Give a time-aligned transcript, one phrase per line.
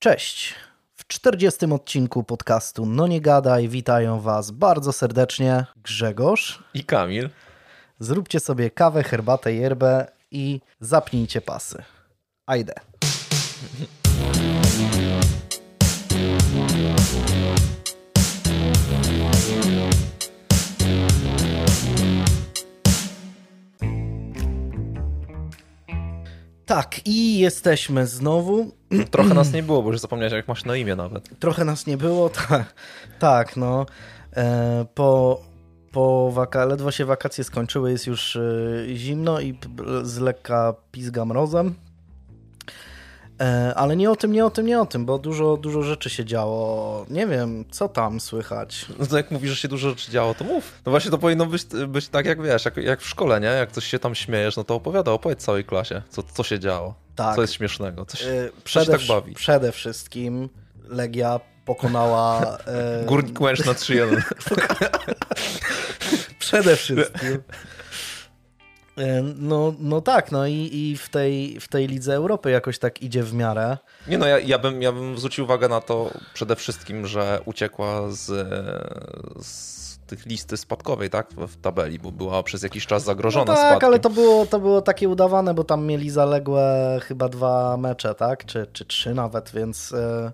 [0.00, 0.54] Cześć.
[0.94, 6.62] W 40 odcinku podcastu No Nie Gadaj witają Was bardzo serdecznie Grzegorz.
[6.74, 7.30] I Kamil.
[7.98, 11.82] Zróbcie sobie kawę, herbatę, yerbę i zapnijcie pasy.
[12.46, 12.74] Ajde.
[26.68, 28.70] Tak, i jesteśmy znowu.
[29.10, 31.38] Trochę nas nie było, bo już zapomniałeś, jak masz na imię nawet.
[31.38, 32.74] Trochę nas nie było, tak,
[33.18, 33.86] tak no.
[34.36, 35.40] E, po,
[35.92, 38.40] po waka ledwo się wakacje skończyły, jest już e,
[38.94, 39.58] zimno i
[40.02, 41.74] z lekka pizga mrozem.
[43.40, 46.10] E, ale nie o tym, nie o tym, nie o tym, bo dużo, dużo rzeczy
[46.10, 47.06] się działo.
[47.10, 48.86] Nie wiem, co tam słychać.
[48.98, 50.72] No to jak mówisz, że się dużo rzeczy działo, to mów.
[50.86, 53.46] No właśnie to powinno być, być tak, jak wiesz, jak, jak w szkole, nie?
[53.46, 56.94] Jak coś się tam śmiejesz, no to opowiada, opowiedz całej klasie, co, co się działo.
[57.16, 57.34] Tak.
[57.34, 59.34] Co jest śmiesznego, coś, E, co się przede, tak wsz- bawi.
[59.34, 60.48] przede wszystkim
[60.88, 62.58] Legia pokonała...
[62.66, 64.22] E, Górnik Łęcz na 3-1.
[66.38, 67.38] Przede wszystkim.
[68.98, 73.02] E, No, no tak, no i, i w, tej, w tej Lidze Europy jakoś tak
[73.02, 73.78] idzie w miarę.
[74.06, 78.10] Nie no, ja, ja, bym, ja bym zwrócił uwagę na to przede wszystkim, że uciekła
[78.10, 78.24] z,
[79.46, 83.58] z tych listy spadkowej, tak, w, tabeli, bo była przez jakiś czas No zagrożona tak,
[83.58, 83.86] spadkiem.
[83.86, 88.44] ale to było, to było takie udawane, bo tam mieli zaległe chyba dwa mecze, tak?
[88.46, 90.32] Czy, czy trzy nawet, więc, e,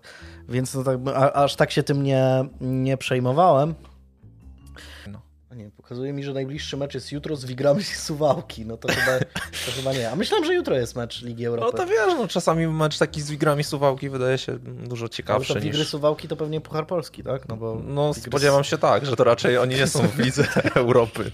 [0.49, 0.99] więc no tak,
[1.35, 3.75] aż tak się tym nie, nie przejmowałem.
[5.55, 5.63] No.
[5.63, 8.67] Nie, pokazuje mi, że najbliższy mecz jest jutro z Wigramy z Suwałki.
[8.67, 9.19] No to chyba,
[9.67, 10.11] to chyba nie.
[10.11, 11.71] A myślałem, że jutro jest mecz Ligi Europy.
[11.73, 15.61] No to wiesz, no czasami mecz taki z Wigrami Suwałki wydaje się dużo ciekawszy to
[15.61, 15.89] Wigry niż...
[15.89, 17.49] Suwałki to pewnie Puchar Polski, tak?
[17.49, 20.47] No, bo No Wigry spodziewam się tak, że to raczej oni nie są w lidze
[20.75, 21.31] Europy.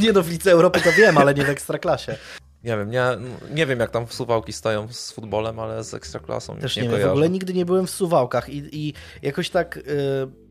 [0.00, 2.16] Nie no, w Lidze Europy to wiem, ale nie w Ekstraklasie.
[2.64, 3.04] Nie wiem, nie,
[3.50, 6.88] nie wiem jak tam w Suwałki stają z futbolem, ale z Ekstraklasą Też nie, nie,
[6.88, 7.08] wiem, kojarzę.
[7.08, 9.82] w ogóle nigdy nie byłem w Suwałkach i, i jakoś tak y,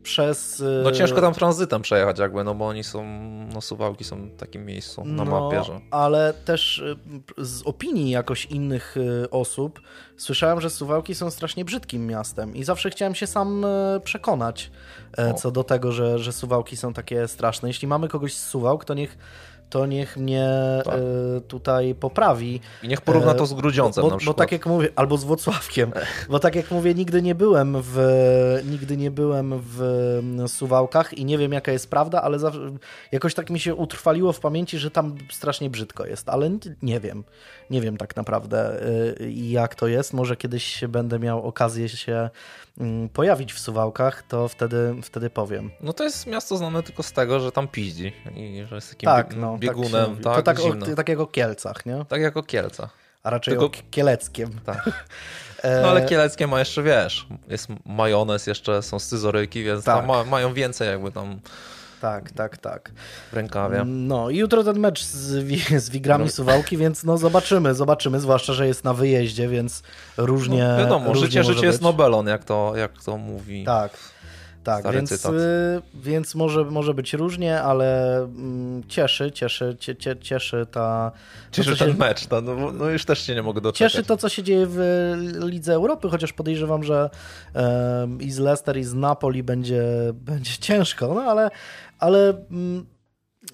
[0.02, 0.60] przez...
[0.60, 3.04] Y, No ciężko tam tranzytem przejechać jakby, no bo oni są,
[3.54, 5.80] no Suwałki są w takim miejscu na no, mapie, że...
[5.90, 6.96] ale też y,
[7.38, 9.80] z opinii jakoś innych y, osób
[10.16, 14.70] słyszałem, że Suwałki są strasznie brzydkim miastem i zawsze chciałem się sam y, przekonać
[15.16, 15.34] O.
[15.34, 17.68] co do tego, że, że Suwałki są takie straszne.
[17.68, 19.18] Jeśli mamy kogoś z Suwałk, to niech
[19.74, 20.48] to niech mnie
[20.84, 20.94] Tak.
[20.94, 22.60] y, tutaj poprawi.
[22.82, 24.36] I niech porówna E, to z Grudziącem bo, na bo przykład.
[24.36, 25.92] tak jak mówię, albo z Włocławkiem,
[26.28, 27.98] bo tak jak mówię, nigdy nie byłem w
[28.70, 29.80] nigdy nie byłem w
[30.46, 32.38] Suwałkach i nie wiem jaka jest prawda, ale
[33.12, 36.50] jakoś tak mi się utrwaliło w pamięci, że tam strasznie brzydko jest, ale
[36.82, 37.24] nie wiem,
[37.70, 38.82] nie wiem tak naprawdę
[39.20, 42.30] y, jak to jest, może kiedyś będę miał okazję się
[42.80, 45.70] mm, pojawić w Suwałkach, to wtedy, wtedy powiem.
[45.80, 49.06] No to jest miasto znane tylko z tego, że tam piździ i że jest takim
[49.06, 50.22] Tak, no, tak, biegunem, mówi.
[50.24, 52.04] tak, to tak, o, tak jak o Kielcach, nie?
[52.08, 52.90] tak jak o Kielca.
[53.22, 54.50] A raczej Tylko- o Kieleckiem.
[54.64, 54.90] Tak.
[55.62, 60.06] E, No ale Kieleckie ma jeszcze, wiesz, jest majonez, jeszcze są scyzoryki, więc Tak.
[60.06, 61.40] ma, mają więcej jakby tam
[62.04, 62.92] Tak, tak, tak.
[63.32, 63.82] w rękawie.
[63.84, 65.44] No i jutro ten mecz z,
[65.84, 66.30] z Wigrami No.
[66.30, 69.82] Suwałki, więc no zobaczymy, zobaczymy, zwłaszcza, że jest na wyjeździe, więc
[70.16, 71.84] różnie No, wiadomo, różnie życie, może życie jest być.
[71.84, 73.64] Nobelon, jak to, jak to mówi.
[73.64, 73.90] Tak,
[74.64, 75.32] tak, Stary więc, cytat.
[75.32, 75.36] y,
[75.94, 81.12] więc może, może być różnie, ale mm, cieszy, cieszy, cie, cie, cieszy ta...
[81.50, 83.92] to, Cieszy co ten się- mecz, no, no, no już też się nie mogę doczekać.
[83.92, 84.78] Cieszy to, co się dzieje w
[85.44, 87.10] Lidze Europy, chociaż podejrzewam, że
[87.54, 89.82] em, i z Leicester, i z Napoli będzie,
[90.12, 91.50] będzie ciężko, no ale,
[92.04, 92.86] ale mm,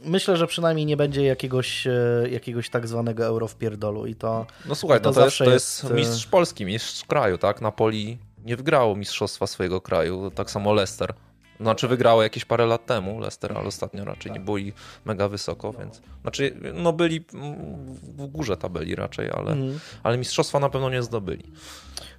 [0.04, 4.46] myślę, że przynajmniej nie będzie jakiegoś, e, jakiegoś tak zwanego euro w pierdolu i to...
[4.66, 7.38] No słuchaj, to no to, jest, zawsze to jest, jest e, mistrz Polski, mistrz kraju,
[7.38, 7.60] tak?
[7.60, 11.14] Napoli nie wygrało mistrzostwa swojego kraju, tak samo Leicester.
[11.60, 14.72] Znaczy wygrało jakieś parę lat temu Leicester, ale ostatnio raczej nie byli
[15.04, 16.00] mega wysoko, więc...
[16.22, 17.54] Znaczy, no byli mm,
[17.94, 19.80] w górze tabeli raczej, ale, Mhm.
[20.02, 21.52] ale mistrzostwa na pewno nie zdobyli.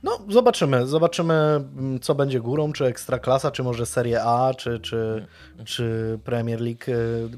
[0.04, 0.88] No, zobaczymy.
[0.88, 5.28] Zobaczymy, mm, co będzie górą, czy Ekstraklasa, czy może Serie A, czy, czy,
[5.66, 7.30] czy Premier League y,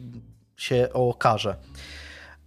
[0.58, 1.56] się okaże.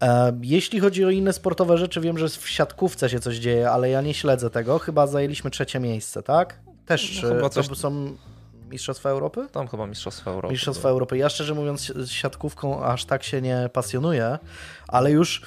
[0.03, 3.91] E, Jeśli chodzi o inne sportowe rzeczy, wiem, że w siatkówce się coś dzieje, ale
[3.91, 4.79] ja nie śledzę tego.
[4.79, 6.61] Chyba zajęliśmy trzecie miejsce, tak?
[6.87, 8.17] Też No, chyba e, to coś- są
[8.71, 9.47] Mistrzostwa Europy?
[9.53, 10.53] Tam chyba mistrzostwa Europy.
[10.53, 10.89] Mistrzostwa.
[10.89, 11.19] Europy.
[11.19, 14.39] Ja szczerze mówiąc siatkówką aż tak się nie pasjonuję,
[14.89, 15.43] ale już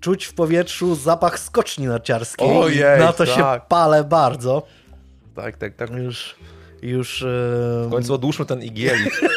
[0.00, 2.48] czuć w powietrzu zapach skoczni narciarskiej.
[2.50, 3.68] Ojej, na to się tak.
[3.68, 4.62] palę bardzo.
[5.34, 5.90] Tak, tak, tak.
[5.90, 6.36] Już,
[6.82, 7.24] już
[7.86, 9.20] W końcu odłóżmy ten igielik.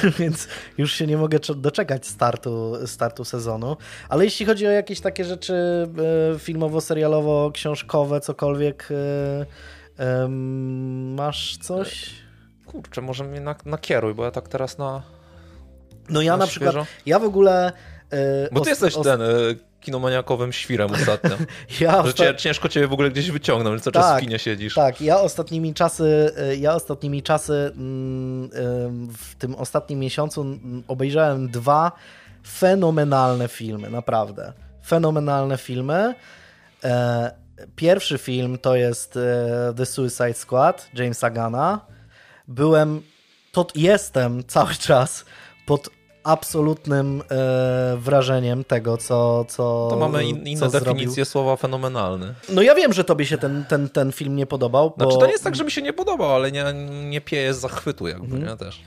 [0.18, 0.48] więc
[0.78, 3.76] już się nie mogę cze- doczekać startu, startu sezonu.
[4.08, 5.54] Ale jeśli chodzi o jakieś takie rzeczy
[6.34, 9.46] e, filmowo-serialowo, książkowe, cokolwiek, e,
[10.00, 12.10] em, masz coś?
[12.66, 15.02] Kurczę, może mnie na, nakieruj, bo ja tak teraz na...
[16.08, 16.86] No ja Na na przykład, świeżo?
[17.06, 17.72] ja w ogóle...
[18.12, 19.26] e, Bo ty jesteś ten y,
[19.80, 21.30] kinomaniakowym świrem ostatnio.
[21.80, 24.38] Ja że osta- cię, ciężko cię w ogóle gdzieś wyciągnąć, co czas Tak, w kinie
[24.38, 24.74] siedzisz.
[24.74, 28.50] Tak, ja ostatnimi czasy, y, ja ostatnimi czasy mm,
[29.18, 31.92] w tym ostatnim miesiącu mm, obejrzałem dwa
[32.46, 34.52] fenomenalne filmy, naprawdę.
[34.86, 36.14] Fenomenalne filmy.
[37.76, 41.80] Pierwszy film to jest e, The Suicide Squad Jamesa Gana.
[42.48, 43.02] Byłem,
[43.52, 45.24] to jestem cały czas
[45.66, 45.88] pod
[46.24, 50.94] absolutnym e, wrażeniem tego, co, co To mamy in, inne co zrobił.
[50.94, 52.34] definicje słowa fenomenalny.
[52.48, 55.04] No ja wiem, że tobie się ten, ten, ten film nie podobał, bo...
[55.04, 56.64] Znaczy to nie jest tak, że mi się nie podobał, ale nie,
[57.08, 58.80] nie pieje z zachwytu jakby, nie też.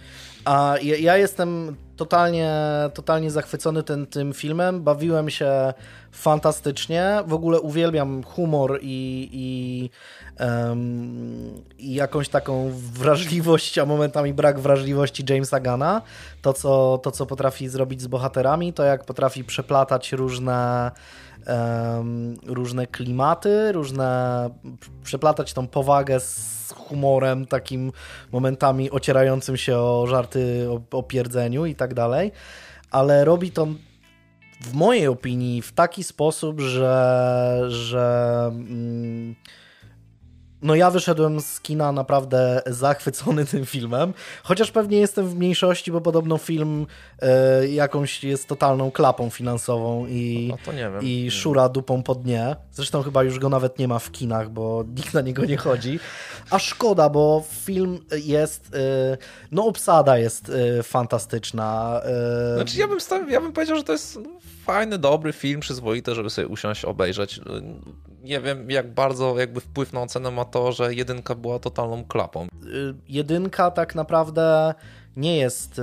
[0.46, 2.52] A ja, ja jestem totalnie,
[2.94, 4.84] totalnie zachwycony ten, tym filmem.
[4.84, 5.74] Bawiłem się
[6.12, 7.24] fantastycznie.
[7.28, 9.90] W ogóle uwielbiam humor i, i,
[10.38, 16.02] em, i jakąś taką wrażliwość, a momentami brak wrażliwości Jamesa Gana.
[16.42, 20.92] To co, to, co potrafi zrobić z bohaterami, to jak potrafi przeplatać różne
[21.46, 24.50] em, różne klimaty, różne
[25.04, 27.92] przeplatać tą powagę z humorem takim
[28.32, 32.32] momentami ocierającym się o żarty o, o pierdzeniu i tak dalej,
[32.92, 33.68] ale robi to
[34.62, 39.36] w mojej opinii w taki sposób, że, że mm,
[40.64, 44.14] no ja wyszedłem z kina naprawdę zachwycony tym filmem,
[44.44, 46.88] chociaż pewnie jestem w mniejszości, bo podobno film
[47.22, 52.56] e, jakąś jest totalną klapą finansową i, No i szura dupą po dnie.
[52.72, 56.00] Zresztą chyba już go nawet nie ma w kinach, bo nikt na niego nie chodzi.
[56.50, 59.18] A szkoda, bo film jest, e,
[59.52, 62.02] no obsada jest e, fantastyczna.
[62.56, 64.20] Znaczy ja bym, ja bym powiedział, że to jest
[64.66, 67.42] fajny, dobry film, przyzwoity, żeby sobie usiąść, obejrzeć.
[68.24, 72.44] Nie wiem, jak bardzo jakby wpływ na ocenę ma to, że jedynka była totalną klapą.
[72.46, 72.50] y,
[73.10, 74.74] jedynka tak naprawdę
[75.18, 75.82] nie jest, y,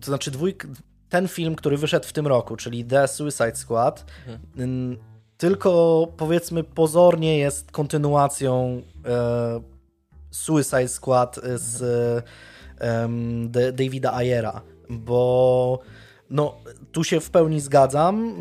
[0.00, 0.66] to znaczy dwójk,
[1.08, 4.04] ten film, który wyszedł w tym roku, czyli The Suicide Squad,
[4.58, 4.98] ym,
[5.38, 9.60] tylko powiedzmy pozornie jest kontynuacją e,
[10.30, 11.80] Suicide Squad z
[13.50, 14.60] De- Davida Ayera,
[14.90, 15.78] bo
[16.30, 16.54] no,
[16.92, 18.34] tu się w pełni zgadzam.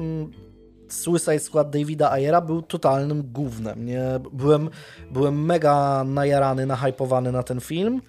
[0.89, 3.85] Suicide Squad Davida Ayera był totalnym gównem.
[3.85, 4.03] Nie?
[4.33, 4.69] Byłem,
[5.11, 8.01] byłem mega najarany, nahypowany na ten film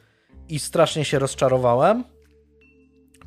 [0.48, 2.04] i strasznie się rozczarowałem.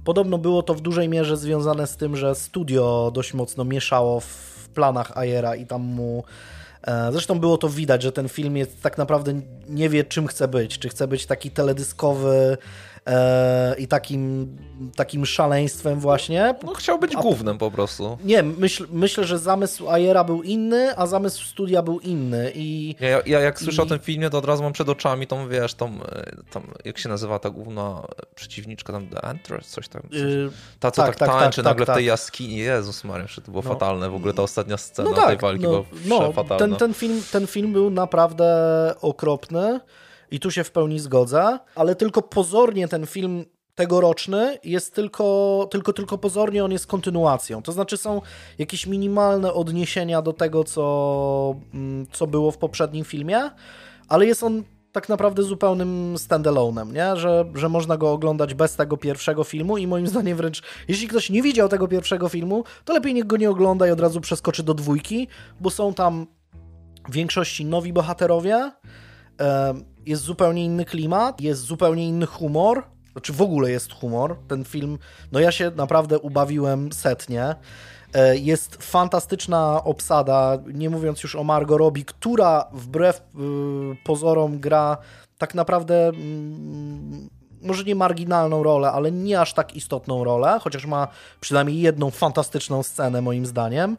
[0.04, 4.70] Podobno było to w dużej mierze związane z tym, że studio dość mocno mieszało w
[4.74, 6.24] planach Ayera i tam mu.
[6.82, 10.48] e, Zresztą było to widać, że ten film jest tak naprawdę nie wie, czym chce
[10.48, 10.80] być.
[10.80, 12.58] Czy chce być taki teledyskowy
[13.08, 14.56] e, i takim,
[14.96, 16.56] takim szaleństwem, właśnie.
[16.64, 18.18] No chciał być głównym po prostu.
[18.24, 22.52] Nie, myśl, myślę, że zamysł Ayera był inny, a zamysł studia był inny.
[22.56, 25.28] I Ja, ja jak słyszę I- o tym filmie, to od razu mam przed oczami
[25.28, 28.04] tą, wiesz, tą, e, tam, jak się nazywa ta główna
[28.36, 30.02] przeciwniczka, tam The Entrance, coś tam.
[30.12, 32.08] Yy, Ta, co tak, tak, tak, tańczy tak, nagle tak, w tej tak.
[32.08, 32.58] jaskini.
[32.58, 33.70] Jezus Maria, to było No.
[33.70, 34.10] fatalne.
[34.10, 37.22] W ogóle ta ostatnia scena no tej tak, walki no, była no, ten, ten, film,
[37.32, 38.46] ten film był naprawdę
[39.02, 39.80] okropny
[40.34, 43.46] i tu się w pełni zgodzę, ale tylko pozornie ten film
[43.76, 47.62] tegoroczny jest tylko, tylko, tylko pozornie on jest kontynuacją.
[47.62, 48.22] To znaczy są
[48.58, 53.50] jakieś minimalne odniesienia do tego, co, mm, co było w poprzednim filmie,
[54.08, 57.16] ale jest on tak naprawdę zupełnym standalone'em, nie?
[57.16, 61.30] Że, że można go oglądać bez tego pierwszego filmu i moim zdaniem wręcz, jeśli ktoś
[61.30, 64.64] nie widział tego pierwszego filmu, to lepiej niech go nie ogląda i od razu przeskoczy
[64.64, 65.28] do dwójki,
[65.60, 66.28] bo są tam
[67.10, 68.72] w większości nowi bohaterowie,
[70.06, 74.38] jest zupełnie inny klimat, jest zupełnie inny humor, znaczy w ogóle jest humor.
[74.48, 74.98] Ten film,
[75.32, 77.56] no ja się naprawdę ubawiłem setnie.
[78.14, 83.22] E, Jest fantastyczna obsada, nie mówiąc już o Margot Robbie, która wbrew y,
[84.04, 84.98] pozorom gra
[85.38, 87.30] tak naprawdę mm,
[87.62, 91.08] może nie marginalną rolę, ale nie aż tak istotną rolę, chociaż ma
[91.40, 93.98] przynajmniej jedną fantastyczną scenę moim zdaniem.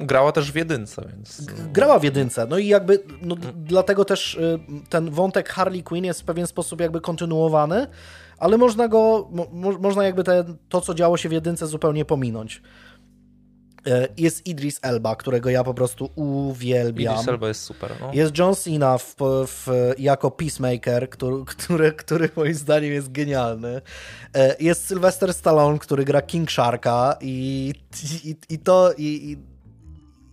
[0.00, 1.46] Grała też w jedynce, więc...
[1.72, 2.46] grała w jedynce.
[2.46, 4.58] No i jakby no, dlatego też y,
[4.88, 7.86] ten wątek Harley Quinn jest w pewien sposób jakby kontynuowany,
[8.38, 12.62] ale można go, mo- można jakby te, to, co działo się w jedynce zupełnie pominąć.
[13.86, 17.14] E, Jest Idris Elba, którego ja po prostu uwielbiam.
[17.14, 18.10] Idris Elba jest super, no.
[18.12, 19.14] Jest John Cena w,
[19.46, 23.80] w, jako Peacemaker, który, który, który moim zdaniem jest genialny.
[24.34, 27.72] E, Jest Sylvester Stallone, który gra King Sharka i,
[28.24, 28.92] i, i to...
[28.98, 29.50] I, i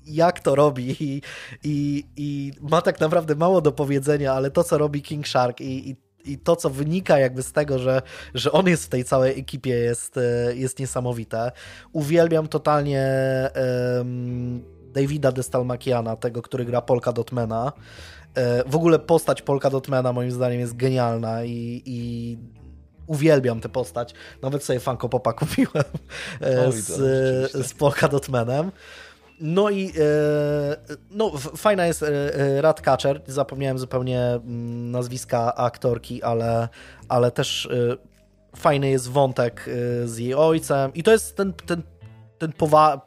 [0.09, 1.21] jak to robi i,
[1.63, 5.89] i, i ma tak naprawdę mało do powiedzenia, ale to, co robi King Shark i,
[5.89, 5.95] i,
[6.27, 8.01] i to, co wynika jakby z tego, że,
[8.33, 11.51] że on jest w tej całej ekipie jest, e, jest niesamowite.
[11.93, 13.03] Uwielbiam totalnie
[13.53, 17.71] em, Davida Destalmakiana, tego, który gra Polka Dotmana.
[18.35, 22.37] E, W ogóle postać Polka Dotmana moim zdaniem jest genialna i, i
[23.07, 24.13] uwielbiam tę postać.
[24.41, 25.83] Nawet sobie Funko Popa kupiłem
[26.41, 26.87] e, z,
[27.67, 28.71] z Polka Dotmanem.
[29.39, 29.91] No i e,
[31.11, 33.21] no, fajna jest e, Ratcatcher.
[33.27, 36.69] Zapomniałem zupełnie mm, nazwiska aktorki, ale,
[37.09, 37.69] ale też
[38.55, 39.69] fajny jest wątek
[40.05, 40.93] z jej ojcem.
[40.93, 41.81] I to jest ten, ten
[42.37, 42.53] ten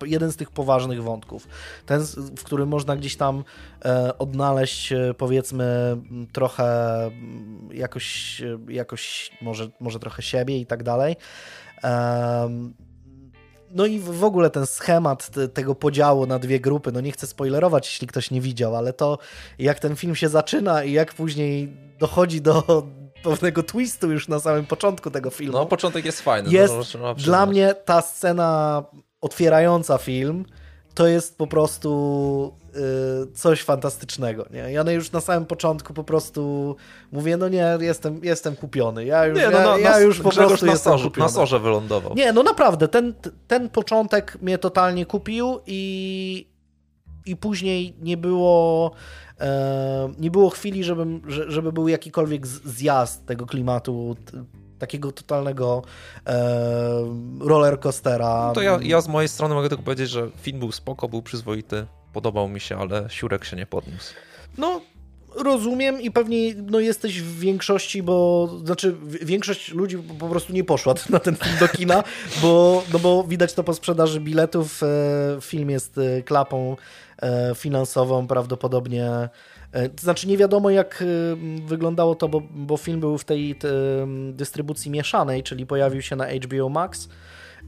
[0.07, 1.49] jeden z tych poważnych wątków.
[1.87, 2.01] Ten,
[2.37, 3.45] w którym można gdzieś tam
[3.85, 5.97] e, odnaleźć, e, powiedzmy,
[6.33, 6.67] trochę
[7.73, 11.17] jakoś, e, jakoś może, może trochę siebie i tak dalej.
[13.71, 17.87] No i w ogóle ten schemat tego podziału na dwie grupy, no nie chcę spoilerować,
[17.87, 19.19] jeśli ktoś nie widział, ale to
[19.59, 22.63] jak ten film się zaczyna i jak później dochodzi do
[23.23, 25.53] pewnego twistu już na samym początku tego filmu.
[25.53, 26.51] No, początek jest fajny.
[26.51, 26.75] Jest
[27.17, 28.83] dla mnie ta scena
[29.21, 30.45] otwierająca film,
[30.95, 32.53] to jest po prostu
[33.35, 34.47] coś fantastycznego.
[34.51, 34.73] Nie?
[34.73, 36.77] Ja już na samym początku po prostu
[37.13, 39.05] mówię, no nie, jestem, jestem kupiony.
[39.05, 41.27] Ja już, nie, no, ja, ja już po prostu na jestem sorze, kupiony.
[41.27, 42.15] Na sorze wylądował.
[42.15, 43.15] Nie, no naprawdę, ten,
[43.49, 46.47] ten początek mnie totalnie kupił i,
[47.27, 48.91] i później nie było
[49.41, 54.17] e, nie było chwili, żebym, żeby był jakikolwiek zjazd tego klimatu
[54.81, 55.83] takiego totalnego
[56.27, 56.51] e,
[57.41, 58.47] rollercoastera.
[58.47, 61.23] No to ja, ja z mojej strony mogę tylko powiedzieć, że film był spoko, był
[61.23, 64.15] przyzwoity, podobał mi się, ale siurek się nie podniósł.
[64.59, 64.81] No,
[65.35, 70.95] rozumiem i pewnie no, jesteś w większości, bo znaczy większość ludzi po prostu nie poszła
[71.11, 72.05] na ten film do kina,
[72.43, 74.83] bo, no bo widać to po sprzedaży biletów.
[74.83, 74.87] E,
[75.41, 76.77] film jest e, klapą
[77.23, 79.29] e, finansową, prawdopodobnie
[80.01, 81.05] znaczy nie wiadomo jak
[81.67, 83.59] wyglądało to, bo, bo film był w tej
[84.33, 87.09] dystrybucji mieszanej, czyli pojawił się na HBO Max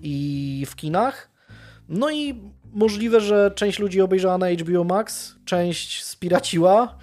[0.02, 1.31] i w kinach.
[1.92, 2.34] No i
[2.72, 6.98] możliwe, że część ludzi obejrzała na HBO Max, część spiraciła,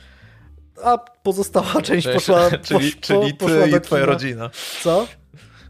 [0.84, 4.50] a pozostała część poszła Czyli, posz, czyli po, ty i twoja rodzina.
[4.82, 5.08] Co?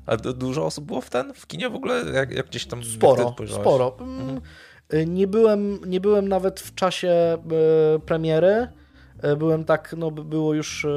[0.05, 2.03] A dużo osób było w ten, w kinie w ogóle?
[2.13, 3.97] Jak, jak gdzieś tam Sporo, sporo.
[3.99, 4.41] Mhm.
[4.89, 7.37] E, nie, byłem, nie byłem nawet w czasie
[8.05, 8.67] premiery,
[9.21, 10.89] E, byłem tak, no było już e,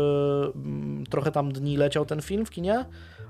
[1.10, 2.84] trochę tam dni leciał ten film w kinie,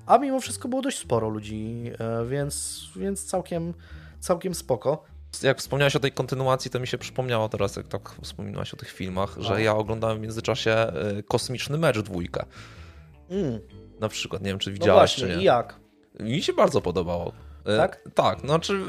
[0.07, 1.91] a mimo wszystko było dość sporo ludzi,
[2.27, 3.75] więc, więc całkiem,
[4.23, 5.05] całkiem spoko.
[5.43, 8.91] Jak wspomniałeś o tej kontynuacji, to mi się przypomniało teraz, jak tak wspominałeś o tych
[8.91, 9.59] filmach, że no.
[9.59, 10.93] ja oglądałem w międzyczasie
[11.29, 12.45] Kosmiczny Mecz dwójkę.
[13.31, 13.61] Mm.
[14.00, 15.43] Na przykład, nie wiem, czy no widziałeś, no właśnie, czy nie.
[15.43, 15.81] i jak?
[16.21, 17.33] Mi się bardzo podobało.
[17.64, 18.00] E, tak?
[18.14, 18.81] Tak, znaczy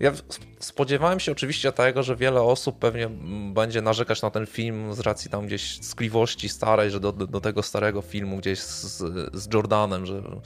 [0.00, 0.12] ja
[0.58, 3.08] spodziewałem się oczywiście tego, że wiele osób pewnie
[3.54, 7.62] będzie narzekać na ten film z racji tam gdzieś skliwości starej, że do, do tego
[7.62, 8.96] starego filmu gdzieś z,
[9.34, 10.42] z Jordanem, że, mhm.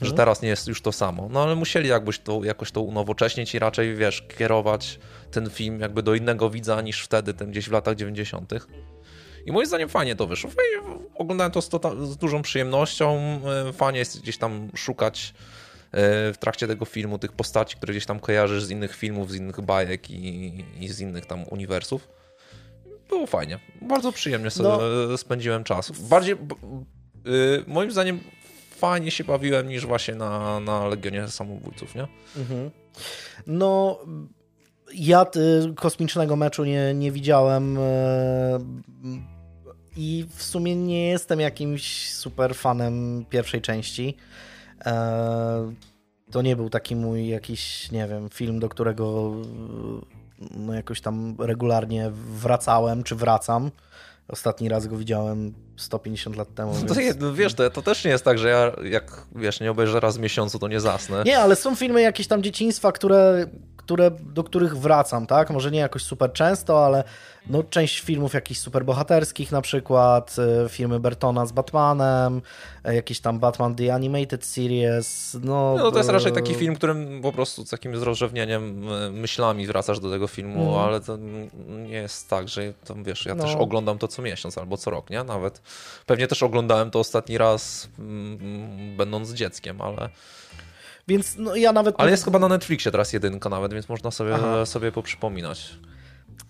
[0.00, 1.28] że teraz nie jest już to samo.
[1.30, 4.98] No ale musieli jakbyś to, jakoś to unowocześnić i raczej, wiesz, kierować
[5.30, 8.52] ten film jakby do innego widza niż wtedy, ten gdzieś w latach 90.
[9.46, 10.50] I moim zdaniem fajnie to wyszło.
[11.14, 13.18] Oglądałem to z, tota-, z dużą przyjemnością.
[13.68, 15.34] E, fajnie jest gdzieś tam szukać
[15.92, 19.60] w trakcie tego filmu, tych postaci, które gdzieś tam kojarzysz z innych filmów, z innych
[19.60, 22.08] bajek i, i z innych tam uniwersów.
[23.08, 23.58] Było fajnie.
[23.82, 25.18] Bardzo przyjemnie sobie no.
[25.18, 25.90] spędziłem czas.
[25.90, 26.36] Bardziej,
[27.24, 28.20] yy, moim zdaniem,
[28.76, 32.06] fajnie się bawiłem niż właśnie na, na Legionie Samobójców, nie?
[32.36, 32.70] Mhm.
[33.46, 33.98] No,
[34.94, 35.26] ja
[35.70, 37.80] y, kosmicznego meczu nie, nie widziałem y,
[39.96, 44.16] i w sumie nie jestem jakimś super fanem pierwszej części.
[44.86, 45.72] E,
[46.30, 49.32] to nie był taki mój jakiś, nie wiem, film, do którego
[50.50, 53.70] no jakoś tam regularnie wracałem, czy wracam.
[54.28, 56.72] Ostatni raz go widziałem 150 lat temu.
[56.88, 59.70] No to jest, wiesz, to, to też nie jest tak, że ja jak wiesz, nie
[59.70, 61.22] obejrzę raz w miesiącu, to nie zasnę.
[61.26, 63.46] Nie, ale są filmy jakieś tam dzieciństwa, które,
[63.76, 65.50] które, do których wracam, tak?
[65.50, 67.04] Może nie jakoś super często, ale
[67.46, 72.42] no, część filmów jakichś superbohaterskich na przykład, y, filmy Bertona z Batmanem,
[72.88, 75.36] y, jakiś tam Batman The Animated Series.
[75.42, 79.66] No, no to jest raczej taki film, którym po prostu z takim rozrzewnieniem y, myślami
[79.66, 80.74] wracasz do tego filmu, mm.
[80.74, 81.16] ale to
[81.68, 83.44] nie jest tak, że to, wiesz, ja no.
[83.44, 85.24] też oglądam to co miesiąc albo co rok, nie?
[85.24, 85.62] Nawet
[86.06, 90.08] pewnie też oglądałem to ostatni raz mm, będąc dzieckiem, ale
[91.08, 91.94] więc no, ja nawet...
[91.98, 95.70] Ale jest chyba na Netflixie teraz jedynka nawet, więc można sobie, sobie poprzypominać.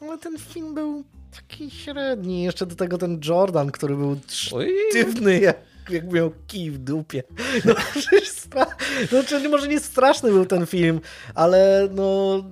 [0.00, 1.04] Ale ten film był
[1.37, 2.42] taki średni.
[2.42, 5.57] Jeszcze do tego ten Jordan, który był sztywny jak,
[5.90, 7.23] jak miał kij w dupie.
[7.64, 7.75] No,
[8.25, 8.66] stra...
[9.12, 11.00] no, może nie straszny był ten film,
[11.35, 12.42] ale no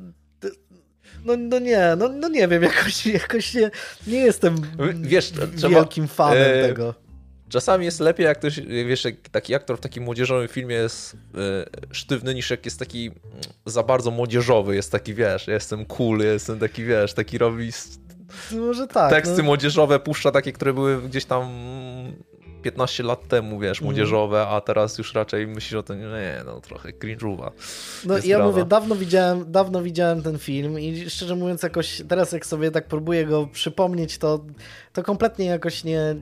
[1.25, 3.71] no, no nie, no, no nie wiem, jakoś, jakoś nie,
[4.07, 4.57] nie jestem
[4.95, 5.33] Wiesz,
[5.71, 6.95] wielkim trzeba, fanem e, tego.
[7.49, 12.35] Czasami jest lepiej, jak ktoś, wiesz, taki aktor w takim młodzieżowym filmie jest e, sztywny,
[12.35, 13.17] niż jak jest taki mm,
[13.67, 17.71] za bardzo młodzieżowy, jest taki, wiesz, ja jestem cool, jestem taki, wiesz, taki robi
[18.53, 19.11] Może tak.
[19.11, 19.43] Teksty no.
[19.43, 21.49] młodzieżowe puszcza takie, które były gdzieś tam
[22.63, 23.85] 15 lat temu, wiesz, Mhm.
[23.85, 27.51] młodzieżowe, a teraz już raczej myślisz o tym, nie, no trochę cringe'owa.
[28.05, 28.45] No ja sprawa.
[28.45, 32.87] mówię, dawno widziałem, dawno widziałem ten film i szczerze mówiąc jakoś teraz jak sobie tak
[32.87, 34.45] próbuję go przypomnieć, to,
[34.93, 36.17] to kompletnie jakoś nie,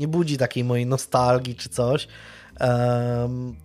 [0.00, 2.08] nie budzi takiej mojej nostalgii czy coś.
[2.60, 3.56] Em,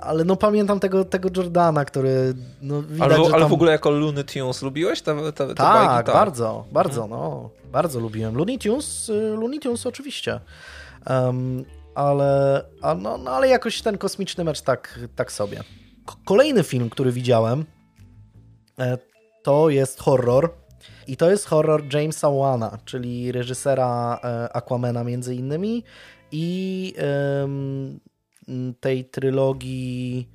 [0.00, 3.50] ale no pamiętam tego, tego Jordana, który no widać, Ale, że ale tam...
[3.50, 6.12] w ogóle jako Looney Tunes lubiłeś te, te, te Tak, bajki?
[6.12, 7.20] bardzo, bardzo, Mhm.
[7.20, 7.50] no.
[7.72, 8.36] Bardzo lubiłem.
[8.36, 10.40] Looney Tunes, y, Looney Tunes oczywiście.
[11.06, 11.64] Em,
[11.94, 15.56] ale, a no, no, ale jakoś ten kosmiczny mecz tak, tak sobie.
[16.06, 17.64] K- Kolejny film, który widziałem,
[18.78, 18.98] e,
[19.42, 20.50] to jest horror.
[21.06, 25.84] I to jest horror Jamesa Wana, czyli reżysera e, Aquamana między innymi
[26.32, 26.94] i
[28.80, 30.28] tej trylogii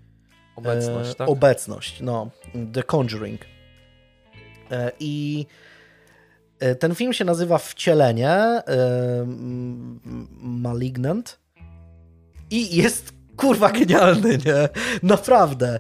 [0.56, 1.30] Obecność, e, tak?
[1.30, 2.30] Obecność, no.
[2.74, 3.42] The Conjuring.
[4.72, 5.46] E, I
[6.80, 8.62] ten film się nazywa Wcielenie,
[10.42, 11.40] Malignant.
[12.52, 14.70] I jest kurwa genialny, nie?
[15.04, 15.80] Naprawdę.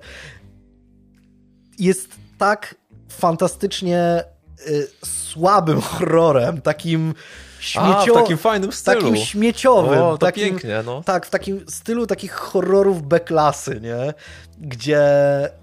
[1.79, 2.75] Jest tak
[3.10, 4.24] fantastycznie
[4.68, 7.13] y, słabym horrorem, takim
[7.58, 8.13] A, śmiecio...
[8.13, 9.01] w takim fajnym stylu.
[9.01, 10.00] takim śmieciowym.
[10.00, 11.03] O, takim, pięknie, no.
[11.03, 14.13] tak, w takim stylu takich horrorów B-klasy, nie?
[14.58, 15.03] Gdzie,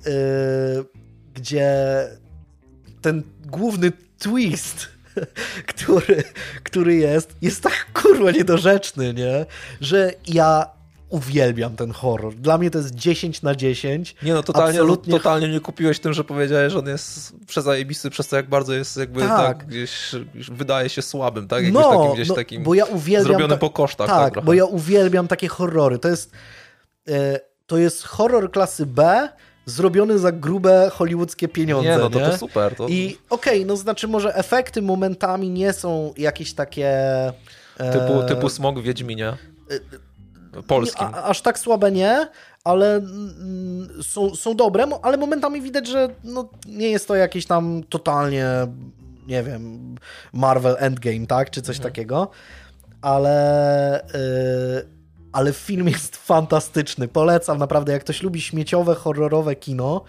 [0.07, 0.85] yy,
[1.35, 1.73] gdzie
[3.03, 4.89] ten główny twist,
[5.75, 6.25] który,
[6.63, 9.47] który jest, jest tak kurwa niedorzeczny, nie?
[9.81, 10.78] Że ja
[11.09, 12.35] uwielbiam ten horror.
[12.35, 14.15] Dla mnie to jest 10 na 10.
[14.23, 15.13] Nie no, totalnie, Absolutnie.
[15.13, 18.97] totalnie nie kupiłeś tym, że powiedziałeś, że on jest przezajebisty przez to, jak bardzo jest
[18.97, 19.37] jakby Tak.
[19.59, 21.65] tak, gdzieś wydaje się słabym, tak?
[21.65, 24.07] Jakbyś No, takim gdzieś no, takim bo ja uwielbiam zrobiony ta- po kosztach.
[24.09, 25.99] Tak, Tak, bo ja uwielbiam takie horrory.
[25.99, 26.33] To jest,
[27.09, 29.29] e, to jest horror klasy B
[29.67, 31.89] zrobiony za grube hollywoodzkie pieniądze.
[31.91, 32.27] Nie, no to, nie?
[32.27, 32.75] to super.
[32.75, 32.89] To...
[32.89, 36.89] I okej, no znaczy może efekty momentami nie są jakieś takie...
[37.79, 39.37] e, Typu, typu smog w Wiedźminie.
[40.67, 41.07] Polskim.
[41.15, 42.29] a, aż tak słabe nie,
[42.65, 47.83] ale mm, są, są dobre, ale momentami widać, że no, nie jest to jakieś tam
[47.89, 48.47] totalnie,
[49.27, 49.95] nie wiem,
[50.33, 51.93] Marvel Endgame, tak, czy coś Mhm.
[51.93, 52.29] takiego,
[53.03, 54.89] ale, y,
[55.33, 57.09] ale film jest fantastyczny.
[57.09, 60.05] Polecam naprawdę, jak ktoś lubi śmieciowe, horrorowe kino,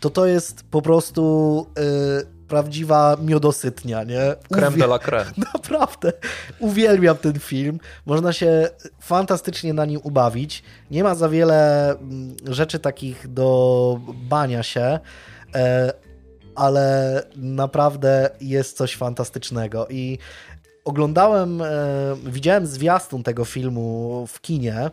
[0.00, 4.34] to to jest po prostu y, prawdziwa miodosytnia, nie?
[4.50, 5.30] Creme Uwie- de la creme.
[5.54, 6.12] Naprawdę
[6.58, 7.80] uwielbiam ten film.
[8.06, 8.68] Można się
[9.00, 10.62] fantastycznie na nim ubawić.
[10.90, 14.98] Nie ma za wiele mm, rzeczy takich do bania się,
[15.54, 15.92] e,
[16.54, 19.86] ale naprawdę jest coś fantastycznego.
[19.90, 20.18] I
[20.84, 21.66] oglądałem, e,
[22.26, 24.90] widziałem zwiastun tego filmu w kinie.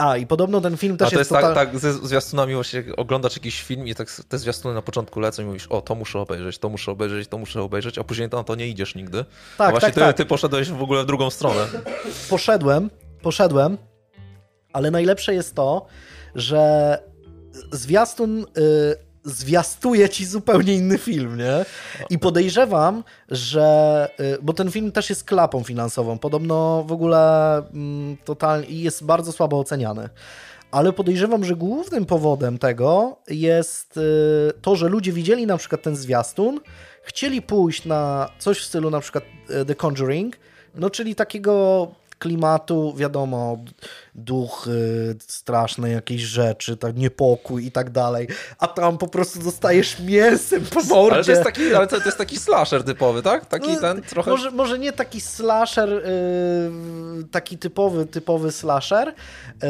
[0.00, 1.54] A, i podobno ten film też A to jest total...
[1.54, 5.42] tak, tak ze zwiastunami właśnie oglądasz jakiś film i tak te zwiastuny na początku lecą
[5.42, 8.44] i mówisz, o to muszę obejrzeć, to muszę obejrzeć, to muszę obejrzeć, a później na
[8.44, 9.24] to nie idziesz nigdy.
[9.58, 10.16] Tak, a właśnie tak, ty, tak.
[10.16, 11.66] ty poszedłeś w ogóle w drugą stronę.
[12.30, 12.90] poszedłem,
[13.22, 13.78] poszedłem,
[14.72, 15.86] ale najlepsze jest to,
[16.34, 16.98] że
[17.72, 18.44] zwiastun y,
[19.24, 21.64] zwiastuje ci zupełnie inny film, nie?
[22.10, 28.16] I podejrzewam, że, y, bo ten film też jest klapą finansową, podobno w ogóle mm,
[28.24, 30.08] totalnie i jest bardzo słabo oceniany.
[30.70, 34.00] Ale podejrzewam, że głównym powodem tego jest y,
[34.62, 36.60] to, że ludzie widzieli na przykład ten zwiastun,
[37.02, 40.36] chcieli pójść na coś w stylu na przykład y, The Conjuring,
[40.74, 41.88] no czyli takiego
[42.20, 43.58] klimatu, wiadomo,
[44.14, 48.28] duchy, straszne jakieś rzeczy, tak niepokój i tak dalej,
[48.58, 51.14] a tam po prostu dostajesz mięsem po mordzie.
[51.14, 53.46] Ale to jest taki, ale to, to jest taki slasher typowy, tak?
[53.46, 54.30] Taki No, ten trochę...
[54.30, 59.14] Może, może nie taki slasher, yy, taki typowy, typowy slasher,
[59.62, 59.68] yy,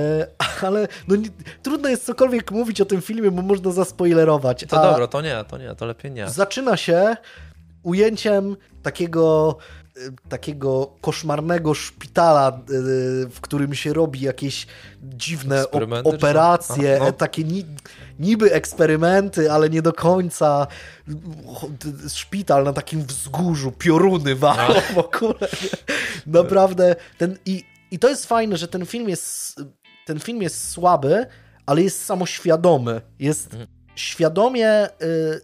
[0.62, 1.28] ale no nie,
[1.62, 4.64] trudno jest cokolwiek mówić o tym filmie, bo można zaspoilerować.
[4.68, 6.28] To a dobra, to nie, to nie, to lepiej nie.
[6.28, 7.16] Zaczyna się
[7.82, 9.79] ujęciem takiego y,
[10.28, 14.66] takiego koszmarnego szpitala, y, w którym się robi jakieś
[15.02, 15.64] dziwne
[16.04, 17.12] operacje, no.
[17.12, 17.64] takie ni
[18.18, 20.66] niby eksperymenty, ale nie do końca.
[22.08, 25.48] Szpital na takim wzgórzu, pioruny walą w ogóle.
[26.26, 26.96] Naprawdę.
[27.18, 29.60] Ten, i, I to jest fajne, że ten film jest
[30.06, 31.26] ten film jest słaby,
[31.66, 33.00] ale jest samoświadomy.
[33.18, 33.66] Jest Mhm.
[33.94, 34.90] świadomie y,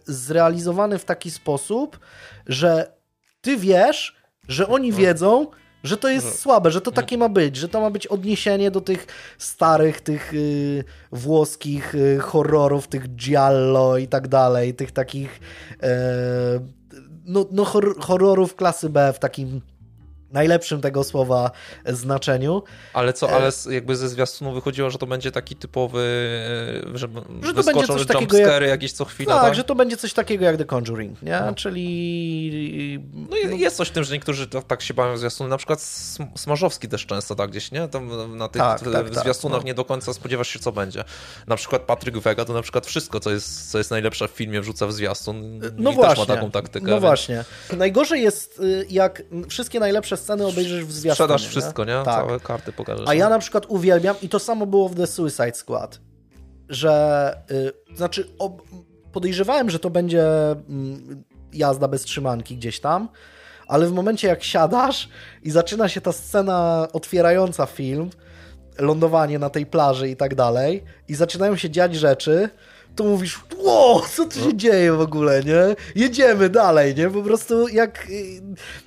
[0.05, 1.99] zrealizowany w taki sposób,
[2.47, 2.91] że
[3.41, 4.16] ty wiesz,
[4.47, 5.05] że oni Mhm.
[5.05, 5.47] wiedzą,
[5.83, 8.81] że to jest słabe, że to takie ma być, że to ma być odniesienie do
[8.81, 9.07] tych
[9.37, 15.39] starych, tych y, włoskich y, horrorów, tych giallo i tak dalej, tych takich
[15.83, 16.59] e,
[17.25, 19.61] no, no hor horrorów klasy B w takim
[20.31, 21.51] najlepszym tego słowa
[21.85, 22.63] znaczeniu.
[22.93, 25.99] Ale co, ale jakby ze zwiastunu wychodziło, że to będzie taki typowy,
[26.93, 27.07] e, że,
[27.43, 29.33] że to będzie coś takiego jak, jakieś co chwila.
[29.35, 31.39] Tak, tak, że to będzie coś takiego jak The Conjuring, nie?
[31.45, 31.53] No.
[31.53, 32.99] Czyli...
[33.13, 35.81] No, no jest coś w tym, że niektórzy tak się bawią zwiastuny, na przykład
[36.35, 37.87] Smarzowski też często tak gdzieś, nie?
[37.87, 39.65] Tam na tych tak, tak, tak zwiastunach no.
[39.65, 41.03] nie do końca spodziewasz się, co będzie.
[41.47, 44.61] Na przykład Patryk Wega to na przykład wszystko, co jest, co jest najlepsze w filmie,
[44.61, 46.85] wrzuca w zwiastun no właśnie, też ma taką taktykę.
[46.85, 47.01] No więc...
[47.01, 47.45] właśnie.
[47.77, 51.13] Najgorzej jest, y, jak wszystkie najlepsze sceny obejrzysz w zwiastunie.
[51.13, 51.49] Sprzedasz nie?
[51.49, 51.93] wszystko, nie?
[51.93, 52.05] Tak.
[52.05, 53.09] Całe karty pokażesz.
[53.09, 55.99] A ja na przykład uwielbiam, i to samo było w The Suicide Squad,
[56.69, 58.61] że, y, znaczy ob,
[59.11, 60.55] podejrzewałem, że to będzie y,
[61.53, 63.09] jazda bez trzymanki gdzieś tam,
[63.67, 65.09] ale w momencie jak siadasz
[65.43, 68.09] i zaczyna się ta scena otwierająca film,
[68.79, 72.49] lądowanie na tej plaży i tak dalej, i zaczynają się dziać rzeczy,
[72.97, 75.75] to mówisz, wow, co tu się dzieje w ogóle, nie?
[75.95, 77.09] Jedziemy dalej, nie?
[77.09, 78.07] Po prostu jak,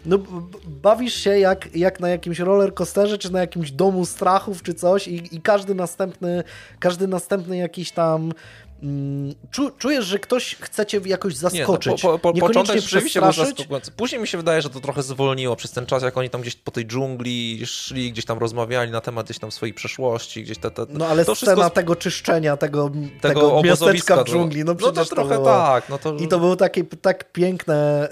[0.07, 0.19] no,
[0.67, 5.37] bawisz się jak, jak na jakimś rollercoasterze, czy na jakimś domu strachów, czy coś i,
[5.37, 6.45] i każdy następny,
[6.79, 8.33] każdy następny jakiś tam
[8.83, 9.35] Mm,
[9.79, 12.03] czujesz, że ktoś chce cię jakoś zaskoczyć.
[12.03, 13.91] Nie, no, po, po, początek rzeczywiście był zaskakujący.
[13.91, 16.57] Później mi się wydaje, że to trochę zwolniło przez ten czas, jak oni tam gdzieś
[16.57, 20.71] po tej dżungli szli, gdzieś tam rozmawiali na temat gdzieś tam swojej przeszłości, gdzieś te,
[20.71, 21.71] te, No ale to scena wszystko...
[21.71, 22.91] tego czyszczenia, tego,
[23.21, 25.45] tego, tego miasteczka w dżungli, no, no to trochę to było...
[25.45, 25.89] tak.
[25.89, 26.17] No to...
[26.17, 28.09] I to było takie tak piękne...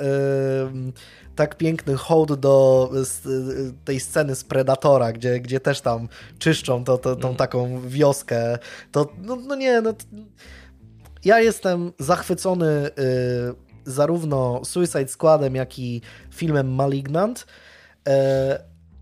[0.74, 0.92] Yy
[1.38, 2.90] tak piękny hołd do
[3.85, 7.37] tej sceny z Predatora, gdzie, gdzie też tam czyszczą to, to, tą mm.
[7.37, 8.59] taką wioskę.
[8.92, 9.92] To, no, no nie, no
[11.29, 12.91] ja jestem zachwycony
[13.87, 17.47] y, zarówno Suicide Squadem, jak i filmem Malignant.
[18.09, 18.61] E,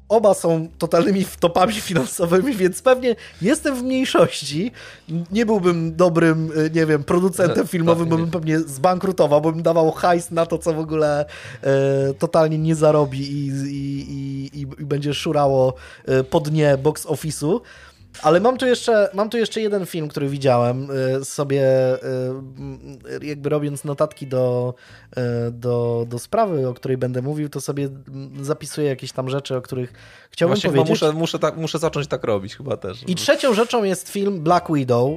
[0.09, 4.73] oba są totalnymi wtopami finansowymi, więc pewnie jestem w mniejszości.
[5.33, 9.93] Nie byłbym dobrym, y, nie wiem, producentem filmowym, bo bym pewnie zbankrutował, bo bym dawał
[9.93, 11.25] hajs na to, co w ogóle
[11.63, 17.61] e, totalnie nie zarobi i, i, i, i będzie szurało e, po dnie box office'u.
[18.23, 20.89] Ale mam tu, jeszcze, mam tu jeszcze jeden film, który widziałem
[21.21, 21.95] y, sobie,
[23.23, 24.75] y, jakby robiąc notatki do,
[25.19, 27.89] y, do, do sprawy, o której będę mówił, to sobie
[28.41, 29.93] zapisuję jakieś tam rzeczy, o których
[30.31, 30.91] chciałbym Właśnie powiedzieć.
[30.91, 33.05] Muszę, muszę, tak, muszę zacząć tak robić chyba też.
[33.07, 35.11] I trzecią rzeczą jest film Black Widow,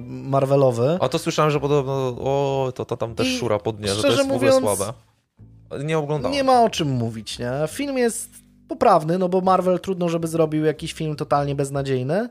[0.00, 0.98] Marvelowy.
[1.00, 4.02] A to słyszałem, że podobno, o, to, to tam też I szura pod nie, że
[4.02, 4.92] to jest mówiąc, w ogóle słabe.
[5.84, 6.36] Nie oglądałem.
[6.36, 7.52] Nie ma o czym mówić, nie?
[7.68, 8.41] Film jest
[8.72, 12.28] poprawny, no bo Marvel trudno, żeby zrobił jakiś film totalnie beznadziejny,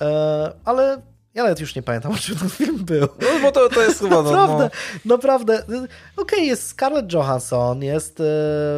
[0.00, 1.02] e, ale
[1.34, 3.00] ja nawet już nie pamiętam, o czym ten film był.
[3.00, 4.22] No bo to, to jest chyba...
[4.22, 4.70] naprawdę,
[5.04, 5.16] no.
[5.16, 5.62] naprawdę.
[5.64, 8.24] Okej, okay, jest Scarlett Johansson, jest e,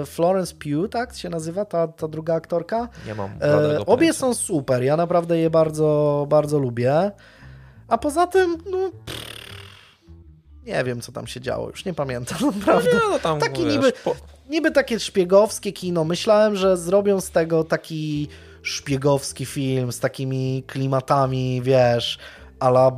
[0.07, 2.89] Florence Pugh, tak się nazywa ta, ta druga aktorka?
[3.07, 7.11] Nie mam e, Obie są super, ja naprawdę je bardzo, bardzo lubię.
[7.89, 8.79] A poza tym, no...
[10.65, 12.91] nie wiem, co tam się działo, już nie pamiętam, naprawdę.
[12.93, 13.93] No nie, no tam, Taki wiesz, niby...
[13.93, 14.17] Po
[14.49, 16.05] niby takie szpiegowskie kino.
[16.05, 18.29] Myślałem, że zrobią z tego taki
[18.63, 22.19] szpiegowski film z takimi klimatami, wiesz,
[22.59, 22.93] ala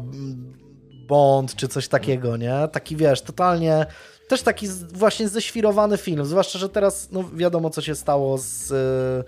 [1.07, 2.69] Bond czy coś takiego, nie?
[2.73, 3.87] Taki, wiesz, totalnie
[4.29, 9.25] też taki właśnie ześwirowany film, zwłaszcza, że teraz no wiadomo, co się stało z, e,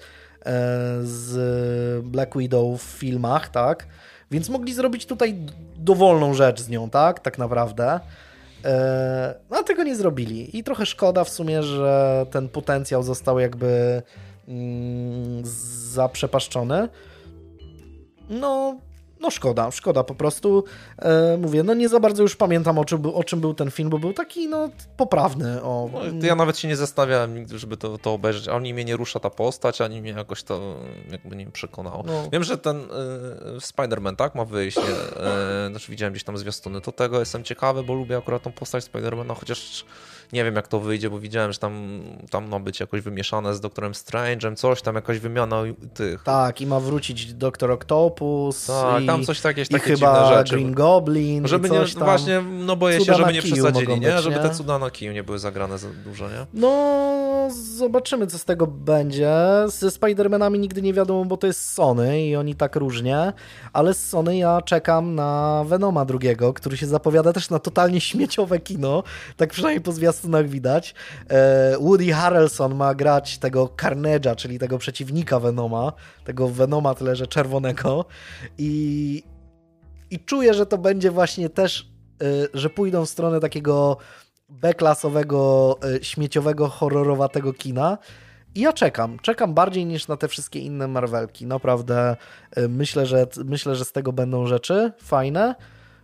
[1.02, 3.86] z Black Widow w filmach, tak?
[4.30, 5.36] Więc mogli zrobić tutaj
[5.76, 7.20] dowolną rzecz z nią, tak?
[7.20, 8.00] Tak naprawdę.
[8.64, 10.58] E, no, a tego nie zrobili.
[10.58, 14.02] I trochę szkoda w sumie, że ten potencjał został jakby
[14.48, 15.42] mm,
[15.92, 16.88] zaprzepaszczony.
[18.30, 18.80] No,
[19.20, 20.64] no szkoda, szkoda po prostu.
[20.98, 23.70] E, mówię, no nie za bardzo już pamiętam o czym, był, o czym był ten
[23.70, 25.62] film, bo był taki no poprawny.
[25.62, 25.90] O...
[26.12, 28.48] No, ja nawet się nie zastanawiałem nigdy, żeby to, to obejrzeć.
[28.48, 30.76] Ani mnie nie rusza ta postać, ani mnie jakoś to
[31.10, 32.02] jakby nie przekonało.
[32.06, 32.28] No.
[32.32, 32.84] Wiem, że ten y,
[33.60, 34.78] Spider-Man, tak, ma wyjść.
[34.78, 34.80] Y,
[35.70, 36.80] znaczy widziałem gdzieś tam zwiastuny.
[36.80, 39.84] To tego jestem ciekawy, bo lubię akurat tą postać Spider-Mana, chociaż
[40.32, 43.60] nie wiem jak to wyjdzie, bo widziałem, że tam, tam ma być jakoś wymieszane z
[43.60, 45.62] Doktorem Strange'em, coś tam, jakaś wymiana
[45.94, 46.22] tych.
[46.22, 48.66] Tak, i ma wrócić Doktor Octopus.
[48.66, 50.54] Tak, tam coś jakieś takie chyba rzeczy.
[50.54, 51.46] Green Goblin.
[51.46, 54.12] Żeby nie, właśnie, no boję się, żeby nie przesadzili, nie?
[54.12, 56.46] Być, żeby te cuda na kiju nie były zagrane za dużo, nie?
[56.54, 59.32] No, zobaczymy, co z tego będzie.
[59.66, 63.32] Ze Spider-Manami nigdy nie wiadomo, bo to jest Sony i oni tak różnie,
[63.72, 68.58] ale z Sony ja czekam na Venoma drugiego, który się zapowiada też na totalnie śmieciowe
[68.58, 69.02] kino,
[69.36, 70.94] tak przynajmniej po zwiastunach zwiastunach widać.
[71.30, 75.92] E, Woody Harrelson ma grać tego Carnage'a, czyli tego przeciwnika Venoma,
[76.24, 78.04] tego Venoma tyle, że czerwonego
[78.58, 78.68] i,
[80.10, 81.88] i czuję, że to będzie właśnie też,
[82.22, 83.96] e, że pójdą w stronę takiego
[84.48, 87.98] B-klasowego, e, śmieciowego, horrorowatego kina.
[88.54, 89.18] I ja czekam.
[89.18, 91.46] Czekam bardziej niż na te wszystkie inne Marvelki.
[91.46, 92.16] Naprawdę
[92.68, 95.54] myślę, że myślę, że z tego będą rzeczy fajne.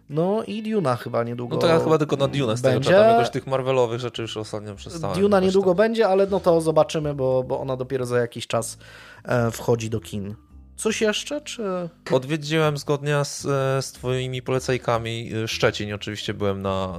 [0.08, 2.90] No i Duna chyba niedługo No to ja chyba tylko na Dune z tego będzie.
[2.90, 5.20] czekam, jakoś tych Marvelowych rzeczy już ostatnio przestałem.
[5.20, 5.76] Duna niedługo tam.
[5.76, 8.78] będzie, ale no to zobaczymy, bo, bo ona dopiero za jakiś czas
[9.24, 10.34] e, wchodzi do kin.
[10.76, 11.88] Coś jeszcze, czy...
[12.12, 15.94] Odwiedziłem zgodnie z, e, z twoimi polecajkami e, Szczecin.
[15.94, 16.98] Oczywiście byłem na,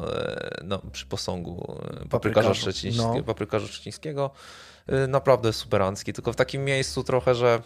[0.59, 3.13] e, na, przy posągu paprykarza szczecińskiego.
[3.17, 3.23] no.
[3.23, 4.31] Paprykarza szczecińskiego.
[5.07, 7.61] Naprawdę superancki, tylko w takim miejscu trochę, że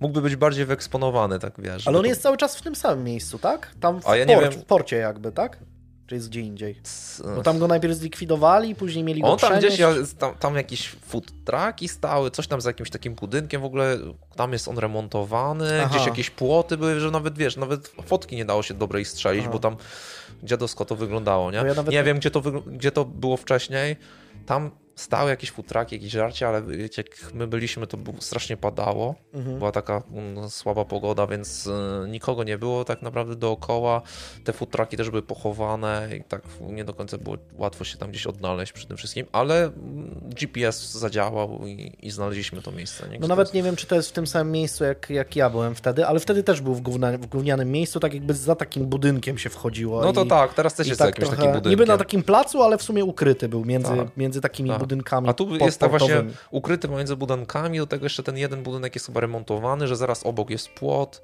[0.00, 1.88] mógłby być bardziej wyeksponowany, tak wiesz.
[1.88, 3.74] Ale on to- jest cały czas w tym samym miejscu, tak?
[3.80, 5.58] Tam w, A ja nie wiem- w porcie jakby, tak?
[6.06, 6.80] Czy jest gdzie indziej?
[7.36, 9.76] Bo tam go najpierw zlikwidowali, później mieli go On tam przenieść.
[9.76, 13.98] gdzieś, tam, tam jakieś food trucki stały, coś tam z jakimś takim budynkiem w ogóle,
[14.36, 15.90] tam jest on remontowany, Aha.
[15.90, 19.52] gdzieś jakieś płoty były, że nawet wiesz, nawet fotki nie dało się dobrej strzelić, Aha.
[19.52, 19.76] bo tam
[20.42, 21.56] dziadowsko to wyglądało, nie?
[21.56, 23.96] Ja nawet- Nie wiem, gdzie to, wygl- gdzie to było wcześniej,
[24.46, 29.14] tam stały jakieś food trucki, jakieś żarcie, ale wiecie, jak my byliśmy, to strasznie padało,
[29.34, 29.58] Mhm.
[29.58, 31.70] była taka mm, słaba pogoda, więc y,
[32.08, 34.02] nikogo nie było tak naprawdę dookoła.
[34.44, 38.10] Te food trucki też były pochowane i tak nie do końca było łatwo się tam
[38.10, 43.08] gdzieś odnaleźć przy tym wszystkim, ale mm, GPS zadziałał i, i znaleźliśmy to miejsce.
[43.08, 43.18] Nie?
[43.18, 45.74] No nawet nie wiem, czy to jest w tym samym miejscu, jak, jak ja byłem
[45.74, 49.38] wtedy, ale wtedy też był w, gówna, w gównianym miejscu, tak jakby za takim budynkiem
[49.38, 50.02] się wchodziło.
[50.02, 51.70] No to i, tak, teraz też jest tak jakimś trochę, takim budynkiem.
[51.70, 54.16] Niby na takim placu, ale w sumie ukryty był między, Tak.
[54.16, 54.83] między takimi Tak.
[54.86, 58.94] Budynkami A tu jest tak właśnie ukryty pomiędzy budynkami, do tego jeszcze ten jeden budynek
[58.94, 61.22] jest chyba remontowany, że zaraz obok jest płot.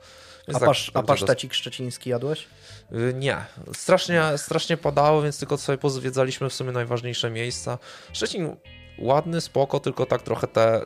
[0.49, 2.47] Więc A, tak- pasz, a pasztecik szczeciński jadłeś?
[2.93, 3.37] Y, Nie.
[3.73, 7.79] Strasznie, strasznie padało, więc tylko sobie pozwiedzaliśmy w sumie najważniejsze miejsca.
[8.13, 8.57] Szczecin
[8.99, 10.83] ładny, spoko, tylko tak trochę te...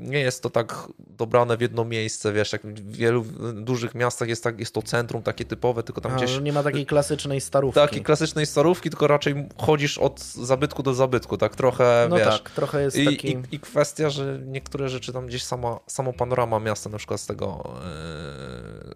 [0.00, 4.44] Nie jest to tak dobrane w jedno miejsce, wiesz, jak w wielu dużych miastach jest,
[4.44, 6.30] tak, jest to centrum takie typowe, tylko tam A, gdzieś...
[6.30, 7.80] że nie ma takiej klasycznej starówki.
[7.80, 12.26] Takiej klasycznej starówki, tylko raczej chodzisz od zabytku do zabytku, tak trochę, No wiesz...
[12.26, 13.28] tak, trochę jest I, taki...
[13.28, 17.26] i, I kwestia, że niektóre rzeczy tam gdzieś sama, samo panorama miasta, na przykład z
[17.26, 17.74] tego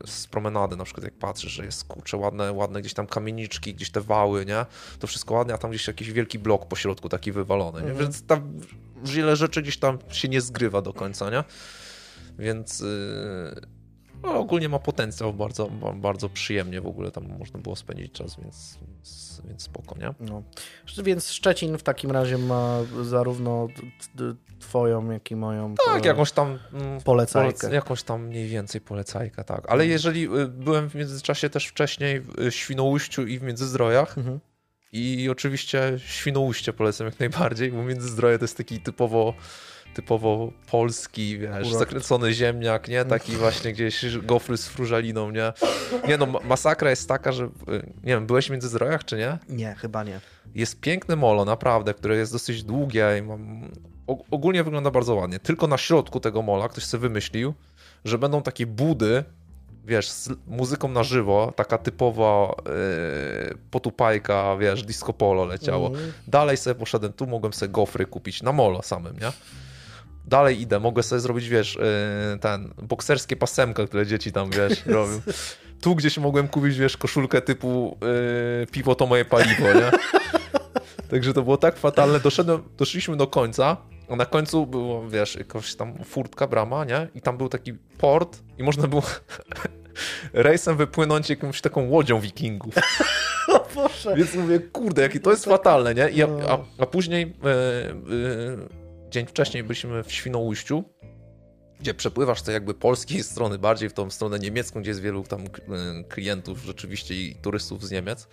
[0.00, 3.74] yy, z promenady, na przykład jak patrzysz, że jest kurczę ładne, ładne gdzieś tam kamieniczki,
[3.74, 4.66] gdzieś te wały, nie?
[4.98, 7.90] To wszystko ładnie, a tam gdzieś jakiś wielki blok po środku taki wywalony, nie?
[7.90, 7.98] Mhm.
[7.98, 8.60] Więc tam
[9.04, 11.44] wiele rzeczy gdzieś tam się nie zgrywa do końca, nie?
[12.38, 13.60] Więc yy,
[14.22, 18.36] no, ogólnie ma potencjał bardzo, ba- bardzo przyjemnie w ogóle tam można było spędzić czas,
[18.42, 18.78] więc,
[19.44, 20.14] więc, spoko, nie?
[20.20, 20.42] No.
[21.04, 23.68] Więc Szczecin w takim razie ma zarówno
[24.58, 27.66] twoją, jak i moją Tak, jakąś tam mm, polecajkę.
[27.68, 29.64] Polec- jakąś tam mniej więcej polecajkę, tak.
[29.70, 34.40] Ale jeżeli y, byłem w międzyczasie też wcześniej w y, Świnoujściu i w Międzyzdrojach Mhm.
[34.92, 39.34] I oczywiście Świnoujście polecam jak najbardziej, bo Międzyzdroje to jest taki typowo
[39.94, 43.04] typowo polski, wiesz, zakręcony ziemniak, nie?
[43.04, 45.52] Taki właśnie gdzieś gofry z frużaliną, nie?
[46.08, 47.48] Nie no, ma- masakra jest taka, że y,
[48.04, 49.38] nie wiem, byłeś w Międzyzdrojach czy nie?
[49.48, 50.20] Nie, chyba nie.
[50.54, 53.70] Jest piękne molo, naprawdę, które jest dosyć długie i mam...
[54.06, 55.38] og- ogólnie wygląda bardzo ładnie.
[55.38, 57.54] Tylko na środku tego mola ktoś sobie wymyślił,
[58.04, 59.24] że będą takie budy,
[59.84, 62.54] wiesz, z muzyką na żywo, taka typowa
[63.48, 65.88] yy, potupajka, wiesz, disco polo leciało.
[65.88, 66.12] Mhm.
[66.28, 69.32] Dalej sobie poszedłem, tu mogłem sobie gofry kupić na molo samym, nie?
[70.26, 71.78] Dalej idę, mogę sobie zrobić, wiesz,
[72.32, 75.20] yy, ten, bokserskie pasemka, które dzieci tam, wiesz, robią.
[75.80, 77.98] Tu gdzieś mogłem kupić, wiesz, koszulkę typu
[78.60, 79.90] yy, piwo to moje paliwo, nie?
[81.10, 82.20] Także to było tak fatalne.
[82.20, 83.76] Doszedłem, doszliśmy do końca,
[84.12, 87.08] a na końcu było, wiesz, jakaś tam furtka, brama, nie?
[87.14, 89.02] I tam był taki port i można było
[90.32, 92.74] rejsem wypłynąć jakąś taką łodzią wikingów.
[93.48, 94.14] O Boże.
[94.16, 96.10] Więc mówię, kurde, jakie to jest fatalne, nie?
[96.10, 96.48] I, a, No.
[96.78, 97.94] a, a później, e, e,
[99.10, 100.84] dzień wcześniej byliśmy w Świnoujściu,
[101.80, 105.40] gdzie przepływasz to jakby polskiej strony, bardziej w tą stronę niemiecką, gdzie jest wielu tam
[105.40, 105.48] e,
[106.08, 108.28] klientów rzeczywiście i turystów z Niemiec,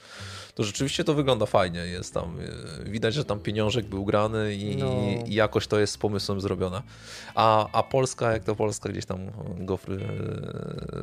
[0.60, 1.80] to rzeczywiście to wygląda fajnie.
[1.80, 2.38] Jest tam,
[2.86, 4.96] e, widać, że tam pieniążek był grany i, No.
[5.28, 6.82] i jakoś to jest z pomysłem zrobione.
[7.36, 9.96] A, a Polska, jak to Polska, gdzieś tam gofry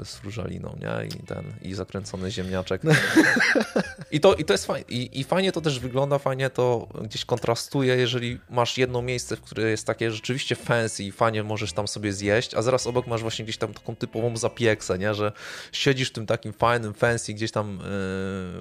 [0.00, 1.06] e, z frużaliną, nie?
[1.06, 2.82] I ten, i zakręcony ziemniaczek.
[4.10, 4.84] I to, i to jest fajne.
[4.88, 9.40] I, I fajnie to też wygląda, fajnie to gdzieś kontrastuje, jeżeli masz jedno miejsce, w
[9.40, 13.22] które jest takie rzeczywiście fancy i fajnie możesz tam sobie zjeść, a zaraz obok masz
[13.22, 15.14] właśnie gdzieś tam taką typową zapieksę, nie?
[15.14, 15.32] Że
[15.72, 17.82] siedzisz w tym takim fajnym fancy, gdzieś tam yy,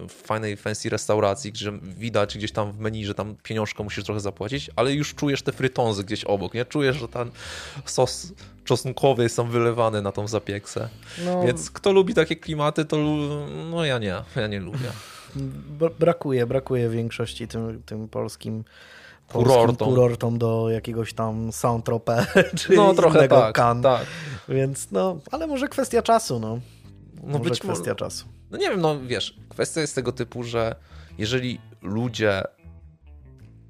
[0.07, 4.19] w fajnej fancy restauracji, gdzie widać gdzieś tam w menu, że tam pieniążka musisz trochę
[4.19, 6.65] zapłacić, ale już czujesz te frytązy gdzieś obok, nie?
[6.65, 7.31] Czujesz, że ten
[7.85, 10.89] sos czosnkowy jest tam wylewany na tą zapieksę.
[11.25, 12.97] No, Więc kto lubi takie klimaty, to
[13.71, 14.91] no ja nie, ja nie lubię.
[15.99, 18.63] brakuje, brakuje większości tym, tym polskim
[19.27, 19.87] Kurortom.
[19.89, 22.25] kurortom do jakiegoś tam Saint-Tropez
[22.59, 23.83] czy No trochę innego tak, Cannes.
[23.83, 24.05] tak.
[24.49, 26.59] Więc no, ale może kwestia czasu, no.
[27.23, 28.25] No może być kwestia może, czasu.
[28.55, 30.75] No nie wiem, no wiesz, kwestia jest tego typu, że
[31.17, 32.43] jeżeli ludzie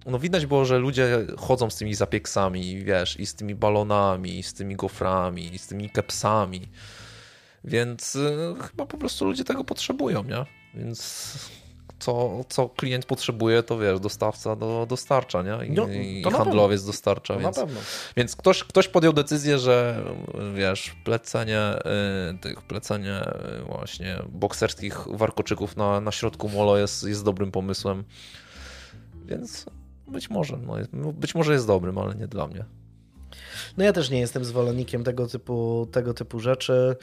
[0.05, 4.43] no widać było, że ludzie chodzą z tymi zapieksami, wiesz, i z tymi balonami, i
[4.43, 6.61] z tymi goframi, i z tymi kepsami.
[7.63, 10.45] Więc y, chyba po prostu ludzie tego potrzebują, nie?
[10.73, 11.35] Więc
[11.99, 15.67] co, co klient potrzebuje, to wiesz, dostawca do, dostarcza, nie?
[15.67, 17.79] I, No, i handlowiec dostarcza, To więc, na pewno.
[18.17, 20.03] więc ktoś, ktoś podjął decyzję, że
[20.55, 21.61] wiesz, plecenie
[22.33, 23.21] y, tych, plecenie
[23.61, 28.03] y, właśnie bokserskich warkoczyków na, na środku molo jest, jest dobrym pomysłem,
[29.25, 29.65] więc
[30.07, 32.65] być może, no, no, być może jest dobrym, ale nie dla mnie.
[33.77, 36.95] No ja też nie jestem zwolennikiem tego typu, tego typu rzeczy.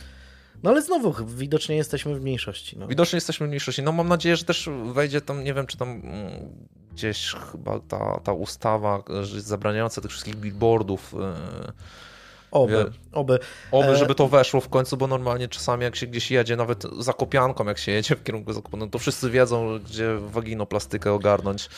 [0.62, 2.78] No ale znowu, widocznie jesteśmy w mniejszości.
[2.78, 2.86] No.
[2.86, 3.82] Widocznie jesteśmy w mniejszości.
[3.82, 6.32] No mam nadzieję, że też wejdzie tam, nie wiem, czy tam mm,
[6.92, 9.02] gdzieś chyba ta, ta ustawa
[9.38, 11.14] zabraniająca tych wszystkich billboardów.
[11.14, 11.72] y,
[12.52, 13.38] Oby, oby.
[13.70, 16.84] Oby, E, żeby to weszło w końcu, bo normalnie czasami jak się gdzieś jedzie, nawet
[16.98, 21.68] za kopianką, jak się jedzie w kierunku Zakopanego, to wszyscy wiedzą, gdzie waginoplastykę ogarnąć.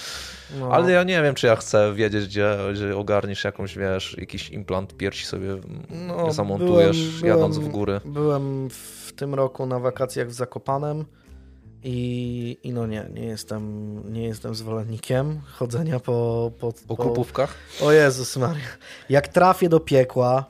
[0.60, 0.68] No.
[0.72, 4.96] Ale ja nie wiem, czy ja chcę wiedzieć, gdzie, gdzie ogarniesz jakąś, wiesz, jakiś implant
[4.96, 5.56] piersi sobie
[5.90, 8.00] No, zamontujesz, byłem- jadąc byłem- w góry.
[8.04, 11.04] Byłem w tym roku na wakacjach w Zakopanem
[11.86, 16.50] i, i no nie, nie jestem, nie jestem zwolennikiem chodzenia po...
[16.60, 17.54] Po, Po krupówkach?
[17.82, 18.64] O Jezus Maria.
[19.08, 20.44] Jak trafię do piekła,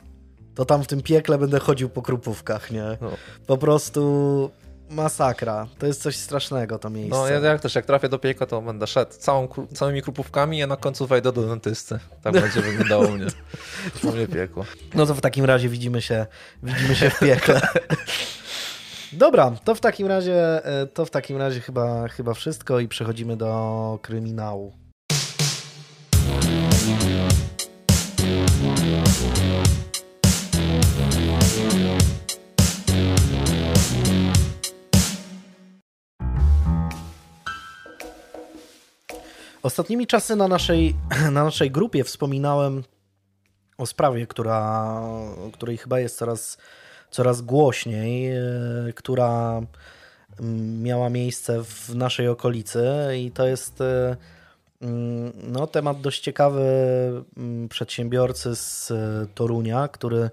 [0.55, 2.99] to tam w tym piekle będę chodził po krupówkach, nie?
[3.01, 3.11] No.
[3.47, 4.51] Po prostu
[4.91, 5.67] masakra.
[5.79, 7.17] To jest coś strasznego to miejsce.
[7.17, 10.67] No ja jak też, jak trafię do piekła, to będę szedł całą, całymi krupówkami, a
[10.67, 11.99] na końcu wejdę do dentysty.
[12.23, 13.27] Tak będzie wyglądało mnie.
[14.05, 14.65] U mnie piekło.
[14.95, 16.27] No to w takim razie widzimy się,
[16.63, 17.61] widzimy się w piekle.
[19.13, 23.37] Dobra, to w takim razie, e, to w takim razie chyba, chyba wszystko i przechodzimy
[23.37, 24.84] do kryminału.
[39.65, 40.97] Ostatnimi czasy na naszej,
[41.33, 42.83] na naszej grupie wspominałem
[43.79, 45.03] o sprawie, która,
[45.53, 46.59] której chyba jest coraz,
[47.11, 48.43] coraz głośniej, e,
[48.95, 49.63] która
[50.41, 52.85] mm, miała miejsce w naszej okolicy
[53.19, 54.17] i to jest e,
[54.83, 56.63] mm, no, temat dość ciekawy
[57.37, 60.31] mm, przedsiębiorcy z e, Torunia, który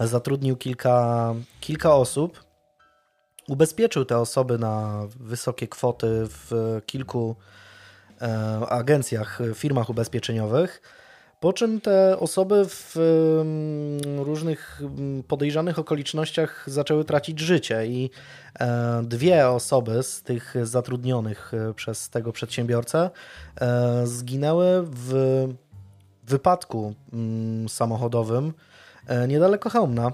[0.00, 2.44] zatrudnił kilka, kilka osób.
[3.48, 7.36] Ubezpieczył te osoby na wysokie kwoty w kilku
[8.68, 10.82] agencjach, firmach ubezpieczeniowych.
[11.40, 18.10] Po czym te osoby w mm, różnych mm, podejrzanych okolicznościach zaczęły tracić życie i
[18.60, 23.10] e, dwie osoby z tych zatrudnionych e, przez tego przedsiębiorcę
[23.60, 25.14] e, zginęły w
[26.26, 28.52] wypadku mm, samochodowym
[29.06, 30.12] e, niedaleko Chełmna.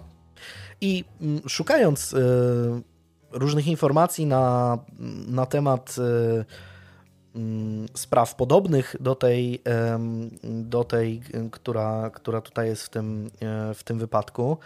[0.80, 1.04] I
[1.48, 2.18] szukając e,
[3.32, 4.78] różnych informacji na,
[5.28, 6.44] na temat e,
[7.94, 9.62] spraw podobnych do tej,
[10.42, 14.58] do tej która, która tutaj jest w tym, e, w tym wypadku,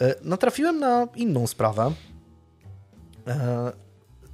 [0.00, 1.92] e, natrafiłem na inną sprawę.
[3.26, 3.72] E,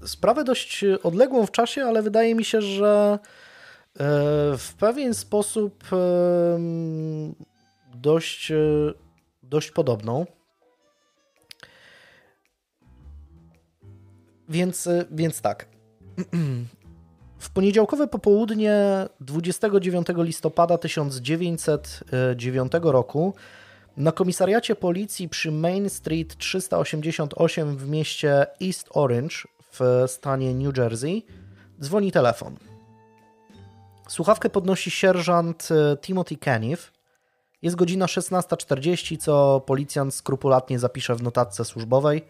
[0.05, 3.19] Sprawę dość odległą w czasie, ale wydaje mi się, że
[4.59, 5.85] w pewien sposób
[7.95, 8.53] dość,
[9.43, 10.27] dość podobną.
[14.49, 15.67] Więc, więc tak.
[17.41, 18.75] W poniedziałkowe popołudnie
[19.21, 23.35] 29 listopada 1909 roku
[23.97, 29.37] na komisariacie policji przy Main Street 388 w mieście East Orange
[29.73, 31.23] w stanie New Jersey
[31.81, 32.57] dzwoni telefon.
[34.09, 36.93] Słuchawkę podnosi sierżant e, Timothy Caniff.
[37.63, 42.23] Jest godzina 16.40, co policjant skrupulatnie zapisze w notatce służbowej.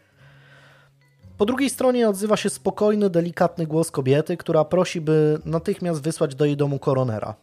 [1.41, 6.45] Po drugiej stronie odzywa się spokojny, delikatny głos kobiety, która prosi, by natychmiast wysłać do
[6.45, 7.35] jej domu koronera.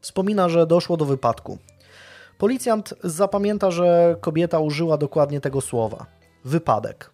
[0.00, 1.58] Wspomina, że doszło do wypadku.
[2.38, 6.06] Policjant zapamięta, że kobieta użyła dokładnie tego słowa
[6.44, 7.10] wypadek.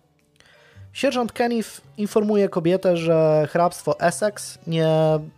[0.92, 4.88] Sierżant Kenneth informuje kobietę, że hrabstwo Essex nie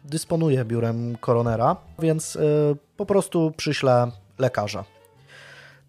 [0.05, 2.41] dysponuje biurem koronera, więc y,
[2.97, 4.85] po prostu przyśle lekarza.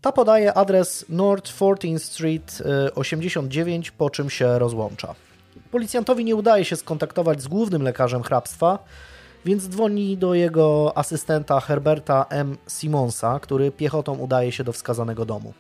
[0.06, 5.16] Ta podaje adres North 14th Street y, 89, po czym się rozłącza.
[5.72, 8.80] Policjantowi nie udaje się skontaktować z głównym lekarzem hrabstwa,
[9.46, 12.58] więc dzwoni do jego asystenta Herberta M.
[12.68, 15.54] Simonsa, który piechotą udaje się do wskazanego domu.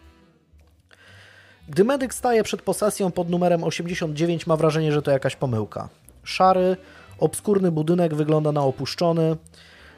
[1.70, 5.90] Gdy medyk staje przed posesją pod numerem 89, ma wrażenie, że to jakaś pomyłka.
[6.24, 6.78] Szary,
[7.20, 9.38] obskurny budynek wygląda na opuszczony.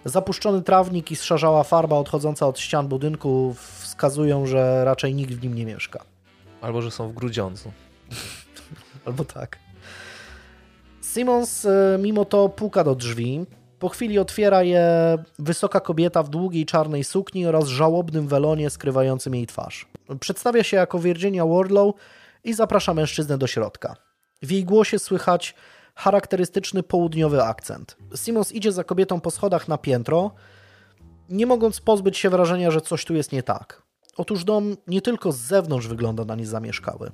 [0.06, 3.56] Zapuszczony trawnik i zszarzała farba odchodząca od ścian budynku
[3.98, 6.04] wskazują, że raczej nikt w nim nie mieszka.
[6.62, 7.72] Albo, że są w Grudziądzu.
[9.06, 9.60] Albo tak.
[11.02, 13.46] Simons e, mimo to puka do drzwi.
[13.80, 14.86] Po chwili otwiera je
[15.40, 19.88] wysoka kobieta w długiej czarnej sukni oraz żałobnym welonie skrywającym jej twarz.
[20.20, 21.96] Przedstawia się jako Virginia Wardlow
[22.44, 23.96] i zaprasza mężczyznę do środka.
[24.42, 25.56] W jej głosie słychać
[25.96, 27.98] charakterystyczny południowy akcent.
[28.16, 30.32] Simons idzie za kobietą po schodach na piętro,
[31.30, 33.87] nie mogąc pozbyć się wrażenia, że coś tu jest nie tak.
[34.18, 37.12] Otóż dom nie tylko z zewnątrz wygląda na niezamieszkały.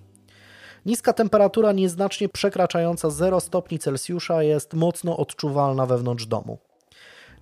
[0.85, 6.57] Niska temperatura, nieznacznie przekraczająca 0 stopni Celsjusza, jest mocno odczuwalna wewnątrz domu.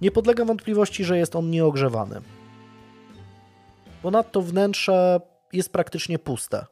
[0.01, 2.21] Nie podlega wątpliwości, że jest on nieogrzewany.
[4.01, 5.21] Ponadto wnętrze
[5.53, 6.65] jest praktycznie puste.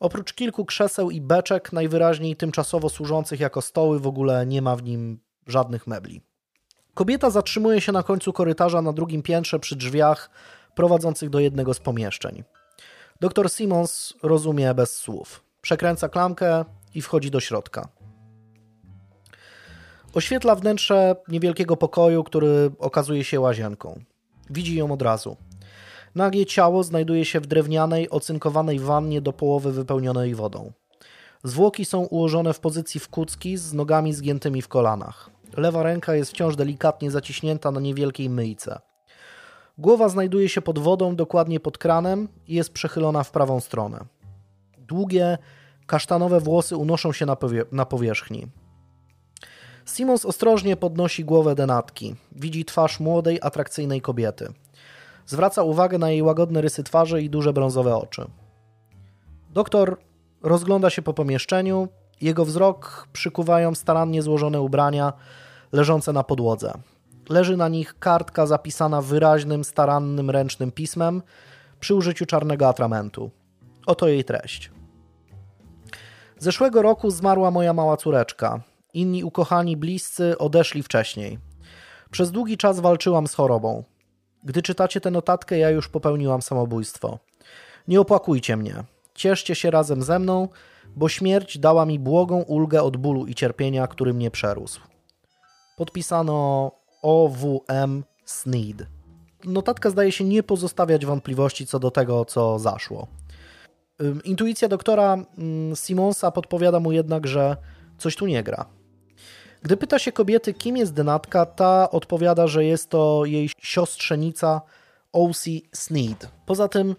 [0.00, 4.82] Oprócz kilku krzeseł i beczek, najwyraźniej tymczasowo służących jako stoły, w ogóle nie ma w
[4.82, 6.22] nim żadnych mebli.
[6.94, 10.30] Kobieta zatrzymuje się na końcu korytarza na drugim piętrze przy drzwiach
[10.80, 12.44] prowadzących do jednego z pomieszczeń.
[13.20, 15.44] Doktor Simons rozumie bez słów.
[15.60, 16.64] Przekręca klamkę
[16.94, 17.88] i wchodzi do środka.
[20.14, 24.00] Oświetla wnętrze niewielkiego pokoju, który okazuje się łazienką.
[24.50, 25.36] Widzi ją od razu.
[26.14, 30.72] Nagie ciało znajduje się w drewnianej, ocynkowanej wannie do połowy wypełnionej wodą.
[31.44, 35.30] Zwłoki są ułożone w pozycji w kucki z nogami zgiętymi w kolanach.
[35.56, 38.89] Lewa ręka jest wciąż delikatnie zaciśnięta na niewielkiej myjce.
[39.80, 44.04] Głowa znajduje się pod wodą, dokładnie pod kranem i jest przechylona w prawą stronę.
[44.78, 45.38] Długie,
[45.86, 48.46] kasztanowe włosy unoszą się na, powie na powierzchni.
[49.86, 52.16] Simons ostrożnie podnosi głowę denatki.
[52.32, 54.52] Widzi twarz młodej, atrakcyjnej kobiety.
[55.26, 58.24] Zwraca uwagę na jej łagodne rysy twarzy i duże brązowe oczy.
[59.50, 59.96] Doktor
[60.42, 61.88] rozgląda się po pomieszczeniu.
[62.20, 65.12] Jego wzrok przykuwają starannie złożone ubrania
[65.72, 66.72] leżące na podłodze.
[67.30, 71.22] Leży na nich kartka zapisana wyraźnym, starannym, ręcznym pismem
[71.80, 73.30] przy użyciu czarnego atramentu.
[73.86, 74.70] Oto jej treść.
[76.38, 78.60] Zeszłego roku zmarła moja mała córeczka.
[78.94, 81.38] Inni ukochani bliscy odeszli wcześniej.
[82.10, 83.84] Przez długi czas walczyłam z chorobą.
[84.44, 87.18] Gdy czytacie tę notatkę, ja już popełniłam samobójstwo.
[87.88, 88.84] Nie opłakujcie mnie.
[89.14, 90.48] Cieszcie się razem ze mną,
[90.96, 94.80] bo śmierć dała mi błogą ulgę od bólu i cierpienia, który mnie przerósł.
[95.76, 98.86] Podpisano OWM Sneed.
[99.44, 103.06] Notatka zdaje się nie pozostawiać wątpliwości co do tego, co zaszło.
[104.24, 105.16] Intuicja doktora
[105.74, 107.56] Simonsa podpowiada mu jednak, że
[107.98, 108.66] coś tu nie gra.
[109.62, 114.60] Gdy pyta się kobiety, kim jest Denatka, ta odpowiada, że jest to jej siostrzenica
[115.12, 115.50] O.C.
[115.72, 116.28] Sneed.
[116.46, 116.96] Poza tym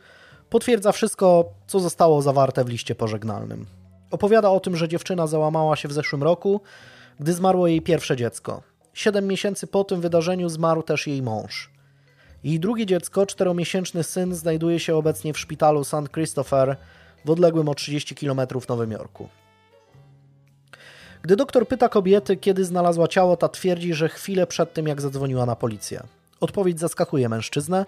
[0.50, 3.66] potwierdza wszystko, co zostało zawarte w liście pożegnalnym.
[4.12, 6.62] Opowiada o tym, że dziewczyna załamała się w zeszłym roku,
[7.20, 8.62] gdy zmarło jej pierwsze dziecko.
[8.94, 11.72] Siedem miesięcy po tym wydarzeniu zmarł też jej mąż.
[12.44, 16.12] Jej drugie dziecko, czteromiesięczny syn, znajduje się obecnie w szpitalu St.
[16.14, 16.76] Christopher
[17.26, 19.30] w odległym o 30 km Nowym Jorku.
[21.22, 25.46] Gdy doktor pyta kobiety, kiedy znalazła ciało, ta twierdzi, że chwilę przed tym, jak zadzwoniła
[25.46, 26.04] na policję.
[26.40, 27.86] Odpowiedź zaskakuje mężczyznę.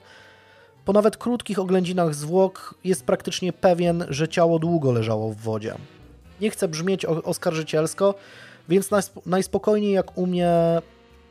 [0.86, 5.76] Po nawet krótkich oględzinach zwłok jest praktycznie pewien, że ciało długo leżało w wodzie.
[6.42, 8.16] Nie chce brzmieć oskarżycielsko,
[8.70, 8.90] więc
[9.26, 10.52] najspokojniej jak umie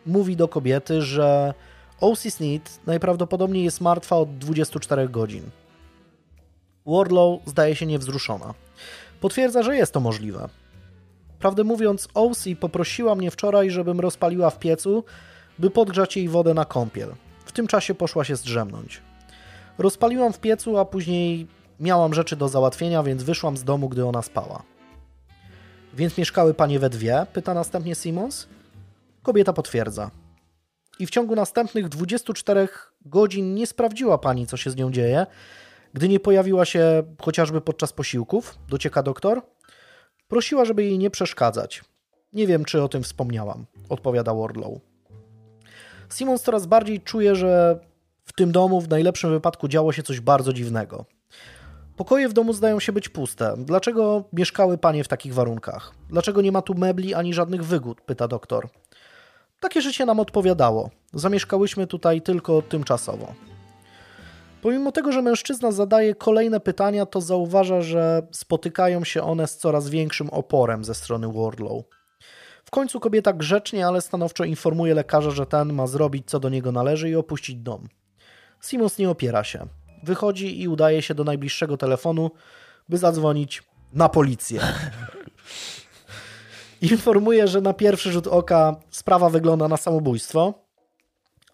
[0.07, 1.55] mówi do kobiety, że
[2.00, 2.30] O.C.
[2.30, 5.42] Sneed najprawdopodobniej jest martwa od 24 godzin.
[6.86, 8.55] Wardlow zdaje się niewzruszona.
[9.20, 10.48] Potwierdza, że jest to możliwe.
[11.38, 12.57] Prawdę mówiąc, O.C.
[12.57, 15.05] poprosiła mnie wczoraj, żebym rozpaliła w piecu,
[15.59, 17.14] by podgrzać jej wodę na kąpiel.
[17.44, 19.03] W tym czasie poszła się zdrzemnąć.
[19.78, 21.46] Rozpaliłam w piecu, a później
[21.80, 24.62] miałam rzeczy do załatwienia, więc wyszłam z domu, gdy ona spała.
[25.94, 27.26] Więc mieszkały panie we dwie?
[27.32, 28.46] Pyta następnie Simons.
[29.23, 30.11] Kobieta potwierdza.
[30.99, 32.68] I w ciągu następnych 24
[33.05, 35.27] godzin nie sprawdziła pani, co się z nią dzieje,
[35.95, 39.43] gdy nie pojawiła się chociażby podczas posiłków, docieka doktor.
[40.29, 41.85] Prosiła, żeby jej nie przeszkadzać.
[42.33, 44.73] Nie wiem, czy o tym wspomniałam, odpowiada Wardlow.
[46.11, 47.81] Simons coraz bardziej czuje, że
[48.25, 51.05] w tym domu w najlepszym wypadku działo się coś bardzo dziwnego.
[51.97, 53.55] Pokoje w domu zdają się być puste.
[53.59, 55.95] Dlaczego mieszkały panie w takich warunkach?
[56.09, 58.01] Dlaczego nie ma tu mebli ani żadnych wygód?
[58.01, 58.68] pyta doktor.
[59.62, 60.90] Takie życie nam odpowiadało.
[61.14, 63.34] Zamieszkałyśmy tutaj tylko tymczasowo.
[64.62, 69.88] Pomimo tego, że mężczyzna zadaje kolejne pytania, to zauważa, że spotykają się one z coraz
[69.88, 71.84] większym oporem ze strony Wardlow.
[72.64, 76.72] W końcu kobieta grzecznie, ale stanowczo informuje lekarza, że ten ma zrobić co do niego
[76.72, 77.88] należy i opuścić dom.
[78.62, 79.66] Simons nie opiera się.
[80.02, 82.30] Wychodzi i udaje się do najbliższego telefonu,
[82.88, 84.60] by zadzwonić na policję.
[86.83, 90.55] Informuje, że na pierwszy rzut oka sprawa wygląda na samobójstwo,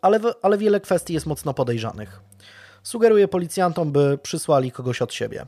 [0.03, 2.21] ale, ale wiele kwestii jest mocno podejrzanych.
[2.83, 5.47] Sugeruje policjantom, by przysłali kogoś od siebie.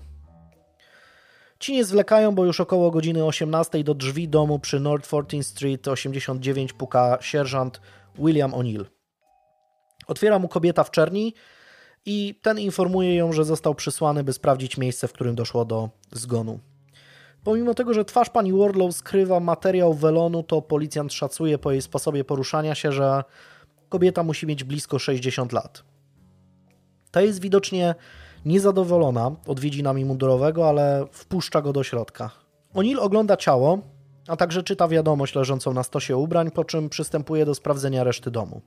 [1.59, 5.89] Ci nie zwlekają, bo już około godziny 18 do drzwi domu przy North 14th Street
[5.89, 7.81] 89 puka sierżant
[8.19, 8.85] William O'Neill.
[10.07, 11.35] Otwiera mu kobieta w czerni
[12.07, 16.61] i ten informuje ją, że został przysłany, by sprawdzić miejsce, w którym doszło do zgonu.
[17.45, 22.25] Pomimo tego, że twarz pani Wardlow skrywa materiał welonu, to policjant szacuje po jej sposobie
[22.25, 23.25] poruszania się, że
[23.89, 25.85] kobieta musi mieć blisko 60 lat.
[27.11, 27.95] Ta jest widocznie
[28.45, 32.31] niezadowolona odwiedzinami mundurowego, ale wpuszcza go do środka.
[32.75, 33.79] O'Neill ogląda ciało,
[34.29, 38.61] a także czyta wiadomość leżącą na stosie ubrań, po czym przystępuje do sprawdzenia reszty domu.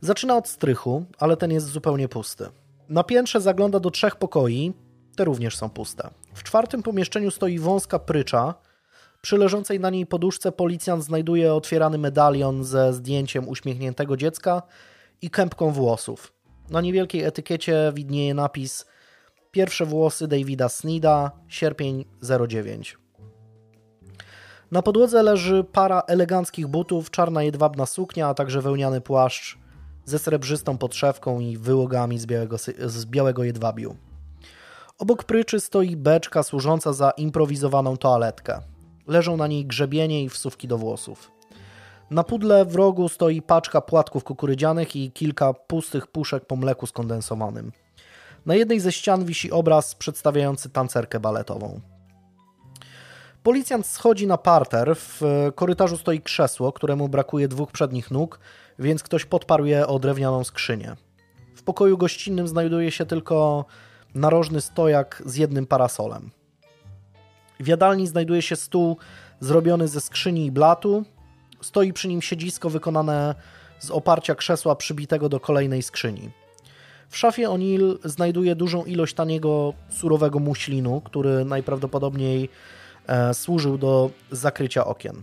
[0.00, 2.46] Zaczyna od strychu, ale ten jest zupełnie pusty.
[2.88, 4.72] Na piętrze zagląda do trzech pokoi,
[5.14, 6.10] te również są puste.
[6.34, 8.54] W czwartym pomieszczeniu stoi wąska prycza.
[9.22, 14.62] Przy leżącej na niej poduszce policjant znajduje otwierany medalion ze zdjęciem uśmiechniętego dziecka
[15.22, 16.32] i kępką włosów.
[16.70, 18.86] Na niewielkiej etykiecie widnieje napis
[19.50, 22.04] Pierwsze włosy Davida Snida, sierpień
[22.48, 22.98] 09.
[24.70, 29.58] Na podłodze leży para eleganckich butów, czarna jedwabna suknia, a także wełniany płaszcz
[30.04, 33.96] ze srebrzystą podszewką i wyłogami z białego, z białego jedwabiu.
[34.98, 38.60] Obok pryczy stoi beczka służąca za improwizowaną toaletkę.
[39.06, 41.30] Leżą na niej grzebienie i wsówki do włosów.
[42.10, 47.72] Na pudle w rogu stoi paczka płatków kukurydzianych i kilka pustych puszek po mleku skondensowanym.
[48.46, 51.80] Na jednej ze ścian wisi obraz przedstawiający tancerkę baletową.
[53.42, 54.96] Policjant schodzi na parter.
[54.96, 55.20] W
[55.54, 58.40] korytarzu stoi krzesło, któremu brakuje dwóch przednich nóg,
[58.78, 60.96] więc ktoś podparł je o drewnianą skrzynię.
[61.56, 63.64] W pokoju gościnnym znajduje się tylko
[64.14, 66.30] narożny stojak z jednym parasolem.
[67.60, 68.96] W jadalni znajduje się stół
[69.40, 71.04] zrobiony ze skrzyni i blatu.
[71.60, 73.34] Stoi przy nim siedzisko wykonane
[73.78, 76.30] z oparcia krzesła przybitego do kolejnej skrzyni.
[77.08, 82.48] W szafie O'Neill znajduje dużą ilość taniego, surowego muślinu, który najprawdopodobniej
[83.06, 85.22] e, służył do zakrycia okien.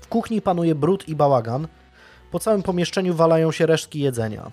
[0.00, 1.68] W kuchni panuje brud i bałagan.
[2.30, 4.50] Po całym pomieszczeniu walają się resztki jedzenia.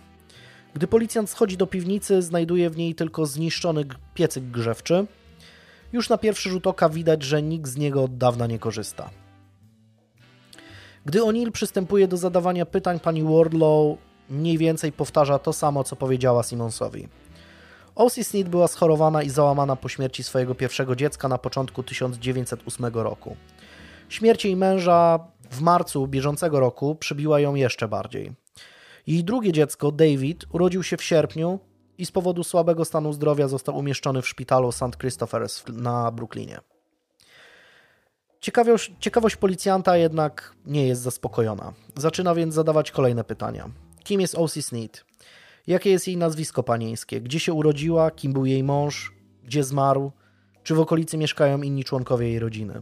[0.73, 5.05] Gdy policjant schodzi do piwnicy, znajduje w niej tylko zniszczony piecyk grzewczy.
[5.93, 9.09] Już na pierwszy rzut oka widać, że nikt z niego od dawna nie korzysta.
[11.05, 13.97] Gdy O'Neill przystępuje do zadawania pytań, pani Wardlow
[14.29, 17.07] mniej więcej powtarza to samo, co powiedziała Simonsowi.
[17.95, 18.23] O.C.
[18.23, 23.35] Sneed była schorowana i załamana po śmierci swojego pierwszego dziecka na początku 1908 roku.
[24.09, 25.19] Śmierć jej męża
[25.51, 28.31] w marcu bieżącego roku przybiła ją jeszcze bardziej.
[29.07, 31.59] Jej drugie dziecko, David, urodził się w sierpniu
[31.97, 34.81] i z powodu słabego stanu zdrowia został umieszczony w szpitalu St.
[34.81, 36.59] Christopher's na Brooklynie.
[38.39, 41.73] Ciekawość, ciekawość policjanta jednak nie jest zaspokojona.
[41.95, 43.69] Zaczyna więc zadawać kolejne pytania.
[44.03, 44.61] Kim jest O.C.
[44.61, 45.05] Sneed?
[45.67, 47.21] Jakie jest jej nazwisko panieńskie?
[47.21, 48.11] Gdzie się urodziła?
[48.11, 49.13] Kim był jej mąż?
[49.43, 50.11] Gdzie zmarł?
[50.63, 52.81] Czy w okolicy mieszkają inni członkowie jej rodziny?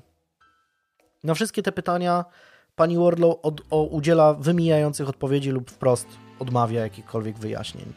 [1.24, 2.26] Na wszystkie te pytania
[2.76, 6.08] pani Wardlow od, o, udziela wymijających odpowiedzi lub wprost
[6.40, 7.94] odmawia jakichkolwiek wyjaśnień.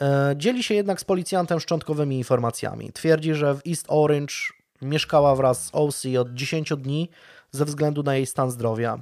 [0.00, 2.92] E, dzieli się jednak z policjantem szczątkowymi informacjami.
[2.92, 4.34] Twierdzi, że w East Orange
[4.82, 7.10] mieszkała wraz z OC od 10 dni
[7.50, 8.98] ze względu na jej stan zdrowia.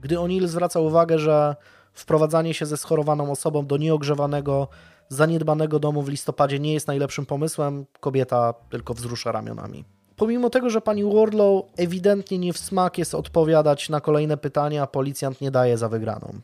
[0.00, 1.56] Gdy O'Neill zwraca uwagę, że
[1.92, 4.68] wprowadzanie się ze schorowaną osobą do nieogrzewanego,
[5.08, 9.84] zaniedbanego domu w listopadzie nie jest najlepszym pomysłem, kobieta tylko wzrusza ramionami.
[10.16, 15.40] Pomimo tego, że pani Wardlow ewidentnie nie w smak jest odpowiadać na kolejne pytania, policjant
[15.40, 16.40] nie daje za wygraną.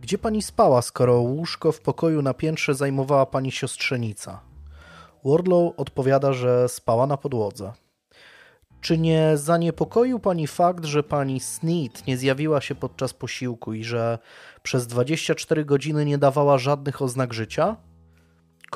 [0.00, 4.40] Gdzie pani spała, skoro łóżko w pokoju na piętrze zajmowała pani siostrzenica?
[5.24, 7.72] Wardlow odpowiada, że spała na podłodze.
[8.80, 14.18] Czy nie zaniepokoił pani fakt, że pani Sneed nie zjawiła się podczas posiłku i że
[14.62, 17.76] przez 24 godziny nie dawała żadnych oznak życia?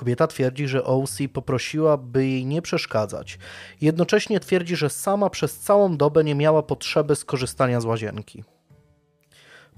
[0.00, 3.38] Kobieta twierdzi, że OC poprosiła, by jej nie przeszkadzać.
[3.80, 8.44] Jednocześnie twierdzi, że sama przez całą dobę nie miała potrzeby skorzystania z łazienki.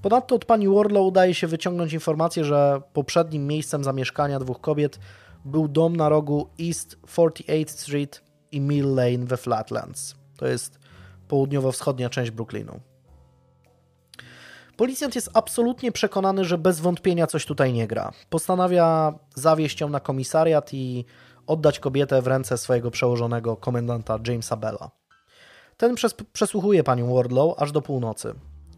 [0.01, 4.99] Ponadto od pani Warlow udaje się wyciągnąć informację, że poprzednim miejscem zamieszkania dwóch kobiet
[5.45, 10.15] był dom na rogu East 48th Street i Mill Lane we Flatlands.
[10.37, 10.79] To jest
[11.27, 12.79] południowo-wschodnia część Brooklynu.
[14.77, 18.11] Policjant jest absolutnie przekonany, że bez wątpienia coś tutaj nie gra.
[18.29, 21.05] Postanawia zawieźć ją na komisariat i
[21.47, 24.91] oddać kobietę w ręce swojego przełożonego komendanta Jamesa Bella.
[25.77, 28.33] Ten przes przesłuchuje panią Wardlow aż do północy.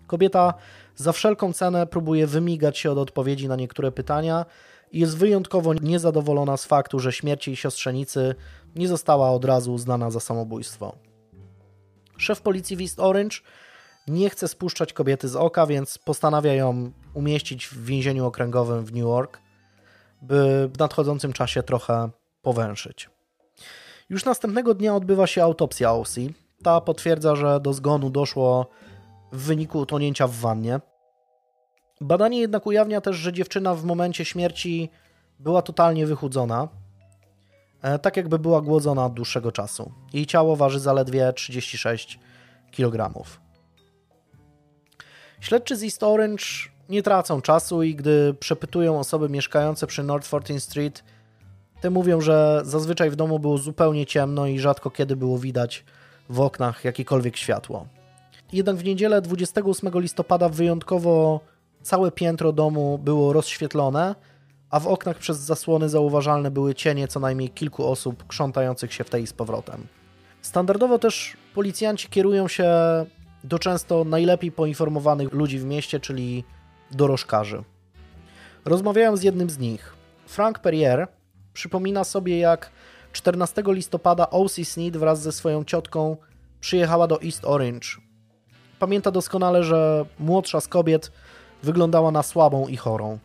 [0.07, 0.53] Kobieta
[0.95, 4.45] za wszelką cenę próbuje wymigać się od odpowiedzi na niektóre pytania
[4.91, 8.35] i jest wyjątkowo niezadowolona z faktu, że śmierć jej siostrzenicy
[8.75, 10.95] nie została od razu uznana za samobójstwo.
[12.17, 13.37] Szef policji w East Orange
[14.07, 19.01] nie chce spuszczać kobiety z oka, więc postanawia ją umieścić w więzieniu okręgowym w New
[19.01, 19.39] York,
[20.21, 22.09] by w nadchodzącym czasie trochę
[22.41, 23.09] powęszyć.
[24.09, 26.15] Już następnego dnia odbywa się autopsja OC.
[26.63, 28.69] Ta potwierdza, że do zgonu doszło
[29.31, 30.79] w wyniku utonięcia w wannie.
[32.01, 34.89] Badanie jednak ujawnia też, że dziewczyna w momencie śmierci
[35.39, 36.67] była totalnie wychudzona.
[37.81, 39.91] e, tak jakby była głodzona od dłuższego czasu.
[40.13, 42.19] Jej ciało waży zaledwie 36
[42.71, 43.25] kg.
[45.45, 46.43] Śledczy z East Orange
[46.89, 51.03] nie tracą czasu i gdy przepytują osoby mieszkające przy North 14th Street,
[51.81, 55.83] te mówią, że zazwyczaj w domu było zupełnie ciemno i rzadko kiedy było widać
[56.29, 57.87] w oknach jakiekolwiek światło.
[58.53, 61.39] Jednak w niedzielę 28 listopada wyjątkowo
[61.81, 64.15] całe piętro domu było rozświetlone,
[64.69, 69.09] a w oknach przez zasłony zauważalne były cienie co najmniej kilku osób krzątających się w
[69.09, 69.87] tej z powrotem.
[70.41, 72.65] Standardowo też policjanci kierują się
[73.45, 76.43] do często najlepiej poinformowanych ludzi w mieście, czyli
[76.91, 77.63] dorożkarzy.
[78.65, 79.93] Rozmawiałem z jednym z nich.
[80.27, 81.07] Frank Perrier
[81.53, 82.71] przypomina sobie, jak
[83.11, 84.65] 14 listopada O.C.
[84.65, 86.17] Sneed wraz ze swoją ciotką
[86.59, 87.87] przyjechała do East Orange.
[88.79, 91.11] Pamięta doskonale, że młodsza z kobiet
[91.63, 93.19] wyglądała na słabą i chorą.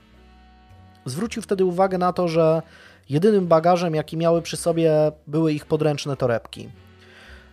[1.04, 2.62] Zwrócił wtedy uwagę na to, że
[3.08, 4.92] jedynym bagażem, jaki miały przy sobie,
[5.26, 6.68] były ich podręczne torebki.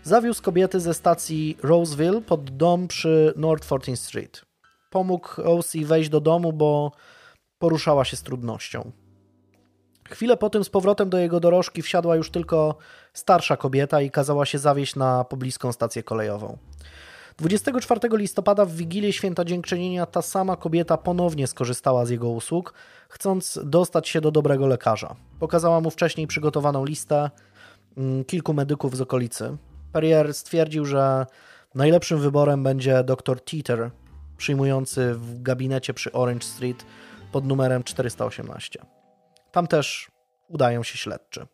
[0.08, 4.45] Zawiózł kobiety ze stacji Roseville pod dom przy North 14th Street.
[4.89, 6.91] Pomógł OC wejść do domu, bo
[7.60, 8.91] poruszała się z trudnością.
[10.10, 12.76] Chwilę po tym z powrotem do jego dorożki wsiadła już tylko
[13.14, 16.58] starsza kobieta i kazała się zawieźć na pobliską stację kolejową.
[17.38, 22.74] 24 listopada w Wigilię Święta Dziękczynienia ta sama kobieta ponownie skorzystała z jego usług,
[23.10, 25.16] chcąc dostać się do dobrego lekarza.
[25.39, 27.30] Pokazała mu wcześniej przygotowaną listę
[27.97, 29.58] mm, kilku medyków z okolicy.
[29.98, 31.26] Perrier stwierdził, że
[31.76, 33.91] najlepszym wyborem będzie dr Teeter,
[34.38, 36.86] przyjmujący w gabinecie przy Orange Street
[37.32, 38.80] pod numerem 418.
[39.52, 40.12] Tam też
[40.48, 41.48] udają się śledczy.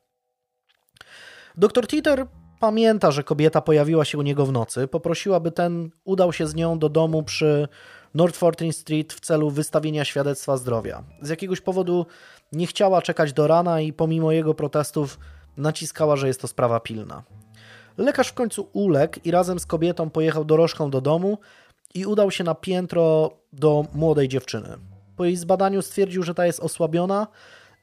[1.57, 2.27] Dr Teeter
[2.59, 6.55] pamięta, że kobieta pojawiła się u niego w nocy, poprosiła, by ten udał się z
[6.55, 7.67] nią do domu przy
[8.13, 11.03] North 14 Street w celu wystawienia świadectwa zdrowia.
[11.21, 12.05] Z jakiegoś powodu
[12.51, 15.19] nie chciała czekać do rana i pomimo jego protestów
[15.57, 17.23] naciskała, że jest to sprawa pilna.
[17.97, 21.37] Lekarz w końcu uległ i razem z kobietą pojechał dorożką do domu
[21.93, 24.77] i udał się na piętro do młodej dziewczyny.
[25.15, 27.27] Po jej zbadaniu stwierdził, że ta jest osłabiona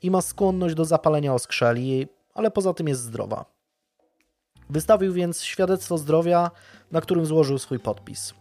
[0.02, 3.44] i ma skłonność do zapalenia oskrzeli, ale poza tym jest zdrowa.
[4.70, 6.50] Wystawił więc świadectwo zdrowia,
[6.92, 8.34] na którym złożył swój podpis.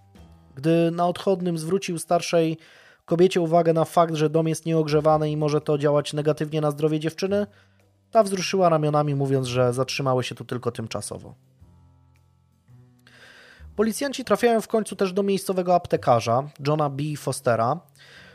[0.56, 2.58] Gdy na odchodnym zwrócił starszej
[3.06, 7.00] kobiecie uwagę na fakt, że dom jest nieogrzewany i może to działać negatywnie na zdrowie
[7.00, 7.48] dziewczyny,
[8.12, 11.36] ta wzruszyła ramionami, mówiąc, że zatrzymały się tu tylko tymczasowo.
[13.80, 17.04] Policjanci trafiają w końcu też do miejscowego aptekarza, Johna B.
[17.18, 17.80] Fostera,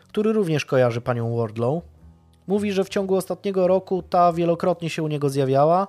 [0.09, 1.83] który również kojarzy panią Wardlow.
[2.47, 5.89] Mówi, że w ciągu ostatniego roku ta wielokrotnie się u niego zjawiała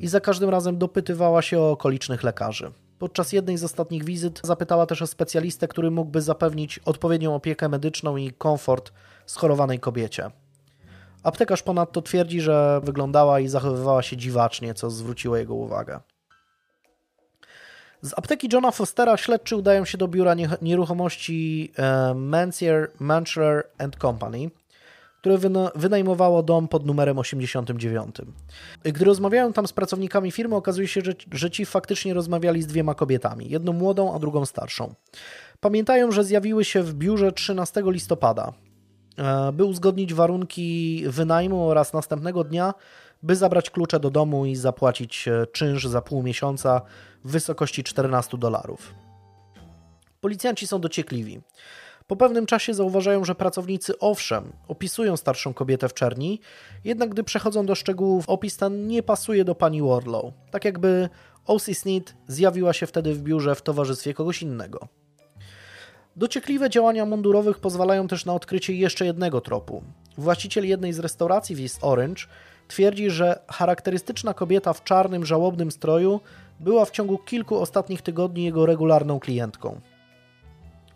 [0.00, 2.72] i za każdym razem dopytywała się o okolicznych lekarzy.
[2.98, 8.16] Podczas jednej z ostatnich wizyt zapytała też o specjalistę, który mógłby zapewnić odpowiednią opiekę medyczną
[8.16, 8.92] i komfort
[9.26, 10.30] schorowanej kobiecie.
[11.22, 16.00] Aptekarz ponadto twierdzi, że wyglądała i zachowywała się dziwacznie, co zwróciło jego uwagę.
[18.02, 23.64] Z apteki Johna Fostera śledczy udają się do biura nieruchomości e, Mancier, Manchler
[24.00, 24.50] Company,
[25.20, 25.38] które
[25.74, 28.16] wynajmowało dom pod numerem 89.
[28.82, 32.94] Gdy rozmawiają tam z pracownikami firmy, okazuje się, że, że ci faktycznie rozmawiali z dwiema
[32.94, 34.94] kobietami, jedną młodą, a drugą starszą.
[35.60, 38.52] Pamiętają, że zjawiły się w biurze 13 listopada,
[39.18, 42.74] e, by uzgodnić warunki wynajmu oraz następnego dnia,
[43.22, 46.82] by zabrać klucze do domu i zapłacić e, czynsz za pół miesiąca
[47.24, 48.94] w wysokości 14 dolarów.
[50.20, 51.40] Policjanci są dociekliwi.
[52.06, 56.40] Po pewnym czasie zauważają, że pracownicy owszem opisują starszą kobietę w czerni,
[56.84, 60.32] jednak gdy przechodzą do szczegółów, opis ten nie pasuje do pani Wardlow.
[60.50, 61.08] Tak jakby
[61.46, 61.74] O.C.
[61.74, 64.88] Sneed zjawiła się wtedy w biurze w towarzystwie kogoś innego.
[66.16, 69.82] Dociekliwe działania mundurowych pozwalają też na odkrycie jeszcze jednego tropu.
[70.18, 72.22] Właściciel jednej z restauracji w East Orange
[72.68, 76.20] twierdzi, że charakterystyczna kobieta w czarnym, żałobnym stroju
[76.60, 79.80] była w ciągu kilku ostatnich tygodni jego regularną klientką.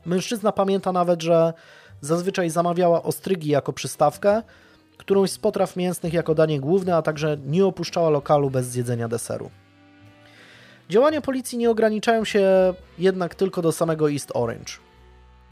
[0.07, 1.52] Mężczyzna pamięta nawet, że
[2.00, 4.42] zazwyczaj zamawiała ostrygi jako przystawkę,
[4.96, 9.50] którąś z potraw mięsnych jako danie główne, a także nie opuszczała lokalu bez zjedzenia deseru.
[10.90, 14.72] Działania policji nie ograniczają się jednak tylko do samego East Orange.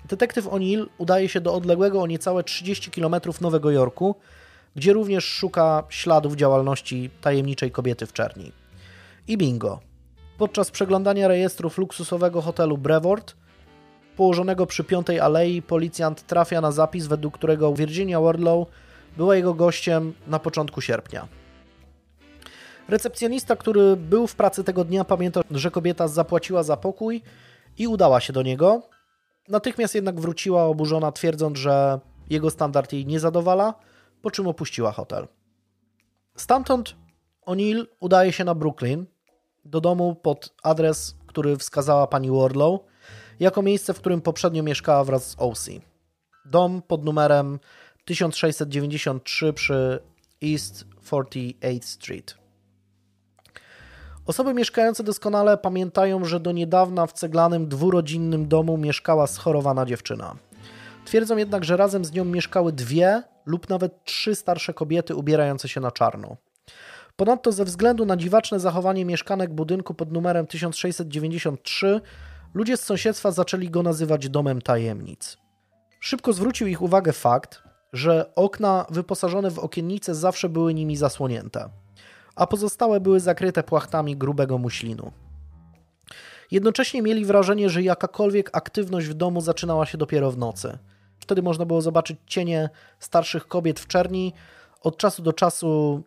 [0.08, 4.14] Detektyw O'Neill udaje się do odległego o niecałe 30 km Nowego Jorku,
[4.76, 8.52] gdzie również szuka śladów działalności tajemniczej kobiety w czerni.
[9.28, 9.80] I bingo.
[10.38, 13.36] Podczas przeglądania rejestrów luksusowego hotelu Brevort,
[14.16, 18.68] położonego przy Piątej Alei, policjant trafia na zapis, według którego Virginia Wardlow
[19.16, 21.28] była jego gościem na początku sierpnia.
[22.88, 27.22] Recepcjonista, który był w pracy tego dnia, pamięta, że kobieta zapłaciła za pokój
[27.78, 28.82] i udała się do niego.
[29.48, 33.74] Natychmiast jednak wróciła oburzona, twierdząc, że jego standard jej nie zadowala,
[34.22, 35.28] po czym opuściła hotel.
[36.36, 36.96] Stamtąd
[37.46, 39.06] O'Neill udaje się na Brooklyn,
[39.64, 42.80] do domu pod adres, który wskazała pani Wardlow,
[43.40, 45.68] jako miejsce, w którym poprzednio mieszkała wraz z OC.
[46.44, 47.58] Dom pod numerem
[48.04, 49.98] 1693 przy
[50.42, 52.34] East 48th Street.
[54.26, 60.36] Osoby mieszkające doskonale pamiętają, że do niedawna w ceglanym dwurodzinnym domu mieszkała schorowana dziewczyna.
[61.04, 65.80] Twierdzą jednak, że razem z nią mieszkały dwie lub nawet trzy starsze kobiety ubierające się
[65.80, 66.36] na czarno.
[67.16, 72.00] Ponadto ze względu na dziwaczne zachowanie mieszkanek budynku pod numerem 1693
[72.54, 75.36] ludzie z sąsiedztwa zaczęli go nazywać domem tajemnic.
[76.00, 77.62] Szybko zwrócił ich uwagę fakt,
[77.92, 81.68] że okna wyposażone w okiennice zawsze były nimi zasłonięte,
[82.36, 85.12] a pozostałe były zakryte płachtami grubego muślinu.
[86.50, 90.78] Jednocześnie mieli wrażenie, że jakakolwiek aktywność w domu zaczynała się dopiero w nocy.
[91.18, 94.32] Wtedy można było zobaczyć cienie starszych kobiet w czerni.
[94.80, 96.02] Od czasu do czasu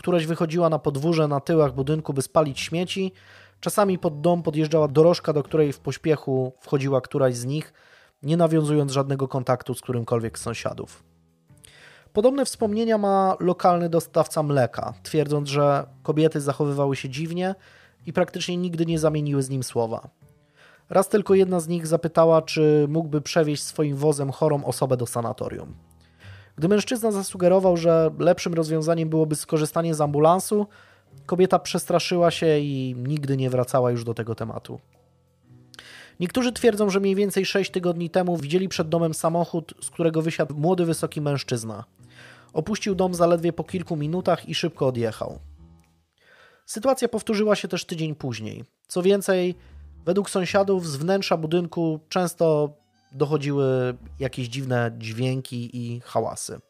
[0.00, 3.12] któraś wychodziła na podwórze na tyłach budynku, by spalić śmieci.
[3.60, 7.72] Czasami pod dom podjeżdżała dorożka, do której w pośpiechu wchodziła któraś z nich,
[8.22, 11.02] nie nawiązując żadnego kontaktu z którymkolwiek z sąsiadów.
[12.12, 17.54] Podobne wspomnienia ma lokalny dostawca mleka, twierdząc, że kobiety zachowywały się dziwnie
[18.06, 20.08] i praktycznie nigdy nie zamieniły z nim słowa.
[20.90, 25.74] Raz tylko jedna z nich zapytała, czy mógłby przewieźć swoim wozem chorą osobę do sanatorium.
[26.56, 30.66] Gdy mężczyzna zasugerował, że lepszym rozwiązaniem byłoby skorzystanie z ambulansu,
[31.26, 34.80] kobieta przestraszyła się i nigdy nie wracała już do tego tematu.
[36.20, 40.54] Niektórzy twierdzą, że mniej więcej 6 tygodni temu widzieli przed domem samochód, z którego wysiadł
[40.54, 41.84] młody, wysoki mężczyzna.
[42.52, 45.38] Opuścił dom zaledwie po kilku minutach i szybko odjechał.
[46.66, 48.64] Sytuacja powtórzyła się też tydzień później.
[48.86, 49.54] Co więcej,
[50.04, 52.72] według sąsiadów z wnętrza budynku często
[53.12, 56.60] dochodziły jakieś dziwne dźwięki i hałasy.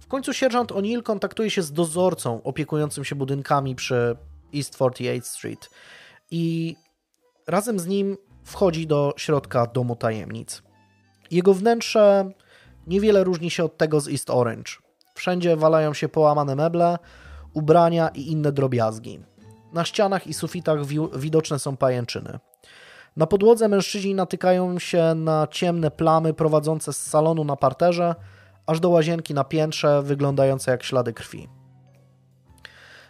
[0.00, 4.16] W końcu sierżant O'Neill kontaktuje się z dozorcą opiekującym się budynkami przy
[4.54, 5.70] East 48th Street
[6.30, 6.76] i
[7.46, 10.62] razem z nim wchodzi do środka domu tajemnic.
[11.30, 12.30] Jego wnętrze
[12.86, 14.72] niewiele różni się od tego z East Orange.
[15.14, 16.98] Wszędzie walają się połamane meble,
[17.54, 19.20] ubrania i inne drobiazgi.
[19.72, 22.38] Na ścianach i sufitach wi widoczne są pajęczyny.
[23.16, 28.14] Na podłodze mężczyźni natykają się na ciemne plamy prowadzące z salonu na parterze,
[28.66, 31.48] aż do łazienki na piętrze, wyglądające jak ślady krwi.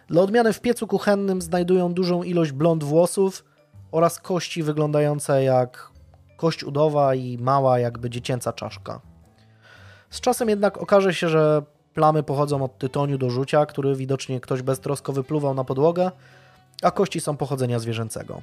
[0.07, 3.45] Dla odmiany w piecu kuchennym znajdują dużą ilość blond włosów
[3.91, 5.91] oraz kości wyglądające jak
[6.37, 9.01] kość udowa i mała, jakby dziecięca czaszka.
[10.09, 11.61] Z czasem jednak okaże się, że
[11.93, 16.11] plamy pochodzą od tytoniu do rzucia, który widocznie ktoś beztrosko wypluwał na podłogę,
[16.83, 18.41] a kości są pochodzenia zwierzęcego.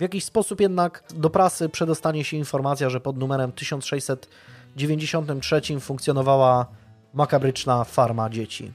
[0.00, 6.66] W jakiś sposób jednak do prasy przedostanie się informacja, że pod numerem 1693 funkcjonowała
[7.14, 8.72] makabryczna farma dzieci.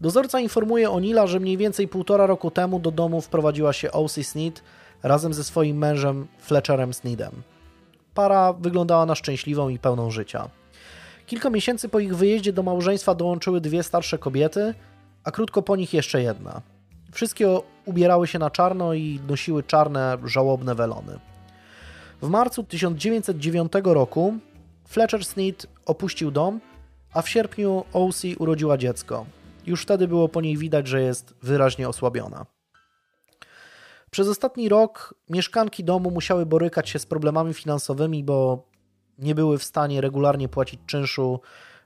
[0.00, 4.24] Dozorca informuje Onila, że mniej więcej półtora roku temu do domu wprowadziła się O.C.
[4.24, 4.62] Sneed
[5.02, 7.42] razem ze swoim mężem Fletcherem Sneedem.
[8.14, 10.48] Para wyglądała na szczęśliwą i pełną życia.
[11.26, 14.74] Kilka miesięcy po ich wyjeździe do małżeństwa dołączyły dwie starsze kobiety,
[15.24, 16.62] a krótko po nich jeszcze jedna.
[17.12, 21.18] Wszystkie ubierały się na czarno i nosiły czarne, żałobne welony.
[22.22, 24.34] W marcu 1909 roku
[24.88, 26.60] Fletcher Sneed opuścił dom,
[27.12, 28.28] a w sierpniu O.C.
[28.38, 29.26] urodziła dziecko.
[29.66, 32.46] Już wtedy było po niej widać, że jest wyraźnie osłabiona.
[34.10, 38.66] Przez ostatni rok mieszkanki domu musiały borykać się z problemami finansowymi, bo
[39.18, 41.40] nie były w stanie regularnie płacić czynszu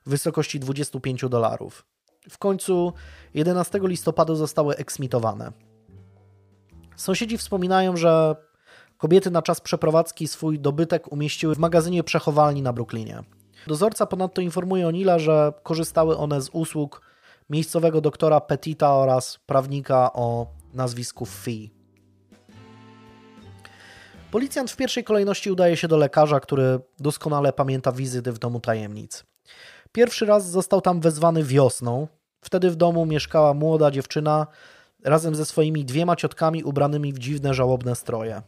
[0.07, 1.87] w wysokości 25 dolarów.
[2.31, 2.93] W końcu
[3.35, 5.53] 11 listopada zostały eksmitowane.
[7.01, 8.37] Sąsiedzi wspominają, że
[8.99, 13.23] kobiety na czas przeprowadzki swój dobytek umieściły w magazynie przechowalni na Brooklynie.
[13.67, 17.03] Dozorca ponadto informuje Onila, że korzystały one z usług
[17.51, 21.71] miejscowego doktora Petita oraz prawnika o nazwisku Fee.
[24.31, 29.25] Policjant w pierwszej kolejności udaje się do lekarza, który doskonale pamięta wizyty w domu tajemnic.
[29.93, 32.09] Pierwszy raz został tam wezwany wiosną.
[32.41, 34.47] Wtedy w domu mieszkała młoda dziewczyna
[35.05, 38.43] razem ze swoimi dwiema ciotkami ubranymi w dziwne, żałobne stroje.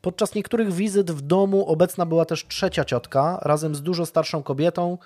[0.00, 4.98] Podczas niektórych wizyt w domu obecna była też trzecia ciotka, razem z dużo starszą kobietą,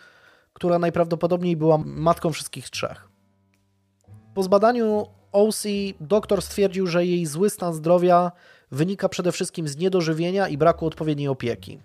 [0.52, 3.08] która najprawdopodobniej była matką wszystkich trzech.
[4.34, 5.64] Po zbadaniu OC
[6.00, 8.32] doktor stwierdził, że jej zły stan zdrowia
[8.70, 11.78] wynika przede wszystkim z niedożywienia i braku odpowiedniej opieki.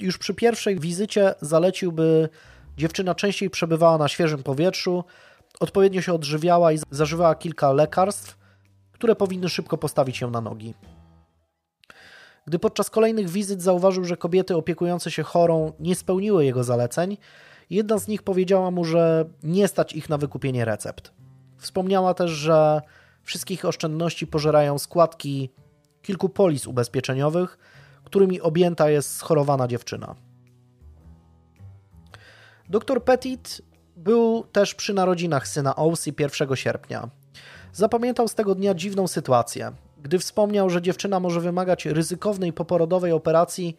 [0.00, 2.28] Już przy pierwszej wizycie zalecił, by
[2.76, 5.04] dziewczyna częściej przebywała na świeżym powietrzu,
[5.60, 8.38] odpowiednio się odżywiała i zażywała kilka lekarstw,
[8.92, 10.74] które powinny szybko postawić ją na nogi.
[12.46, 17.16] Gdy podczas kolejnych wizyt zauważył, że kobiety opiekujące się chorą nie spełniły jego zaleceń,
[17.70, 21.12] Jedna z nich powiedziała mu, że nie stać ich na wykupienie recept.
[21.58, 22.80] Wspomniała też, że
[23.22, 25.50] wszystkich oszczędności pożerają składki
[26.02, 27.58] kilku polis ubezpieczeniowych,
[28.04, 30.14] którymi objęta jest schorowana dziewczyna.
[32.68, 33.62] Dr Petit
[34.00, 37.08] był też przy narodzinach syna Ousy 1 sierpnia.
[37.72, 39.72] Zapamiętał z tego dnia dziwną sytuację,
[40.02, 43.76] gdy wspomniał, że dziewczyna może wymagać ryzykownej poporodowej operacji,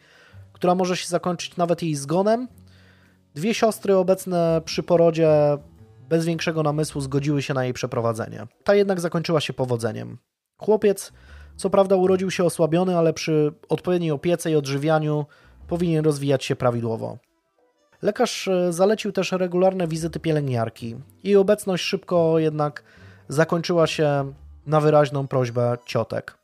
[0.52, 2.48] która może się zakończyć nawet jej zgonem.
[3.34, 5.58] Dwie siostry obecne przy porodzie
[6.08, 8.46] bez większego namysłu zgodziły się na jej przeprowadzenie.
[8.64, 10.18] Ta jednak zakończyła się powodzeniem.
[10.58, 11.12] Chłopiec,
[11.56, 15.26] co prawda, urodził się osłabiony, ale przy odpowiedniej opiece i odżywianiu
[15.68, 17.18] powinien rozwijać się prawidłowo.
[18.02, 20.96] Lekarz e, zalecił też regularne wizyty pielęgniarki.
[21.24, 22.82] Jej obecność szybko jednak
[23.28, 24.32] zakończyła się
[24.66, 26.38] na wyraźną prośbę ciotek.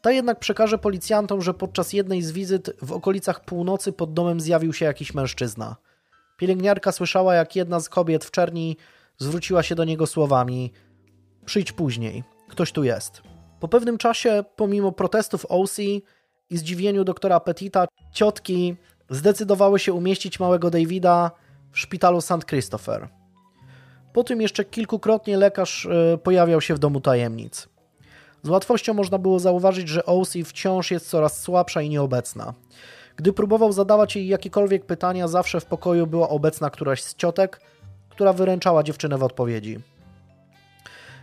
[0.00, 4.72] Ta jednak przekaże policjantom, że podczas jednej z wizyt w okolicach północy pod domem zjawił
[4.72, 5.76] się jakiś mężczyzna.
[6.36, 8.76] Pielęgniarka słyszała, jak jedna z kobiet w czerni
[9.18, 10.72] zwróciła się do niego słowami:
[11.44, 13.22] Przyjdź później, ktoś tu jest.
[13.60, 16.02] Po pewnym czasie, pomimo protestów OC i
[16.50, 18.76] zdziwieniu doktora Petita, ciotki
[19.14, 21.30] zdecydowały się umieścić małego Davida
[21.72, 22.46] w szpitalu St.
[22.46, 23.08] Christopher.
[24.12, 27.68] Po tym jeszcze kilkukrotnie lekarz e, pojawiał się w domu tajemnic.
[28.42, 32.54] Z łatwością można było zauważyć, że OC wciąż jest coraz słabsza i nieobecna.
[33.16, 37.60] Gdy próbował zadawać jej jakiekolwiek pytania, zawsze w pokoju była obecna któraś z ciotek,
[38.08, 39.80] która wyręczała dziewczynę w odpowiedzi.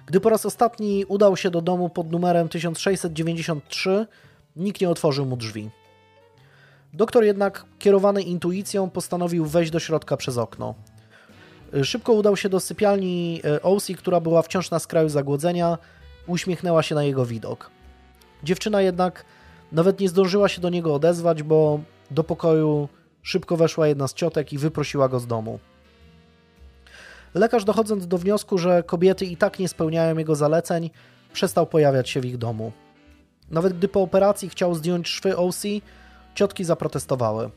[0.05, 4.07] Gdy po raz ostatni udał się do domu pod numerem 1693,
[4.55, 5.69] nikt nie otworzył mu drzwi.
[6.93, 10.75] Doktor jednak, kierowany intuicją, postanowił wejść do środka przez okno.
[11.83, 15.77] Szybko udał się do sypialni e, Osi, która była wciąż na skraju zagłodzenia,
[16.27, 17.71] uśmiechnęła się na jego widok.
[18.43, 19.25] Dziewczyna jednak
[19.71, 21.79] nawet nie zdążyła się do niego odezwać, bo
[22.11, 22.89] do pokoju
[23.21, 25.59] szybko weszła jedna z ciotek i wyprosiła go z domu.
[27.33, 30.89] Lekarz, dochodząc do wniosku, że kobiety i tak nie spełniają jego zaleceń,
[31.33, 32.71] przestał pojawiać się w ich domu.
[33.51, 35.63] Nawet gdy po operacji chciał zdjąć szwy OC,
[36.35, 37.49] ciotki zaprotestowały.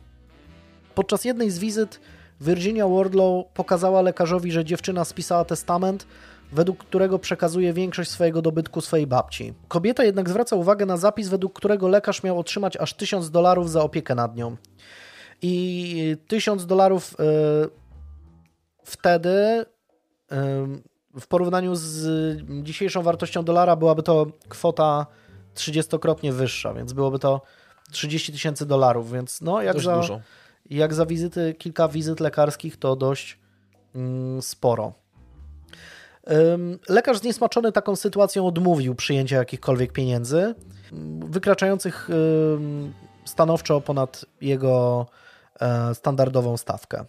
[0.94, 2.00] Podczas jednej z wizyt
[2.40, 6.06] Virginia Wardlow pokazała lekarzowi, że dziewczyna spisała testament,
[6.52, 9.54] według którego przekazuje większość swojego dobytku swojej babci.
[9.68, 13.82] Kobieta jednak zwraca uwagę na zapis, według którego lekarz miał otrzymać aż 1000 dolarów za
[13.82, 14.56] opiekę nad nią.
[15.42, 17.70] I 1000 dolarów yy,
[18.84, 19.64] wtedy
[20.30, 25.06] yy, w porównaniu z dzisiejszą wartością dolara byłaby to kwota
[25.54, 27.40] 30-krotnie wyższa, więc byłoby to
[27.91, 30.20] 30 tysięcy dolarów, więc no jak za, dużo.
[30.70, 33.39] jak za wizyty, kilka wizyt lekarskich to dość
[33.95, 34.93] mm, sporo.
[36.89, 40.55] Lekarz zniesmaczony taką sytuacją odmówił przyjęcia jakichkolwiek pieniędzy,
[41.20, 42.09] wykraczających
[43.24, 45.07] stanowczo ponad jego
[45.61, 47.05] e, standardową stawkę.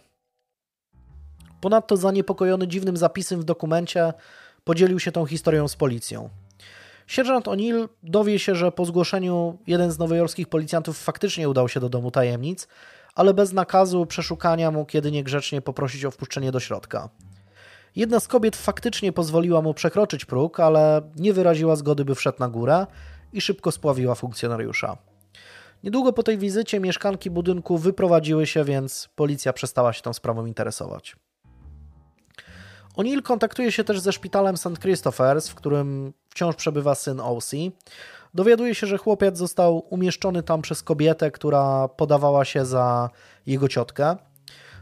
[1.60, 4.12] Ponadto zaniepokojony dziwnym zapisem w dokumencie
[4.64, 6.28] podzielił się tą historią z policją.
[7.06, 11.88] Sierżant O'Neill dowie się, że po zgłoszeniu jeden z nowojorskich policjantów faktycznie udał się do
[11.88, 12.68] domu tajemnic,
[13.14, 17.08] ale bez nakazu przeszukania mógł jedynie grzecznie poprosić o wpuszczenie do środka.
[17.96, 22.48] Jedna z kobiet faktycznie pozwoliła mu przekroczyć próg, ale nie wyraziła zgody, by wszedł na
[22.48, 22.86] górę
[23.32, 24.96] i szybko spławiła funkcjonariusza.
[25.84, 31.16] Niedługo po tej wizycie mieszkanki budynku wyprowadziły się, więc policja przestała się tą sprawą interesować.
[32.96, 34.68] O'Neill kontaktuje się też ze szpitalem St.
[34.68, 37.50] Christopher's, w którym wciąż przebywa syn OC.
[38.34, 43.10] Dowiaduje się, że chłopiec został umieszczony tam przez kobietę, która podawała się za
[43.46, 44.16] jego ciotkę.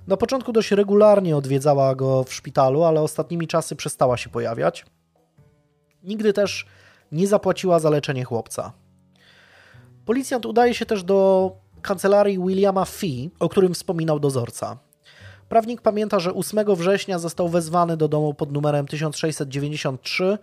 [0.06, 4.86] Na początku dość regularnie odwiedzała go w szpitalu, ale ostatnimi czasy przestała się pojawiać.
[6.02, 6.66] Nigdy też
[7.12, 8.72] nie zapłaciła za leczenie chłopca.
[10.04, 11.52] Policjant udaje się też do
[11.82, 14.78] kancelarii Williama Fee, o którym wspominał dozorca.
[15.54, 20.38] Prawnik pamięta, że 8 września został wezwany do domu pod numerem 1693,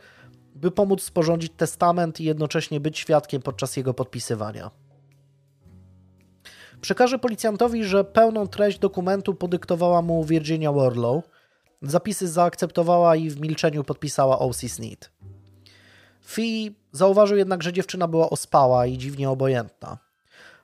[0.55, 4.71] by pomóc sporządzić testament i jednocześnie być świadkiem podczas jego podpisywania.
[6.81, 11.23] Przekaże policjantowi, że pełną treść dokumentu podyktowała mu Virginia Warlow.
[11.81, 14.69] Zapisy zaakceptowała i w milczeniu podpisała O.C.
[14.69, 15.11] Sneed.
[16.25, 20.10] Fee zauważył jednak, że dziewczyna była ospała i dziwnie obojętna.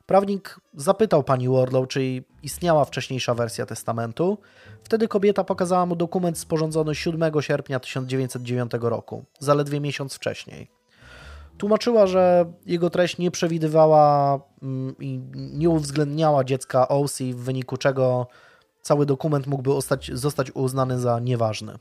[0.08, 4.38] Prawnik zapytał pani Warlow, czy istniała wcześniejsza wersja testamentu.
[4.84, 10.70] Wtedy kobieta pokazała mu dokument sporządzony 7 sierpnia 1909 roku, zaledwie miesiąc wcześniej.
[11.58, 18.28] Tłumaczyła, że jego treść nie przewidywała mm, i nie uwzględniała dziecka OC, w wyniku czego
[18.82, 19.72] cały dokument mógłby
[20.14, 21.74] zostać, uznany za nieważny.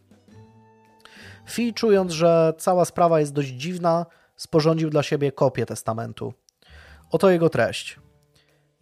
[1.50, 4.06] Fee, czując, że cała sprawa jest dość dziwna,
[4.36, 6.32] sporządził dla siebie kopię testamentu.
[7.10, 8.05] Oto jego treść.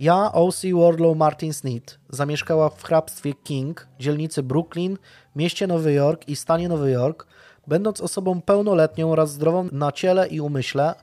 [0.04, 0.68] Ja, O.C.
[0.74, 4.98] Wardlow Martin Sneed, zamieszkała w hrabstwie King, dzielnicy Brooklyn,
[5.36, 7.26] mieście Nowy Jork i stanie Nowy Jork,
[7.66, 10.94] będąc osobą pełnoletnią oraz zdrową na ciele i umyśle,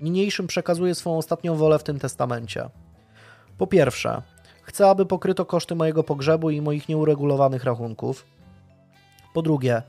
[0.00, 2.68] niniejszym przekazuje swą ostatnią wolę w tym testamencie.
[3.58, 4.22] Po pierwsze,
[4.62, 8.26] chcę, aby pokryto koszty mojego pogrzebu i moich nieuregulowanych rachunków.
[9.34, 9.82] Po drugie,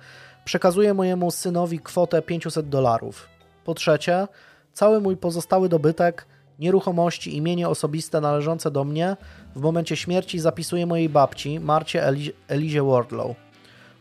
[0.46, 3.30] przekazuję mojemu synowi kwotę 500 dolarów.
[3.66, 4.28] Po trzecie,
[4.74, 6.26] cały mój pozostały dobytek,
[6.60, 9.18] nieruchomości i mienie osobiste należące do mnie
[9.56, 13.36] w momencie śmierci zapisuję mojej babci, Marcie Eli Elizie Wardlow.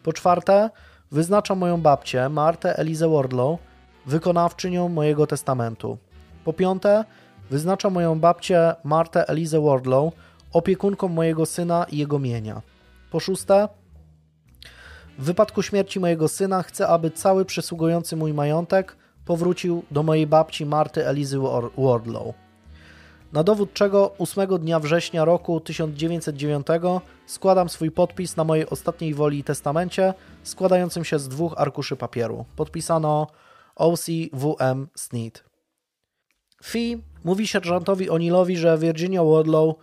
[0.03, 0.71] Po czwarte,
[1.11, 3.59] wyznaczam moją babcię, Martę Elizę Wardlow,
[4.07, 5.99] wykonawczynią mojego testamentu.
[6.45, 7.05] Po piąte,
[7.51, 10.13] wyznaczam moją babcię, Martę Elizę Wardlow,
[10.53, 12.63] opiekunką mojego syna i jego mienia.
[13.11, 13.69] Po szóste,
[15.19, 20.67] w wypadku śmierci mojego syna chcę, aby cały przysługujący mój majątek powrócił do mojej babci
[20.67, 21.39] Marty Elizy
[21.79, 22.35] Wardlow.
[23.33, 26.67] Na dowód czego 8 dnia września roku 1909
[27.27, 32.45] składam swój podpis na mojej ostatniej woli i testamencie, składającym się z dwóch arkuszy papieru.
[32.57, 33.27] Podpisano
[33.77, 35.45] OCWM Sneed.
[36.65, 39.77] Fee mówi sierżantowi Onilowi, że Virginia Wardlow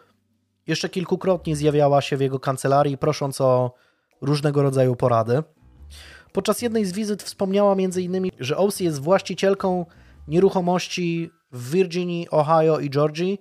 [0.68, 3.72] jeszcze kilkukrotnie zjawiała się w jego kancelarii, prosząc o
[4.22, 5.44] różnego rodzaju porady.
[6.34, 9.86] Podczas jednej z wizyt wspomniała m.in., że OC jest właścicielką
[10.28, 13.40] nieruchomości w Virginii, Ohio i Georgii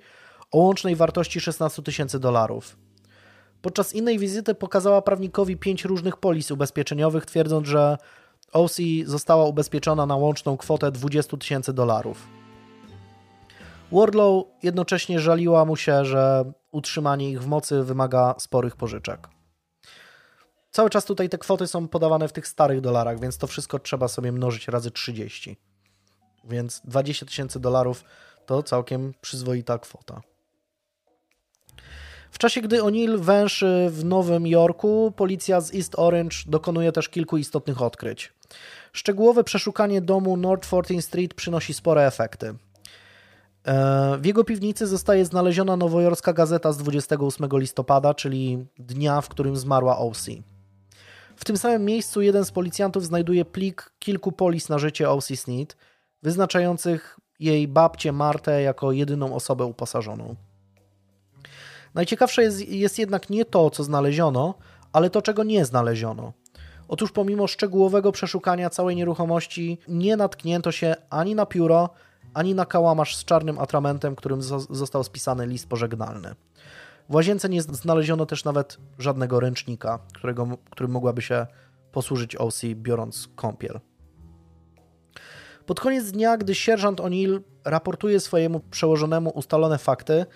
[0.51, 2.76] o łącznej wartości 16 tysięcy dolarów.
[3.62, 7.97] Podczas innej wizyty pokazała prawnikowi pięć różnych polis ubezpieczeniowych, twierdząc, że
[8.53, 12.26] OC została ubezpieczona na łączną kwotę 20 tysięcy dolarów.
[13.93, 19.28] Wardlow jednocześnie żaliła mu się, że utrzymanie ich w mocy wymaga sporych pożyczek.
[20.70, 24.09] Cały czas tutaj te kwoty są podawane w tych starych dolarach, więc to wszystko trzeba
[24.09, 25.57] sobie mnożyć razy 30.
[26.49, 28.05] Więc 20 tysięcy dolarów
[28.47, 30.20] to całkiem przyzwoita kwota.
[32.30, 37.36] W czasie, gdy O'Neill węszy w Nowym Jorku, policja z East Orange dokonuje też kilku
[37.36, 38.32] istotnych odkryć.
[38.92, 42.55] Szczegółowe przeszukanie domu North 14th Street przynosi spore efekty.
[43.66, 49.57] E, w jego piwnicy zostaje znaleziona nowojorska gazeta z 28 listopada, czyli dnia, w którym
[49.57, 50.32] zmarła O.C.
[51.36, 55.36] W tym samym miejscu jeden z policjantów znajduje plik kilku polis na życie O.C.
[55.36, 55.76] Sneed,
[56.25, 60.35] wyznaczających jej babcię Martę jako jedyną osobę uposażoną.
[61.95, 64.55] Najciekawsze jest, jest jednak nie to, co znaleziono,
[64.93, 66.33] ale to, czego nie znaleziono.
[66.89, 71.91] Otóż pomimo szczegółowego przeszukania całej nieruchomości nie natknięto się ani na pióro,
[72.35, 76.35] ani na kałamarz z czarnym atramentem, którym został spisany list pożegnalny.
[77.09, 81.47] W łazience nie znaleziono też nawet żadnego ręcznika, którego, którym mogłaby się
[81.93, 83.81] posłużyć OC biorąc kąpiel.
[85.67, 90.27] Pod koniec dnia, gdy sierżant O'Neill raportuje swojemu przełożonemu ustalone fakty,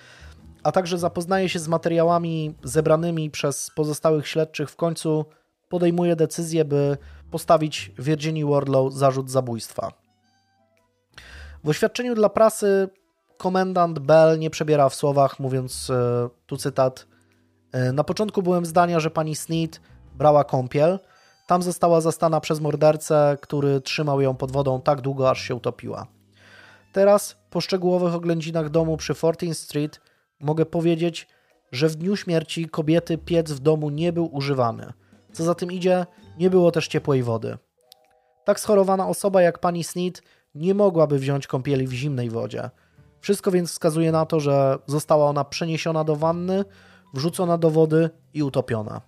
[0.62, 5.24] a także zapoznaje się z materiałami zebranymi przez pozostałych śledczych, w końcu
[5.68, 6.96] podejmuje decyzję, by
[7.30, 9.92] postawić Virginia Wardlow zarzut zabójstwa.
[11.64, 12.88] W oświadczeniu dla prasy
[13.36, 17.06] komendant Bell nie przebiera w słowach, mówiąc e, tu cytat.
[17.72, 19.80] E, na początku byłem zdania, że pani Sneed
[20.14, 20.98] brała kąpiel.
[21.48, 26.06] Tam została zastana przez mordercę, który trzymał ją pod wodą tak długo, aż się utopiła.
[26.92, 30.00] Teraz, po szczegółowych oględzinach domu przy 14th Street,
[30.40, 31.28] mogę powiedzieć,
[31.72, 34.92] że w dniu śmierci kobiety piec w domu nie był używany.
[35.32, 36.06] Co za tym idzie,
[36.38, 37.58] nie było też ciepłej wody.
[38.44, 40.22] Tak schorowana osoba jak pani Sneed
[40.54, 42.70] nie mogłaby wziąć kąpieli w zimnej wodzie.
[43.20, 46.64] Wszystko więc wskazuje na to, że została ona przeniesiona do wanny,
[47.14, 49.07] wrzucona do wody i utopiona.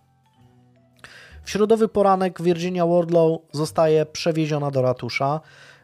[1.51, 5.41] Środowy poranek Virginia Wardlow zostaje przewieziona do ratusza,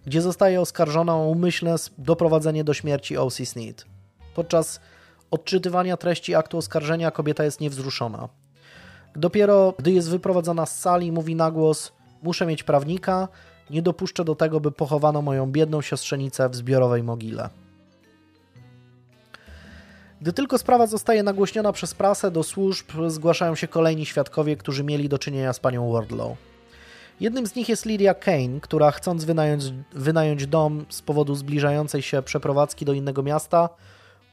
[0.06, 3.46] gdzie zostaje oskarżona o umyślne doprowadzenie do śmierci O.C.
[3.46, 3.84] Sneed.
[4.34, 4.80] Podczas
[5.30, 8.28] odczytywania treści aktu oskarżenia kobieta jest niewzruszona.
[9.16, 11.92] Dopiero gdy jest wyprowadzona z sali, mówi na głos:
[12.22, 13.28] Muszę mieć prawnika,
[13.70, 17.48] nie dopuszczę do tego, by pochowano moją biedną siostrzenicę w zbiorowej mogile.
[20.20, 25.08] Gdy tylko sprawa zostaje nagłośniona przez prasę, do służb zgłaszają się kolejni świadkowie, którzy mieli
[25.08, 26.36] do czynienia z panią Wardlow.
[27.20, 32.22] Jednym z nich jest Lydia Kane, która chcąc wynająć, wynająć dom z powodu zbliżającej się
[32.22, 33.68] przeprowadzki do innego miasta,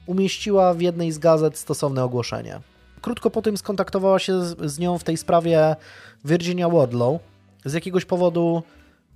[0.05, 2.59] umieściła w jednej z gazet stosowne ogłoszenie.
[3.01, 5.75] Krótko po tym skontaktowała się z, z nią w tej sprawie
[6.25, 7.21] Virginia Wardlow.
[7.65, 8.63] Z jakiegoś powodu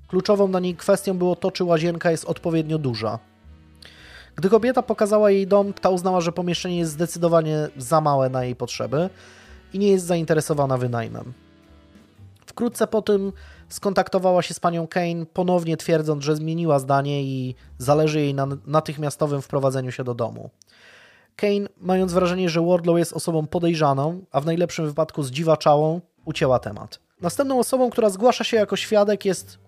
[0.07, 3.19] kluczową na niej kwestią było to, czy łazienka jest odpowiednio duża.
[4.37, 8.55] Gdy kobieta pokazała jej dom, ta uznała, że pomieszczenie jest zdecydowanie za małe na jej
[8.55, 9.09] potrzeby
[9.73, 11.33] i nie jest zainteresowana wynajmem.
[12.45, 13.33] Wkrótce po tym
[13.69, 19.41] skontaktowała się z panią Kane, ponownie twierdząc, że zmieniła zdanie i zależy jej na natychmiastowym
[19.41, 20.49] wprowadzeniu się do domu.
[21.35, 26.99] Kane, mając wrażenie, że Wardlow jest osobą podejrzaną, a w najlepszym wypadku zdziwaczałą, ucięła temat.
[27.21, 29.59] Następną osobą, która zgłasza się jako świadek jest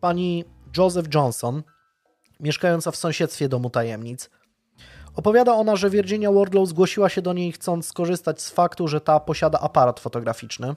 [0.00, 0.44] pani
[0.76, 1.62] Joseph Johnson,
[2.40, 4.30] mieszkająca w sąsiedztwie domu tajemnic.
[5.16, 9.20] Opowiada ona, że Virginia Wardlow zgłosiła się do niej chcąc skorzystać z faktu, że ta
[9.20, 10.74] posiada aparat fotograficzny.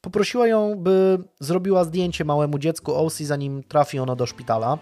[0.00, 4.78] Poprosiła ją, by zrobiła zdjęcie małemu dziecku Osi, zanim trafi ono do szpitala.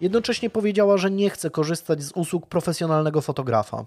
[0.00, 3.86] Jednocześnie powiedziała, że nie chce korzystać z usług profesjonalnego fotografa.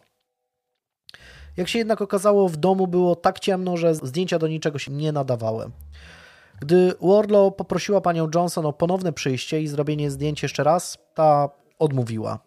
[1.57, 5.11] Jak się jednak okazało, w domu było tak ciemno, że zdjęcia do niczego się nie
[5.11, 5.71] nadawały.
[6.61, 11.49] Gdy Wardlow poprosiła panią Johnson o ponowne przyjście i zrobienie zdjęć jeszcze raz, ta
[11.79, 12.39] odmówiła.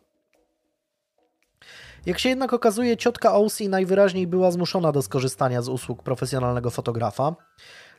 [2.07, 7.37] Jak się jednak okazuje, ciotka Osi najwyraźniej była zmuszona do skorzystania z usług profesjonalnego fotografa.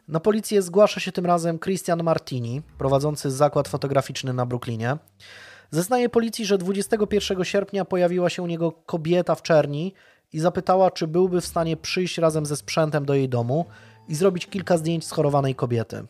[0.08, 4.98] Na policję zgłasza się tym razem Christian Martini, prowadzący zakład fotograficzny na Brooklynie.
[5.72, 9.94] Zeznaje policji, że 21 sierpnia pojawiła się u niego kobieta w czerni
[10.34, 13.66] i zapytała, czy byłby w stanie przyjść razem ze sprzętem do jej domu
[14.08, 16.04] i zrobić kilka zdjęć schorowanej kobiety.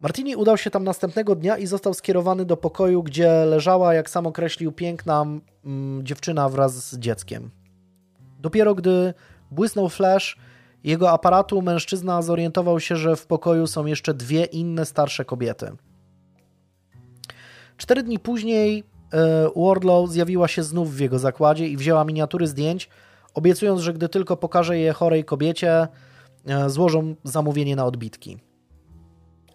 [0.00, 4.26] Martini udał się tam następnego dnia i został skierowany do pokoju, gdzie leżała, jak sam
[4.26, 5.26] określił, piękna
[5.64, 7.50] mm, dziewczyna wraz z dzieckiem.
[8.40, 9.14] Dopiero gdy
[9.50, 10.36] błysnął flash
[10.84, 15.72] jego aparatu, mężczyzna zorientował się, że w pokoju są jeszcze dwie inne starsze kobiety.
[17.76, 22.88] Cztery dni później e, Wardlow zjawiła się znów w jego zakładzie i wzięła miniatury zdjęć,
[23.34, 25.88] obiecując, że gdy tylko pokaże je chorej kobiecie,
[26.66, 28.38] złożą zamówienie na odbitki.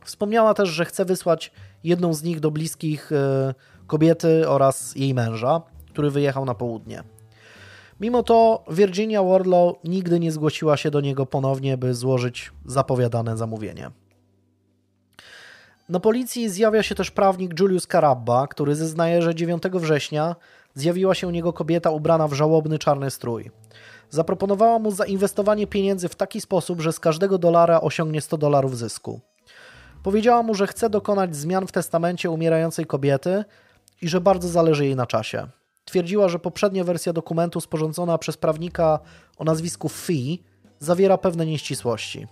[0.03, 1.51] Wspomniała też, że chce wysłać
[1.83, 3.53] jedną z nich do bliskich e,
[3.87, 7.03] kobiety oraz jej męża, który wyjechał na południe.
[7.99, 13.91] Mimo to Virginia Wardlow nigdy nie zgłosiła się do niego ponownie, by złożyć zapowiadane zamówienie.
[15.89, 20.35] Na policji zjawia się też prawnik Julius Carabba, który zeznaje, że 9 września
[20.73, 23.51] zjawiła się u niego kobieta ubrana w żałobny czarny strój.
[24.09, 29.21] Zaproponowała mu zainwestowanie pieniędzy w taki sposób, że z każdego dolara osiągnie 100 dolarów zysku.
[30.03, 33.45] Powiedziała mu, że chce dokonać zmian w testamencie umierającej kobiety
[34.01, 35.47] i że bardzo zależy jej na czasie.
[35.85, 38.99] Twierdziła, że poprzednia wersja dokumentu sporządzona przez prawnika
[39.37, 40.43] o nazwisku Fee
[40.79, 42.27] zawiera pewne nieścisłości.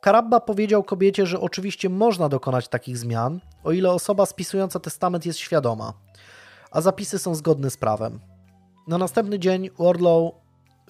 [0.00, 5.38] Karabba powiedział kobiecie, że oczywiście można dokonać takich zmian, o ile osoba spisująca testament jest
[5.38, 5.92] świadoma,
[6.70, 8.20] a zapisy są zgodne z prawem.
[8.86, 10.32] Na następny dzień Wardlow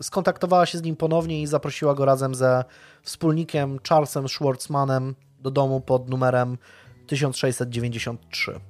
[0.02, 2.64] skontaktowała się z nim ponownie i zaprosiła go razem ze
[3.02, 6.58] wspólnikiem Charlesem Schwartzmanem do domu pod numerem
[7.06, 8.60] 1693.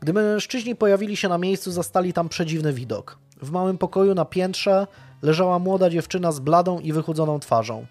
[0.00, 3.18] Gdy mężczyźni pojawili się na miejscu, zastali tam przedziwny widok.
[3.42, 4.86] W małym pokoju na piętrze
[5.22, 7.86] leżała młoda dziewczyna z bladą i wychudzoną twarzą.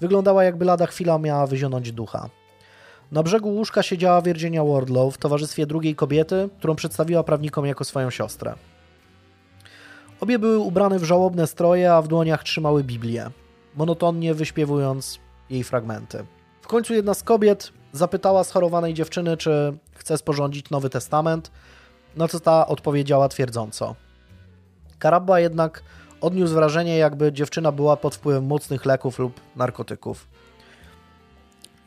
[0.00, 2.30] Wyglądała jakby lada chwila miała wyzionąć ducha.
[3.12, 8.10] Na brzegu łóżka siedziała Virginia Wardlow w towarzystwie drugiej kobiety, którą przedstawiła prawnikom jako swoją
[8.10, 8.54] siostrę.
[10.20, 13.30] Obie były ubrane w żałobne stroje, a w dłoniach trzymały Biblię,
[13.74, 16.24] monotonnie wyśpiewując jej fragmenty.
[16.62, 21.50] W końcu jedna z kobiet zapytała schorowanej dziewczyny, czy chce sporządzić Nowy Testament,
[22.16, 23.94] na co ta odpowiedziała twierdząco.
[24.98, 25.82] Karabba jednak
[26.20, 30.28] odniósł wrażenie, jakby dziewczyna była pod wpływem mocnych leków lub narkotyków.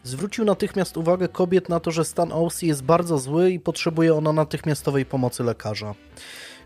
[0.04, 4.34] Zwrócił natychmiast uwagę kobiet na to, że stan Aussie jest bardzo zły i potrzebuje ona
[4.34, 5.94] natychmiastowej pomocy lekarza.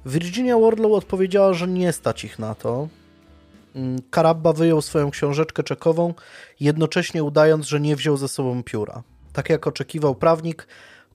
[0.06, 2.88] Virginia Wardlow odpowiedziała, że nie stać ich na to.
[4.10, 6.14] Karabba mm, wyjął swoją książeczkę czekową,
[6.60, 9.04] jednocześnie udając, że nie wziął ze sobą pióra.
[9.34, 10.68] Tak jak oczekiwał prawnik,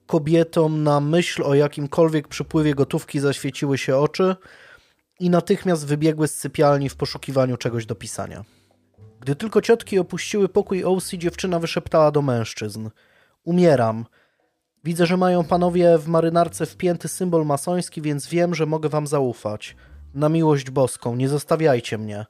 [0.06, 4.36] kobietom na myśl o jakimkolwiek przypływie gotówki zaświeciły się oczy
[5.20, 8.44] i natychmiast wybiegły z sypialni w poszukiwaniu czegoś do pisania.
[9.20, 12.90] Gdy tylko ciotki opuściły pokój OC, dziewczyna wyszeptała do mężczyzn.
[13.44, 14.04] Umieram.
[14.86, 19.76] Widzę, że mają panowie w marynarce wpięty symbol masoński, więc wiem, że mogę wam zaufać.
[20.14, 22.26] Na miłość boską, nie zostawiajcie mnie.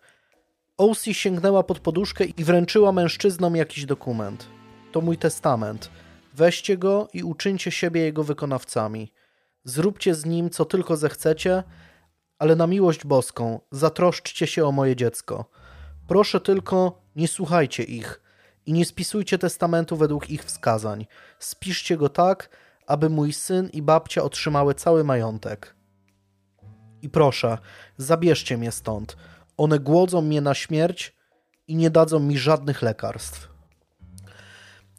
[0.76, 4.46] OC sięgnęła pod poduszkę i wręczyła mężczyznom jakiś dokument.
[4.92, 5.90] To mój testament.
[6.34, 9.12] Weźcie go i uczyńcie siebie jego wykonawcami.
[9.64, 11.62] Zróbcie z nim, co tylko zechcecie,
[12.38, 15.50] ale na miłość boską zatroszczcie się o moje dziecko.
[16.08, 18.25] Proszę tylko, nie słuchajcie ich
[18.66, 21.06] i nie spisujcie testamentu według ich wskazań.
[21.38, 22.48] Spiszcie go tak,
[22.86, 25.76] aby mój syn i babcia otrzymały cały majątek.
[27.02, 27.58] I proszę,
[27.96, 29.16] zabierzcie mnie stąd.
[29.56, 31.16] One głodzą mnie na śmierć
[31.68, 33.48] i nie dadzą mi żadnych lekarstw.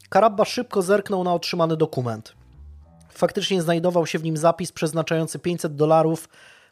[0.08, 2.34] Karabba szybko zerknął na otrzymany dokument.
[3.10, 6.28] Faktycznie znajdował się w nim zapis przeznaczający 500 dolarów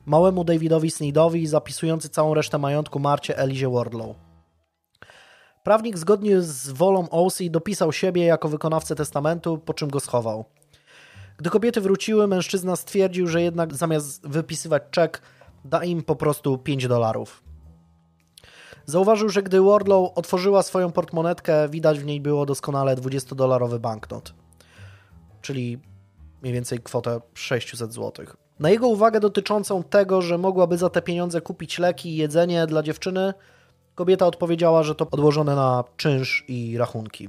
[0.06, 4.25] małemu Davidowi Sneedowi i zapisujący całą resztę majątku Marcie Elizie Wardlow.
[5.66, 10.44] Prawnik zgodnie z wolą Olsey dopisał siebie jako wykonawcę testamentu, po czym go schował.
[11.36, 15.22] Gdy kobiety wróciły, mężczyzna stwierdził, że jednak zamiast wypisywać czek,
[15.64, 17.42] da im po prostu 5 dolarów.
[18.84, 24.34] Zauważył, że gdy Wardlow otworzyła swoją portmonetkę, widać w niej było doskonale 20-dolarowy banknot,
[25.42, 25.78] czyli
[26.42, 28.26] mniej więcej kwotę 600 zł.
[28.58, 32.82] Na jego uwagę dotyczącą tego, że mogłaby za te pieniądze kupić leki i jedzenie dla
[32.82, 33.34] dziewczyny,
[33.96, 37.28] kobieta odpowiedziała, że to odłożone na czynsz i rachunki.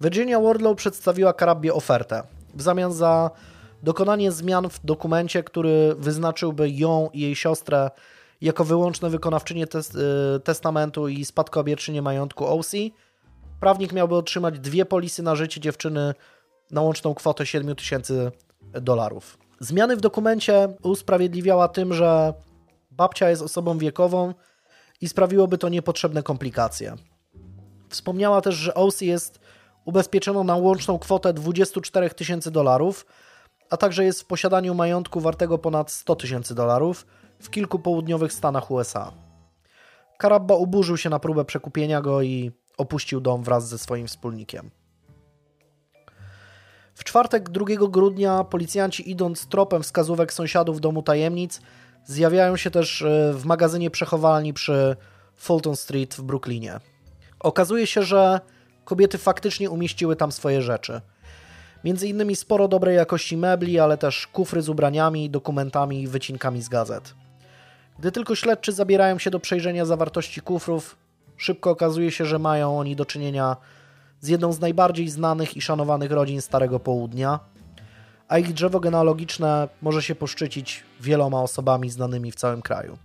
[0.00, 2.22] Virginia Wardlow przedstawiła Karabie ofertę.
[2.54, 3.30] W zamian za
[3.82, 7.90] dokonanie zmian w dokumencie, który wyznaczyłby ją i jej siostrę
[8.40, 12.72] jako wyłączne wykonawczynie tes y, testamentu i spadkobierczynię majątku OC,
[13.60, 16.14] prawnik miałby otrzymać dwie polisy na życie dziewczyny
[16.70, 18.32] na łączną kwotę 7 tysięcy
[18.72, 19.38] dolarów.
[19.60, 22.34] Zmiany w dokumencie usprawiedliwiała tym, że
[22.90, 24.34] babcia jest osobą wiekową
[25.02, 26.96] i sprawiłoby to niepotrzebne komplikacje.
[27.88, 29.40] Wspomniała też, że OC jest
[29.84, 33.06] ubezpieczoną na łączną kwotę 24 tysięcy dolarów,
[33.70, 37.06] a także jest w posiadaniu majątku wartego ponad 100 tysięcy dolarów
[37.38, 39.12] w kilku południowych stanach USA.
[40.18, 44.70] Karabba uburzył się na próbę przekupienia go i opuścił dom wraz ze swoim wspólnikiem.
[46.94, 51.60] W czwartek 2 grudnia policjanci idąc tropem wskazówek sąsiadów domu tajemnic
[52.04, 54.96] zjawiają się też e, w magazynie przechowalni przy
[55.36, 56.80] Fulton Street w Brooklynie.
[57.40, 58.40] Okazuje się, że
[58.84, 61.00] kobiety faktycznie umieściły tam swoje rzeczy.
[61.84, 66.68] Między innymi sporo dobrej jakości mebli, ale też kufry z ubraniami, dokumentami i wycinkami z
[66.68, 67.14] gazet.
[67.98, 70.96] Gdy tylko śledczy zabierają się do przejrzenia zawartości kufrów,
[71.36, 73.56] szybko okazuje się, że mają oni do czynienia
[74.20, 77.40] z jedną z najbardziej znanych i szanowanych rodzin Starego Południa,
[78.32, 82.98] a ich drzewo genealogiczne może się poszczycić wieloma osobami znanymi w całym kraju.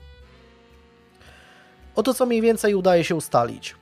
[1.95, 3.75] Oto co mniej więcej udaje się ustalić.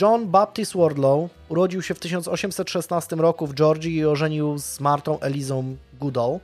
[0.00, 5.76] John Baptist Wardlow urodził się w 1816 roku w Georgii i ożenił z Martą Elizą
[6.00, 6.38] Goodall.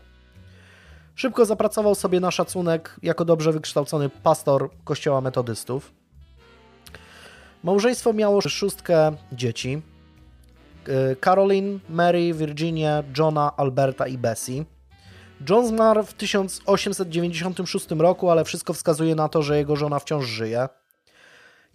[1.15, 5.93] Szybko zapracował sobie na szacunek jako dobrze wykształcony pastor kościoła metodystów.
[7.65, 9.83] Małżeństwo miało szóstkę dzieci.
[10.89, 14.65] E, Caroline, Mary, Virginia, Johna, Alberta i Bessie.
[15.49, 20.69] John zmarł w 1896 roku, ale wszystko wskazuje na to, że jego żona wciąż żyje.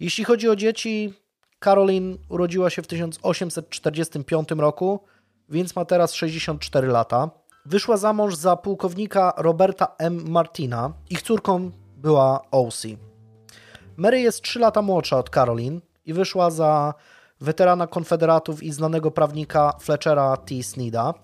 [0.00, 1.14] Jeśli chodzi o dzieci,
[1.60, 5.00] Caroline urodziła się w 1845 roku,
[5.48, 7.30] więc ma teraz 64 lata.
[7.66, 10.24] Wyszła za mąż za pułkownika Roberta M.
[10.28, 10.92] Martina.
[11.10, 12.96] Ich córką była Ossie.
[13.96, 16.94] Mary jest 3 lata młodsza od Caroline i wyszła za
[17.40, 20.62] weterana konfederatów i znanego prawnika Fletchera T.
[20.62, 21.14] Snida.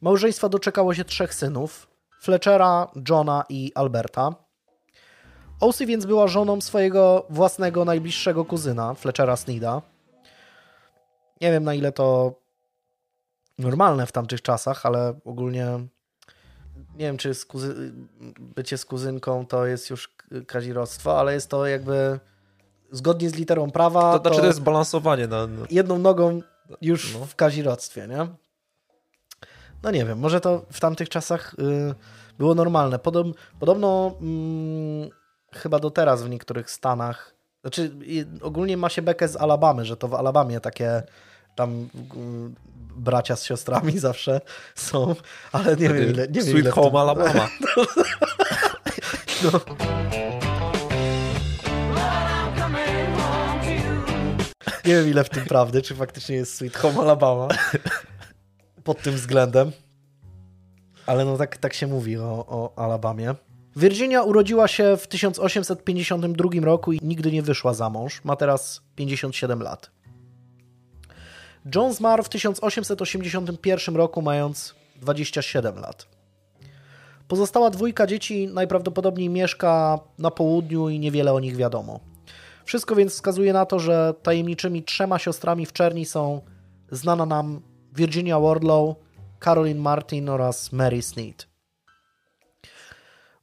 [0.00, 1.86] Małżeństwa doczekało się trzech synów:
[2.20, 4.34] Fletchera, Johna i Alberta.
[5.60, 9.82] Ossie więc była żoną swojego własnego najbliższego kuzyna, Fletchera Snida.
[11.40, 12.34] Nie wiem na ile to
[13.58, 15.66] normalne w tamtych czasach, ale ogólnie
[16.94, 17.92] nie wiem, czy z kuzy...
[18.38, 20.14] bycie z kuzynką to jest już
[20.46, 22.20] kazirodztwo, ale jest to jakby
[22.92, 24.00] zgodnie z literą prawa.
[24.00, 25.26] To znaczy, to, to jest balansowanie.
[25.26, 25.48] Na...
[25.70, 26.40] Jedną nogą
[26.80, 27.26] już no.
[27.26, 28.28] w kazirodztwie, nie?
[29.82, 31.94] No nie wiem, może to w tamtych czasach y,
[32.38, 32.98] było normalne.
[32.98, 33.26] Podob,
[33.60, 35.10] podobno mm,
[35.52, 37.90] chyba do teraz w niektórych stanach, znaczy
[38.42, 41.02] ogólnie ma się bekę z Alabamy, że to w Alabamie takie
[41.54, 41.88] tam
[42.96, 44.40] bracia z siostrami zawsze
[44.74, 45.14] są,
[45.52, 46.28] ale nie wiem ile.
[46.28, 47.48] Nie Sweet wiem, ile Home Alabama.
[49.44, 49.60] no.
[54.84, 57.48] Nie wiem ile w tym prawdy, czy faktycznie jest Sweet Home Alabama
[58.84, 59.72] pod tym względem.
[61.06, 63.34] Ale no tak, tak się mówi o, o Alabamie.
[63.76, 68.24] Virginia urodziła się w 1852 roku i nigdy nie wyszła za mąż.
[68.24, 69.90] Ma teraz 57 lat.
[71.74, 76.06] John zmarł w 1881 roku, mając 27 lat.
[77.28, 82.00] Pozostała dwójka dzieci najprawdopodobniej mieszka na południu i niewiele o nich wiadomo.
[82.64, 86.40] Wszystko więc wskazuje na to, że tajemniczymi trzema siostrami w czerni są
[86.90, 87.60] znana nam
[87.92, 88.96] Virginia Wardlow,
[89.40, 91.52] Caroline Martin oraz Mary Sneed.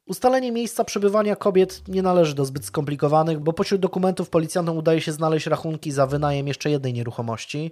[0.06, 5.12] Ustalenie miejsca przebywania kobiet nie należy do zbyt skomplikowanych, bo pośród dokumentów policjantom udaje się
[5.12, 7.70] znaleźć rachunki za wynajem jeszcze jednej nieruchomości,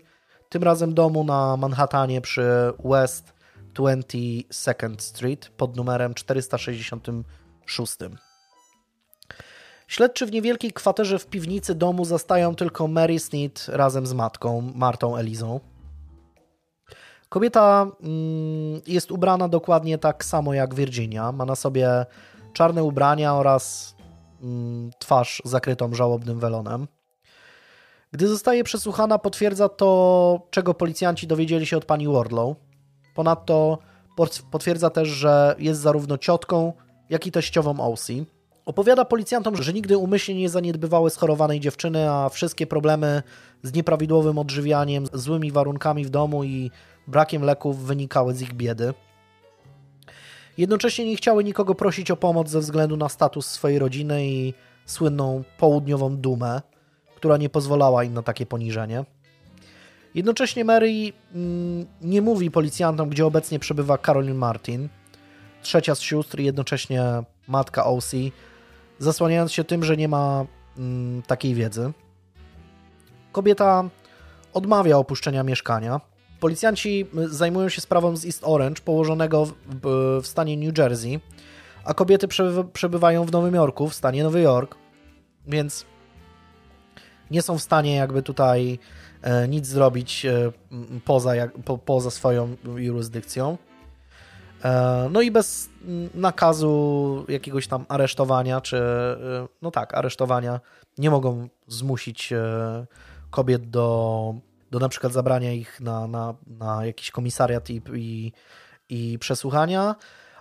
[0.48, 3.32] tym razem domu na Manhattanie przy West
[3.74, 7.96] 22nd Street pod numerem 466.
[9.88, 15.16] Śledczy w niewielkiej kwaterze w piwnicy domu zastają tylko Mary Sneed razem z matką, Martą
[15.16, 15.60] Elizą.
[17.28, 21.32] Kobieta mm, jest ubrana dokładnie tak samo jak Virginia.
[21.32, 22.06] Ma na sobie
[22.52, 23.94] czarne ubrania oraz
[24.42, 26.88] mm, twarz zakrytą żałobnym welonem.
[28.12, 32.56] Gdy zostaje przesłuchana, potwierdza to, czego policjanci dowiedzieli się od pani Wardlow.
[33.14, 33.78] Ponadto
[34.50, 36.72] potwierdza też, że jest zarówno ciotką,
[37.10, 38.24] jak i teściową Aussie.
[38.68, 43.22] Opowiada policjantom, że nigdy umyślnie nie zaniedbywały schorowanej dziewczyny, a wszystkie problemy
[43.62, 46.70] z nieprawidłowym odżywianiem, złymi warunkami w domu i
[47.06, 48.94] brakiem leków wynikały z ich biedy.
[50.58, 54.54] Jednocześnie nie chciały nikogo prosić o pomoc ze względu na status swojej rodziny i
[54.86, 56.62] słynną południową dumę,
[57.16, 59.04] która nie pozwalała im na takie poniżenie.
[60.14, 60.90] Jednocześnie Mary
[61.34, 64.88] mm, nie mówi policjantom, gdzie obecnie przebywa Caroline Martin,
[65.62, 67.02] trzecia z sióstr i jednocześnie
[67.46, 68.32] matka Ossie,
[68.98, 70.46] zasłaniając się tym, że nie ma
[70.78, 71.92] mm, takiej wiedzy.
[73.32, 73.84] Kobieta
[74.52, 76.00] odmawia opuszczenia mieszkania.
[76.40, 79.52] Policjanci zajmują się sprawą z East Orange, położonego w,
[80.22, 81.20] w stanie New Jersey,
[81.84, 82.28] a kobiety
[82.72, 84.76] przebywają w Nowym Jorku, w stanie Nowy Jork,
[85.46, 85.86] więc
[87.30, 88.78] nie są w stanie jakby tutaj
[89.22, 90.52] e, nic zrobić e,
[91.04, 91.32] poza,
[91.84, 93.58] poza swoją jurysdykcją.
[94.64, 95.68] E, no i bez
[96.14, 98.82] nakazu jakiegoś tam aresztowania, czy
[99.62, 100.60] no tak, aresztowania,
[100.98, 102.32] nie mogą zmusić
[103.30, 104.34] kobiet do,
[104.70, 108.32] do na przykład zabrania ich na, na, na jakiś komisariat i, i,
[108.88, 109.96] i przesłuchania,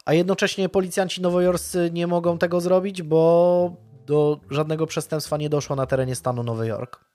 [0.06, 3.72] a jednocześnie policjanci nowojorscy nie mogą tego zrobić, bo
[4.06, 7.06] do żadnego przestępstwa nie doszło na terenie stanu Nowy Jork.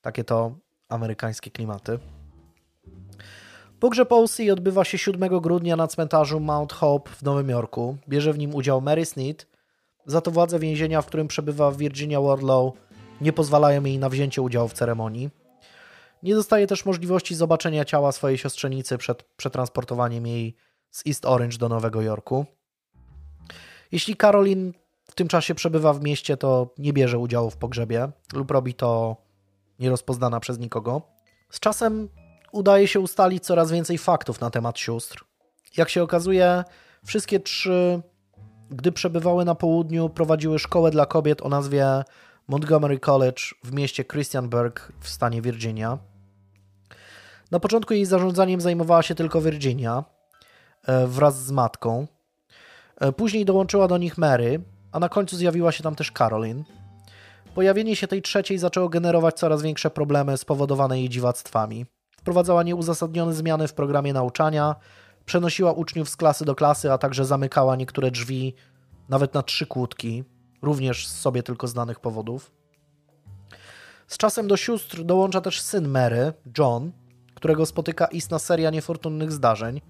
[0.00, 0.56] Takie to
[0.88, 1.98] amerykańskie klimaty.
[3.80, 7.96] Pogrzeb Olsey odbywa się 7 grudnia na cmentarzu Mount Hope w Nowym Jorku.
[8.08, 9.46] Bierze w nim udział Mary Sneed.
[10.06, 12.74] Za to władze więzienia, w którym przebywa Virginia Wardlow,
[13.20, 15.30] nie pozwalają jej na wzięcie udziału w ceremonii.
[16.22, 20.56] Nie dostaje też możliwości zobaczenia ciała swojej siostrzenicy przed przetransportowaniem jej
[20.90, 22.46] z East Orange do Nowego Jorku.
[23.92, 24.72] Jeśli Caroline
[25.04, 29.16] w tym czasie przebywa w mieście, to nie bierze udziału w pogrzebie lub robi to
[29.78, 31.02] nierozpoznana przez nikogo.
[31.50, 32.08] Z czasem
[32.56, 35.24] udaje się ustalić coraz więcej faktów na temat sióstr.
[35.76, 36.64] Jak się okazuje,
[37.04, 38.02] wszystkie trzy,
[38.70, 42.02] gdy przebywały na południu, prowadziły szkołę dla kobiet o nazwie
[42.48, 45.98] Montgomery College w mieście Christiansburg w stanie Virginia.
[47.50, 50.04] Na początku jej zarządzaniem zajmowała się tylko Virginia
[50.82, 52.06] e, wraz z matką.
[53.00, 54.60] E, później dołączyła do nich Mary,
[54.92, 56.64] a na końcu zjawiła się tam też Caroline.
[57.54, 61.86] Pojawienie się tej trzeciej zaczęło generować coraz większe problemy spowodowane jej dziwactwami.
[62.26, 64.76] Wprowadzała nieuzasadnione zmiany w programie nauczania,
[65.24, 68.54] przenosiła uczniów z klasy do klasy, a także zamykała niektóre drzwi
[69.08, 70.24] nawet na trzy kłódki,
[70.62, 72.52] również z sobie tylko znanych powodów.
[74.06, 76.92] Z czasem do sióstr dołącza też syn Mary, John,
[77.34, 79.80] którego spotyka istna seria niefortunnych zdarzeń.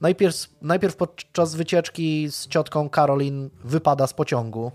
[0.00, 4.72] Najpierw, najpierw podczas wycieczki z ciotką Caroline wypada z pociągu.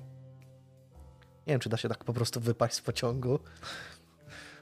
[1.48, 3.40] Nie wiem, czy da się tak po prostu wypaść z pociągu.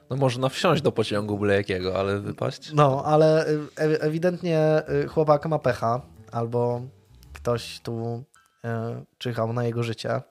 [0.10, 2.74] No można wsiąść do pociągu byle jakiego, ale wypaść?
[2.74, 6.02] No, ale e, ewidentnie y, chłopak ma pecha,
[6.32, 6.82] albo
[7.34, 8.24] ktoś tu
[8.66, 10.22] e, czyhał na jego życie.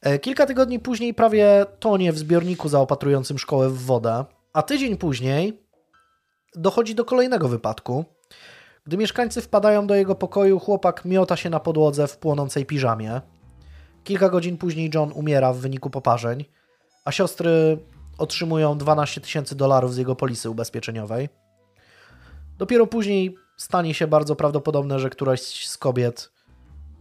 [0.00, 5.62] E, kilka tygodni później prawie tonie w zbiorniku zaopatrującym szkołę w wodę, a tydzień później
[6.56, 8.04] dochodzi do kolejnego wypadku.
[8.86, 13.20] Gdy mieszkańcy wpadają do jego pokoju, chłopak miota się na podłodze w płonącej piżamie.
[14.04, 16.44] Kilka godzin później John umiera w wyniku poparzeń,
[17.04, 17.78] a siostry
[18.20, 21.28] otrzymują 12 tysięcy dolarów z jego polisy ubezpieczeniowej.
[22.58, 26.32] Dopiero później stanie się bardzo prawdopodobne, że któraś z kobiet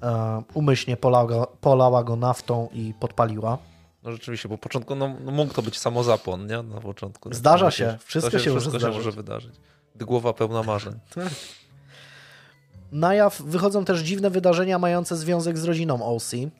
[0.04, 3.58] e, umyślnie polała, polała go naftą i podpaliła.
[4.04, 6.64] No rzeczywiście, bo po początku no, no mógł to być samozapłon, nie?
[6.64, 7.34] Na początku.
[7.34, 9.56] Zdarza się, wszystko, się, się, wszystko może, się może wydarzyć.
[9.96, 10.94] Gdy głowa pełna marzeń.
[11.16, 11.28] Tak.
[12.92, 16.52] Na jaw wychodzą też dziwne wydarzenia mające związek z rodziną Olsey.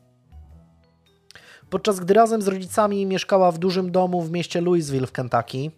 [1.70, 5.72] Podczas gdy razem z rodzicami mieszkała w dużym domu w mieście Louisville w Kentucky,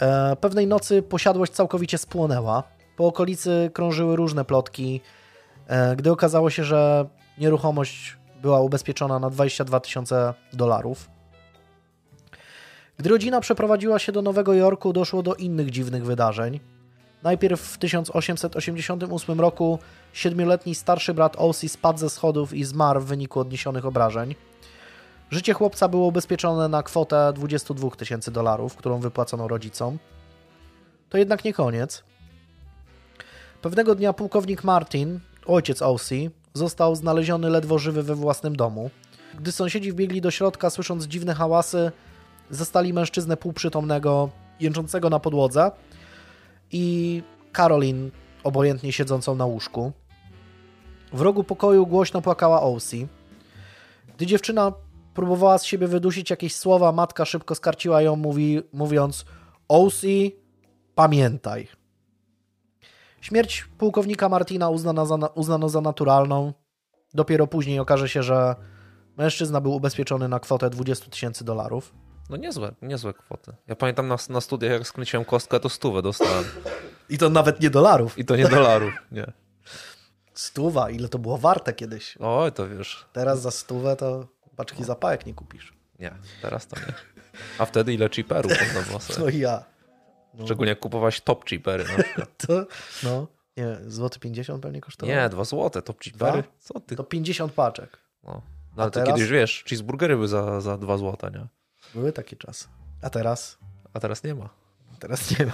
[0.00, 2.62] e, pewnej nocy posiadłość całkowicie spłonęła.
[2.96, 5.00] Po okolicy krążyły różne plotki,
[5.66, 7.08] e, gdy okazało się, że
[7.38, 11.10] nieruchomość była ubezpieczona na 22 tysiące dolarów.
[12.96, 16.60] Gdy rodzina przeprowadziła się do Nowego Jorku, doszło do innych dziwnych wydarzeń.
[17.22, 19.78] Najpierw w 1888 roku
[20.12, 24.34] siedmioletni starszy brat Olsey spadł ze schodów i zmarł w wyniku odniesionych obrażeń.
[25.30, 29.98] Życie chłopca było ubezpieczone na kwotę 22 tysięcy dolarów, którą wypłacono rodzicom.
[31.08, 32.02] To jednak nie koniec.
[33.62, 38.90] Pewnego dnia pułkownik Martin, ojciec Olsey, został znaleziony ledwo żywy we własnym domu.
[39.34, 41.92] Gdy sąsiedzi wbiegli do środka, słysząc dziwne hałasy,
[42.50, 44.30] zastali mężczyznę półprzytomnego,
[44.60, 45.70] jęczącego na podłodze
[46.72, 47.22] i
[47.52, 48.10] Caroline
[48.44, 49.92] obojętnie siedzącą na łóżku.
[51.12, 53.08] W rogu pokoju głośno płakała Olsey.
[54.16, 54.72] Gdy dziewczyna
[55.14, 59.24] próbowała z siebie wydusić jakieś słowa, matka szybko skarciła ją, mówi, mówiąc
[59.68, 60.02] OC,
[60.94, 61.68] pamiętaj.
[63.20, 66.52] Śmierć pułkownika Martina uznano za, uznano za naturalną.
[67.14, 68.56] Dopiero później okaże się, że
[69.16, 71.94] mężczyzna był ubezpieczony na kwotę 20 tysięcy dolarów.
[72.30, 73.52] No niezłe, niezłe kwoty.
[73.66, 76.44] Ja pamiętam na, na studiach, jak skręciłem kostkę, to stówę dostałem.
[77.08, 78.18] I to nawet nie dolarów.
[78.18, 79.32] I to nie dolarów, nie.
[80.34, 82.18] Stuwa, ile to było warte kiedyś.
[82.20, 83.06] Oj, to wiesz.
[83.12, 84.26] Teraz za stówę to
[84.56, 85.72] paczki zapałek nie kupisz.
[85.98, 86.92] Nie, teraz to nie.
[87.58, 88.98] A wtedy ile cheaperów można było.
[88.98, 89.64] To ja.
[90.34, 90.44] No.
[90.44, 92.28] Szczególnie jak kupować top cheapery na przykład.
[92.46, 92.66] To,
[93.02, 93.26] no,
[93.56, 95.18] nie, złoty 50 pewnie kosztowało?
[95.18, 96.42] Nie, dwa złote top cheapery.
[96.42, 96.52] Dwa?
[96.58, 96.96] Co ty?
[96.96, 97.98] To 50 paczek.
[98.24, 98.42] No.
[98.76, 99.14] No, ale to teraz?
[99.14, 101.46] kiedyś, wiesz, cheeseburgery były za, za dwa złota, nie?
[101.94, 102.68] Były takie czasy.
[103.02, 103.58] A teraz?
[103.94, 104.48] A teraz nie ma.
[104.98, 105.52] Teraz nie ma.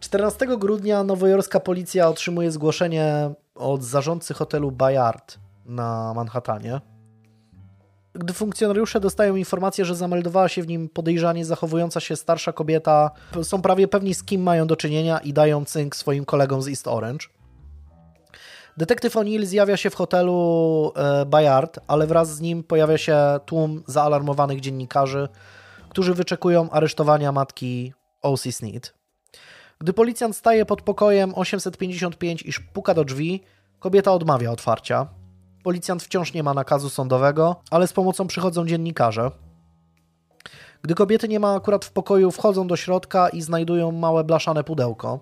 [0.00, 6.80] 14 grudnia nowojorska policja otrzymuje zgłoszenie od zarządcy hotelu Bayard na Manhattanie.
[8.14, 13.10] Gdy funkcjonariusze dostają informację, że zameldowała się w nim podejrzanie zachowująca się starsza kobieta,
[13.42, 16.88] są prawie pewni z kim mają do czynienia i dają cynk swoim kolegom z East
[16.88, 17.26] Orange.
[18.76, 23.16] Detektyw O'Neill zjawia się w hotelu e, Bayard, ale wraz z nim pojawia się
[23.46, 25.28] tłum zaalarmowanych dziennikarzy,
[25.88, 28.52] którzy wyczekują aresztowania matki O.C.
[28.52, 28.94] Sneed.
[29.78, 33.42] Gdy policjant staje pod pokojem 855 i puka do drzwi,
[33.78, 35.21] kobieta odmawia otwarcia.
[35.62, 39.30] Policjant wciąż nie ma nakazu sądowego, ale z pomocą przychodzą dziennikarze.
[40.82, 45.20] Gdy kobiety nie ma akurat w pokoju, wchodzą do środka i znajdują małe blaszane pudełko.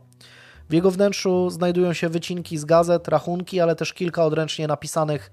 [0.69, 5.33] W jego wnętrzu znajdują się wycinki z gazet, rachunki, ale też kilka odręcznie napisanych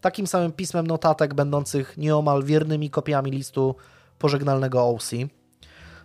[0.00, 3.74] takim samym pismem notatek, będących nieomal wiernymi kopiami listu
[4.18, 5.10] pożegnalnego OC.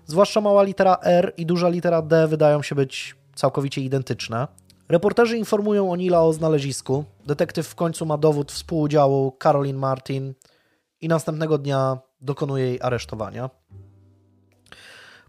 [0.05, 4.47] Zwłaszcza mała litera R i duża litera D wydają się być całkowicie identyczne.
[4.89, 7.05] Reporterzy informują o Nila o znalezisku.
[7.25, 10.33] Detektyw w końcu ma dowód współudziału Caroline Martin
[11.01, 13.49] i następnego dnia dokonuje jej aresztowania.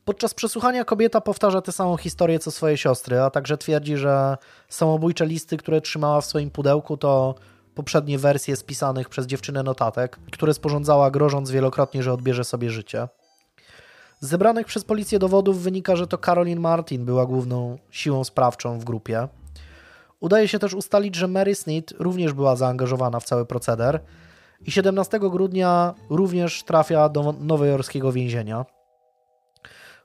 [0.04, 4.36] Podczas przesłuchania kobieta powtarza tę samą historię co swoje siostry, a także twierdzi, że
[4.68, 7.34] samobójcze listy, które trzymała w swoim pudełku, to
[7.74, 13.08] poprzednie wersje spisanych przez dziewczynę notatek, które sporządzała grożąc wielokrotnie, że odbierze sobie życie.
[14.20, 18.84] Z zebranych przez policję dowodów wynika, że to Caroline Martin była główną siłą sprawczą w
[18.84, 19.28] grupie.
[20.24, 24.00] Udaje się też ustalić, że Mary Sneed również była zaangażowana w cały proceder
[24.66, 28.64] i 17 grudnia również trafia do nowojorskiego więzienia.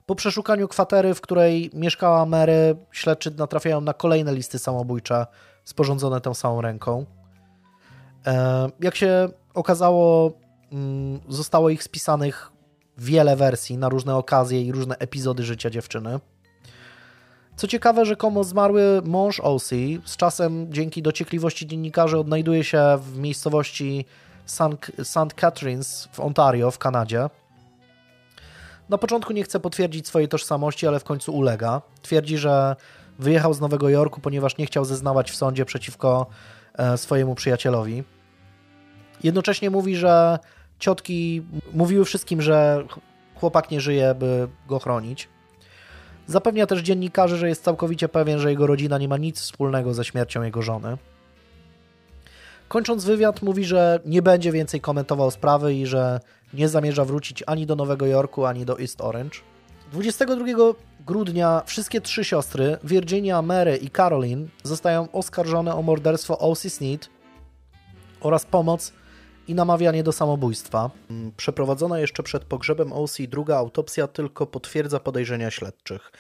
[0.06, 5.26] Po przeszukaniu kwatery, w której mieszkała Mary, śledczy natrafiają na kolejne listy samobójcze
[5.64, 7.06] sporządzone tą samą ręką.
[8.80, 10.32] Jak się okazało,
[11.30, 12.52] zostało ich spisanych
[12.98, 16.20] wiele wersji na różne okazje i różne epizody życia dziewczyny.
[17.60, 19.76] Co ciekawe, rzekomo zmarły mąż O.C.
[20.06, 24.06] z czasem dzięki dociekliwości dziennikarzy odnajduje się w miejscowości
[25.04, 25.34] St.
[25.36, 27.30] Catharines w Ontario w Kanadzie.
[28.90, 31.82] Na początku nie chce potwierdzić swojej tożsamości, ale w końcu ulega.
[32.02, 32.76] Twierdzi, że
[33.20, 36.26] wyjechał z Nowego Jorku, ponieważ nie chciał zeznawać w sądzie przeciwko
[36.96, 38.04] swojemu przyjacielowi.
[39.24, 40.40] Jednocześnie mówi, że
[40.80, 42.84] ciotki mówiły wszystkim, że
[43.36, 45.30] chłopak nie żyje, by go chronić.
[46.30, 50.06] Zapewnia też dziennikarzy, że jest całkowicie pewien, że jego rodzina nie ma nic wspólnego ze
[50.06, 50.98] śmiercią jego żony.
[52.68, 56.20] Kończąc wywiad, mówi, że nie będzie więcej komentował sprawy i że
[56.54, 59.40] nie zamierza wrócić ani do Nowego Jorku, ani do East Orange.
[59.92, 60.46] 22
[61.06, 66.70] grudnia wszystkie trzy siostry, Virginia, Mary i Caroline, zostają oskarżone o morderstwo O.C.
[66.70, 67.10] Sneed
[68.22, 68.94] oraz pomoc
[69.50, 70.90] i namawianie do samobójstwa.
[71.38, 76.12] Przeprowadzona jeszcze przed pogrzebem OC druga autopsja tylko potwierdza podejrzenia śledczych.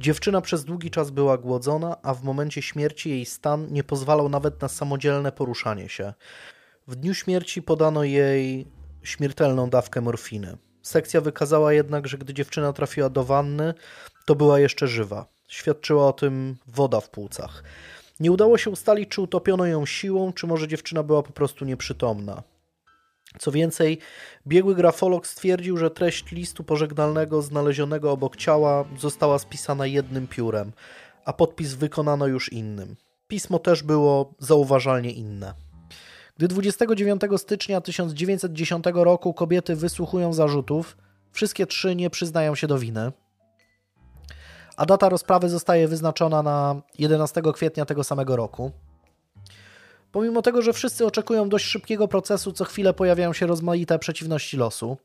[0.00, 4.62] Dziewczyna przez długi czas była głodzona, a w momencie śmierci jej stan nie pozwalał nawet
[4.62, 6.14] na samodzielne poruszanie się.
[6.88, 8.66] W dniu śmierci podano jej
[9.02, 10.56] śmiertelną dawkę morfiny.
[10.82, 13.74] Sekcja wykazała jednak, że gdy dziewczyna trafiła do wanny,
[14.24, 15.26] to była jeszcze żywa.
[15.48, 17.62] Świadczyła o tym woda w płucach.
[18.20, 22.42] Nie udało się ustalić, czy utopiono ją siłą, czy może dziewczyna była po prostu nieprzytomna.
[23.38, 23.98] Co więcej,
[24.46, 30.72] biegły grafolog stwierdził, że treść listu pożegnalnego znalezionego obok ciała została spisana jednym piórem,
[31.24, 32.96] a podpis wykonano już innym.
[33.28, 35.54] Pismo też było zauważalnie inne.
[36.36, 40.96] Gdy 29 stycznia 1910 roku kobiety wysłuchują zarzutów,
[41.32, 43.12] wszystkie trzy nie przyznają się do winy,
[44.76, 48.72] a data rozprawy zostaje wyznaczona na 11 kwietnia tego samego roku.
[50.16, 54.96] Pomimo tego, że wszyscy oczekują dość szybkiego procesu, co chwilę pojawiają się rozmaite przeciwności losu.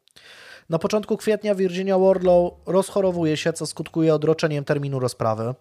[0.69, 5.53] Na początku kwietnia Virginia Wardlow rozchorowuje się, co skutkuje odroczeniem terminu rozprawy.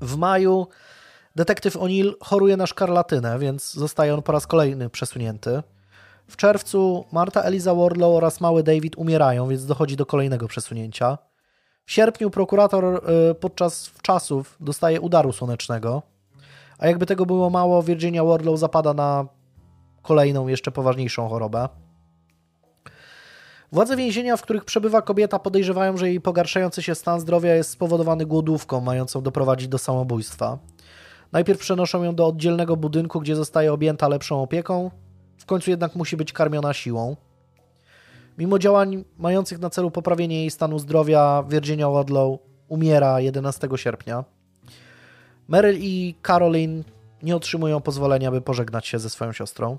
[0.00, 0.66] W maju
[1.36, 5.62] detektyw O'Neill choruje na szkarlatynę, więc zostaje on po raz kolejny przesunięty.
[6.28, 11.18] W czerwcu Marta Eliza Wardlow oraz mały David umierają, więc dochodzi do kolejnego przesunięcia.
[11.86, 12.84] W sierpniu prokurator
[13.30, 16.02] y, podczas czasów dostaje udaru słonecznego,
[16.78, 19.26] a jakby tego było mało, Virginia Wardlow zapada na
[20.02, 21.68] kolejną, jeszcze poważniejszą chorobę.
[23.72, 28.26] Władze więzienia, w których przebywa kobieta, podejrzewają, że jej pogarszający się stan zdrowia jest spowodowany
[28.26, 30.58] głodówką, mającą doprowadzić do samobójstwa.
[31.32, 34.90] Najpierw przenoszą ją do oddzielnego budynku, gdzie zostaje objęta lepszą opieką,
[35.38, 37.16] w końcu jednak musi być karmiona siłą.
[38.38, 42.38] Mimo działań mających na celu poprawienie jej stanu zdrowia, Virginia Wadlow
[42.68, 44.24] umiera 11 sierpnia.
[45.48, 46.82] Meryl i Caroline
[47.22, 49.78] nie otrzymują pozwolenia, by pożegnać się ze swoją siostrą.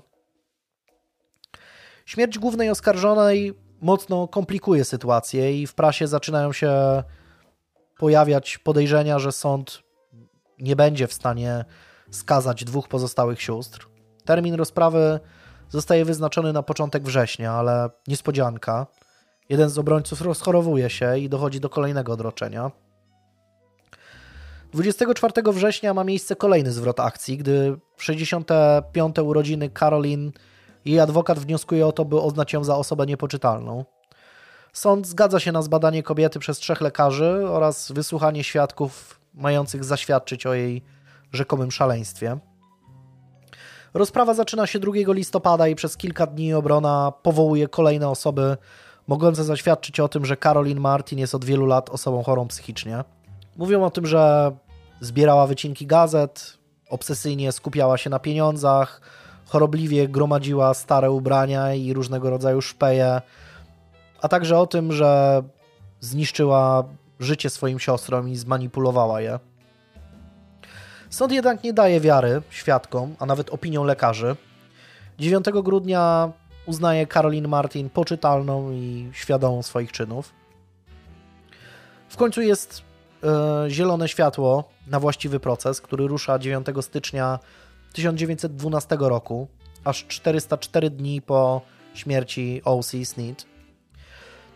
[2.06, 7.02] Śmierć głównej oskarżonej mocno komplikuje sytuację i w prasie zaczynają się
[7.98, 9.82] pojawiać podejrzenia, że sąd
[10.58, 11.64] nie będzie w stanie
[12.10, 13.88] skazać dwóch pozostałych sióstr.
[14.24, 15.20] Termin rozprawy
[15.68, 18.86] zostaje wyznaczony na początek września, ale niespodzianka.
[19.48, 22.70] Jeden z obrońców rozchorowuje się i dochodzi do kolejnego odroczenia.
[24.72, 29.18] 24 września ma miejsce kolejny zwrot akcji, gdy w 65.
[29.18, 30.30] urodziny Caroline
[30.84, 33.84] jej adwokat wnioskuje o to, by uznać ją za osobę niepoczytalną.
[34.72, 40.54] Sąd zgadza się na zbadanie kobiety przez trzech lekarzy oraz wysłuchanie świadków mających zaświadczyć o
[40.54, 40.82] jej
[41.32, 42.38] rzekomym szaleństwie.
[43.94, 48.56] Rozprawa zaczyna się 2 listopada i przez kilka dni obrona powołuje kolejne osoby
[49.06, 53.04] mogące zaświadczyć o tym, że Caroline Martin jest od wielu lat osobą chorą psychicznie.
[53.56, 54.52] Mówią o tym, że
[55.00, 56.58] zbierała wycinki gazet,
[56.88, 59.00] obsesyjnie skupiała się na pieniądzach,
[59.46, 63.20] chorobliwie gromadziła stare ubrania i różnego rodzaju szpeje,
[64.22, 65.42] a także o tym, że
[66.00, 66.84] zniszczyła
[67.20, 69.38] życie swoim siostrom i zmanipulowała je.
[71.10, 74.36] Sąd jednak nie daje wiary świadkom, a nawet opiniom lekarzy.
[75.18, 76.32] 9 grudnia
[76.66, 80.32] uznaje Caroline Martin poczytalną i świadomą swoich czynów.
[82.08, 82.89] W końcu jest
[83.68, 87.38] zielone światło na właściwy proces, który rusza 9 stycznia
[87.92, 89.48] 1912 roku,
[89.84, 91.60] aż 404 dni po
[91.94, 93.04] śmierci O.C.
[93.04, 93.46] Sneed.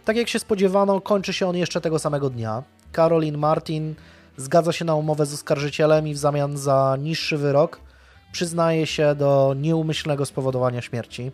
[0.05, 2.63] Tak jak się spodziewano, kończy się on jeszcze tego samego dnia.
[2.93, 3.95] Caroline Martin
[4.37, 7.81] zgadza się na umowę z oskarżycielem i w zamian za niższy wyrok
[8.33, 11.33] przyznaje się do nieumyślnego spowodowania śmierci.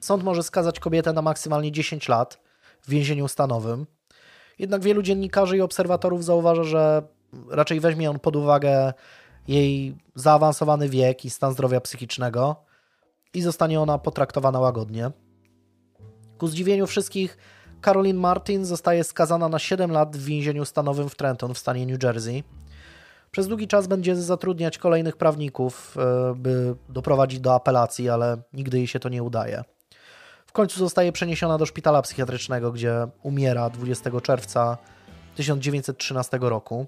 [0.00, 2.40] Sąd może skazać kobietę na maksymalnie 10 lat
[2.82, 3.86] w więzieniu stanowym.
[4.58, 7.02] Jednak wielu dziennikarzy i obserwatorów zauważa, że
[7.50, 8.92] raczej weźmie on pod uwagę
[9.48, 12.56] jej zaawansowany wiek i stan zdrowia psychicznego
[13.34, 15.10] i zostanie ona potraktowana łagodnie.
[16.38, 17.38] Ku zdziwieniu wszystkich,
[17.84, 22.02] Caroline Martin zostaje skazana na 7 lat w więzieniu stanowym w Trenton w stanie New
[22.02, 22.44] Jersey.
[23.30, 28.86] Przez długi czas będzie zatrudniać kolejnych prawników, e, by doprowadzić do apelacji, ale nigdy jej
[28.86, 29.64] się to nie udaje.
[30.58, 34.78] Końcu zostaje przeniesiona do szpitala psychiatrycznego, gdzie umiera 20 czerwca
[35.34, 36.86] 1913 roku.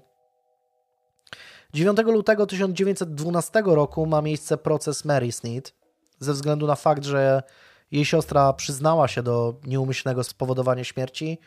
[1.73, 5.73] 9 lutego 1912 roku ma miejsce proces Mary Sneed,
[6.19, 7.43] ze względu na fakt, że
[7.91, 11.39] jej siostra przyznała się do nieumyślnego spowodowania śmierci.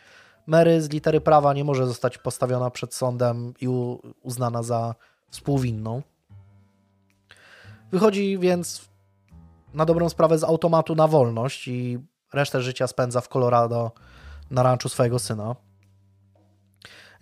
[0.47, 3.69] Mary z litery prawa nie może zostać postawiona przed sądem i
[4.23, 4.95] uznana za
[5.31, 6.03] współwinną.
[7.93, 8.89] Wychodzi więc
[9.75, 11.99] na dobrą sprawę z automatu na wolność i
[12.35, 13.93] resztę życia spędza w Colorado
[14.51, 15.57] na ranczu swojego syna.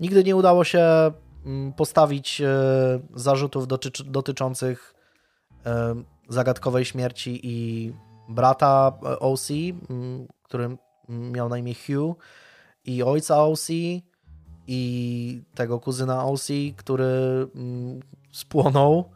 [0.00, 1.12] Nigdy nie udało się
[1.46, 2.46] mm, postawić e,
[3.14, 3.66] zarzutów
[4.04, 4.94] dotyczących
[5.66, 5.94] e,
[6.28, 7.92] zagadkowej śmierci i
[8.28, 9.50] brata e, OC,
[9.90, 10.76] mm, który
[11.08, 12.16] miał na imię Hugh,
[12.84, 13.68] i ojca OC,
[14.66, 18.00] i tego kuzyna OC, który mm,
[18.32, 19.10] spłonął.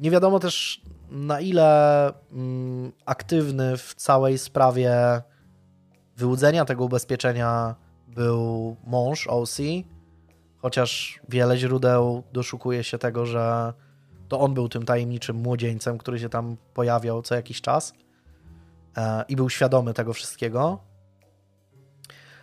[0.00, 5.22] Nie wiadomo też na ile mm, aktywny w całej sprawie
[6.16, 7.74] wyłudzenia tego ubezpieczenia
[8.08, 9.58] był mąż OC,
[10.58, 13.72] chociaż wiele źródeł doszukuje się tego, że
[14.28, 17.94] to on był tym tajemniczym młodzieńcem, który się tam pojawiał co jakiś czas
[18.96, 20.78] e, i był świadomy tego wszystkiego.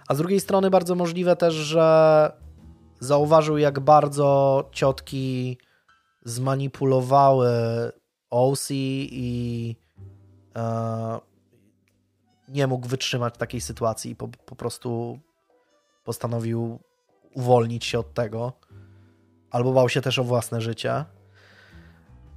[0.07, 2.31] A z drugiej strony bardzo możliwe też, że
[2.99, 5.57] zauważył, jak bardzo ciotki
[6.28, 7.49] zmanipulowały
[8.30, 9.76] OC i
[10.56, 11.20] e,
[12.48, 15.20] nie mógł wytrzymać takiej sytuacji i po, po prostu
[16.04, 16.80] postanowił
[17.36, 18.54] uwolnić się od tego.
[19.52, 21.06] Albo bał się też o własne życie.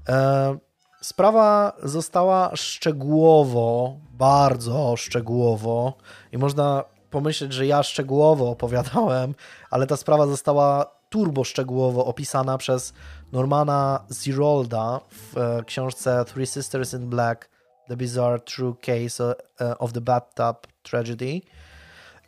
[0.09, 0.59] E,
[1.01, 5.95] sprawa została szczegółowo, bardzo szczegółowo
[6.33, 9.35] i można pomyśleć, że ja szczegółowo opowiadałem,
[9.71, 12.93] ale ta sprawa została turbo szczegółowo opisana przez
[13.32, 17.48] Normana Zirolda w e, książce Three Sisters in Black
[17.89, 21.40] The Bizarre True Case e, of the Bathtub Tragedy.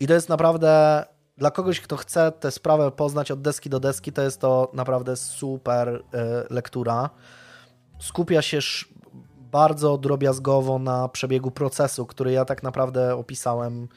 [0.00, 1.04] I to jest naprawdę
[1.36, 5.16] dla kogoś, kto chce tę sprawę poznać od deski do deski, to jest to naprawdę
[5.16, 6.00] super e,
[6.50, 7.10] lektura.
[8.00, 8.58] Skupia się
[9.52, 13.88] bardzo drobiazgowo na przebiegu procesu, który ja tak naprawdę opisałem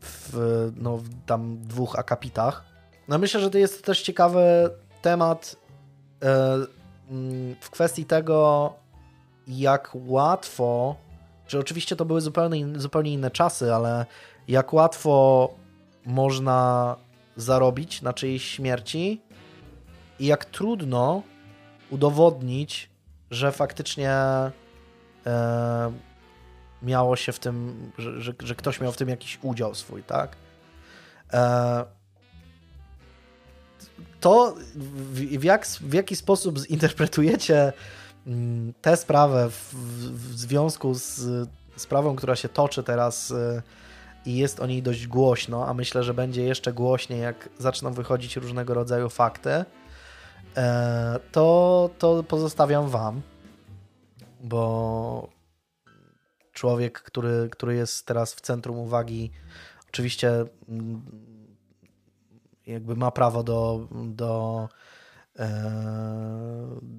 [0.00, 0.32] w,
[0.76, 2.64] no, w tam dwóch akapitach.
[3.08, 4.70] No myślę, że to jest też ciekawy
[5.02, 5.56] temat
[7.60, 8.72] w kwestii tego,
[9.46, 10.96] jak łatwo,
[11.48, 14.06] że oczywiście to były zupełnie, zupełnie inne czasy, ale
[14.48, 15.50] jak łatwo
[16.06, 16.96] można
[17.36, 19.20] zarobić na czyjejś śmierci
[20.18, 21.22] i jak trudno
[21.90, 22.90] udowodnić,
[23.30, 24.10] że faktycznie
[25.26, 25.92] e,
[26.82, 30.36] miało się w tym, że, że, że, ktoś miał w tym jakiś udział swój, tak?
[31.32, 31.84] E,
[34.26, 34.54] to
[35.12, 37.72] w, jak, w jaki sposób zinterpretujecie
[38.26, 39.74] mm, tę sprawę w,
[40.12, 43.62] w związku z sprawą, która się toczy teraz e,
[44.24, 48.36] i jest o niej dość głośno, a myślę, że będzie jeszcze głośniej, jak zaczną wychodzić
[48.36, 49.64] różnego rodzaju fakty,
[50.56, 53.22] e, to, to pozostawiam Wam,
[54.40, 55.28] bo
[56.52, 59.30] człowiek, który, który jest teraz w centrum uwagi,
[59.88, 61.02] oczywiście mm,
[62.66, 64.68] jakby ma prawo do, do
[65.38, 65.48] e,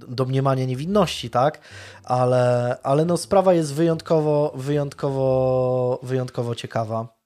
[0.07, 1.59] domniemania niewinności, tak?
[2.03, 7.17] Ale, ale no sprawa jest wyjątkowo, wyjątkowo, wyjątkowo ciekawa.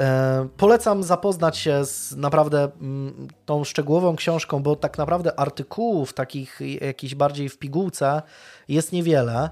[0.00, 6.60] E, polecam zapoznać się z naprawdę mm, tą szczegółową książką, bo tak naprawdę artykułów takich
[6.80, 8.22] jakichś bardziej w pigułce
[8.68, 9.50] jest niewiele.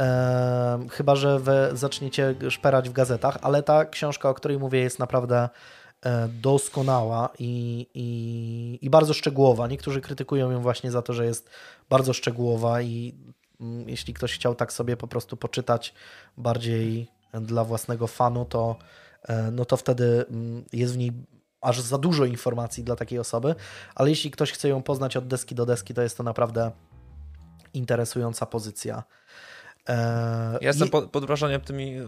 [0.00, 4.98] E, chyba, że wy zaczniecie szperać w gazetach, ale ta książka, o której mówię, jest
[4.98, 5.48] naprawdę
[6.28, 9.66] doskonała i, i, i bardzo szczegółowa.
[9.66, 11.50] Niektórzy krytykują ją właśnie za to, że jest
[11.90, 13.14] bardzo szczegółowa i
[13.60, 15.94] mm, jeśli ktoś chciał tak sobie po prostu poczytać
[16.36, 18.76] bardziej dla własnego fanu, to
[19.28, 21.12] E, no to wtedy mm, jest w niej
[21.60, 23.54] aż za dużo informacji dla takiej osoby,
[23.94, 26.70] ale jeśli ktoś chce ją poznać od deski do deski, to jest to naprawdę
[27.74, 29.02] interesująca pozycja.
[29.88, 32.04] E, ja jestem pod, pod wrażeniem tymi, e,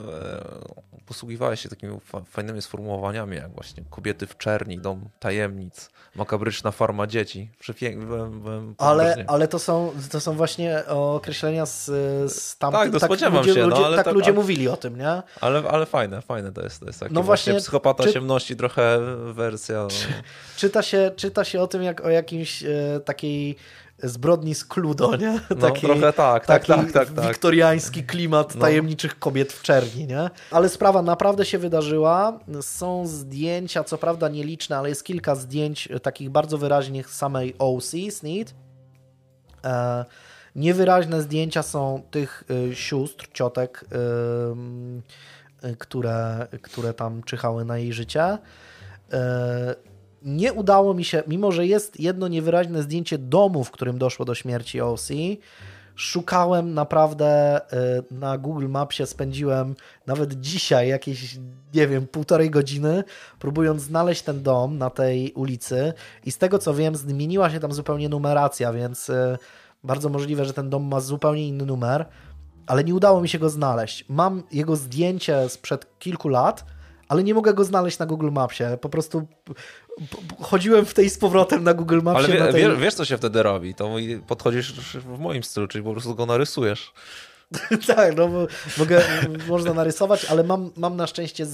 [1.06, 7.50] posługiwałeś się takimi fajnymi sformułowaniami, jak właśnie kobiety w czerni, dom tajemnic, makabryczna farma dzieci.
[7.96, 11.84] byłem ale, ale to są, to są właśnie określenia z,
[12.32, 12.80] z tamtych...
[12.80, 13.66] Tak, to tak spodziewam ludzie, się.
[13.66, 15.22] No, ale tak to, ludzie ale, mówili o tym, nie?
[15.40, 16.80] Ale, ale fajne, fajne to jest.
[16.80, 18.98] To jest takie no właśnie, psychopata czy, ciemności, trochę
[19.32, 19.82] wersja...
[19.82, 19.88] No.
[20.56, 23.56] Czyta, się, czyta się o tym jak o jakimś e, takiej
[24.02, 25.40] zbrodni z Cludo, nie?
[25.50, 27.26] No, taki, trochę tak, tak, tak, tak, tak.
[27.26, 28.60] wiktoriański klimat no.
[28.60, 30.30] tajemniczych kobiet w czerni, nie?
[30.50, 32.40] Ale sprawa naprawdę się wydarzyła.
[32.60, 38.54] Są zdjęcia, co prawda nieliczne, ale jest kilka zdjęć takich bardzo wyraźnych samej OC, Sneed.
[39.64, 40.04] E,
[40.56, 43.84] niewyraźne zdjęcia są tych y, sióstr, ciotek,
[45.64, 48.38] y, y, które, które tam czyhały na jej życie.
[50.22, 54.34] Nie udało mi się, mimo że jest jedno niewyraźne zdjęcie domu, w którym doszło do
[54.34, 55.08] śmierci OC,
[55.94, 59.74] szukałem naprawdę y, na Google Mapsie, spędziłem
[60.06, 61.38] nawet dzisiaj jakieś,
[61.74, 63.04] nie wiem, półtorej godziny,
[63.38, 65.92] próbując znaleźć ten dom na tej ulicy
[66.24, 69.38] i z tego co wiem, zmieniła się tam zupełnie numeracja, więc y,
[69.84, 72.06] bardzo możliwe, że ten dom ma zupełnie inny numer,
[72.66, 74.04] ale nie udało mi się go znaleźć.
[74.08, 76.64] Mam jego zdjęcie sprzed kilku lat,
[77.08, 78.64] ale nie mogę go znaleźć na Google Mapsie.
[78.80, 79.26] Po prostu
[80.40, 82.24] chodziłem w tej z powrotem na Google Mapsie.
[82.24, 82.62] Ale wie, tej...
[82.62, 83.74] wiesz, wiesz, co się wtedy robi?
[83.74, 83.94] To
[84.26, 86.92] podchodzisz w moim stylu, czyli po prostu go narysujesz.
[87.96, 88.28] tak, no
[88.78, 89.02] mogę,
[89.48, 91.50] można narysować, ale mam, mam na szczęście z,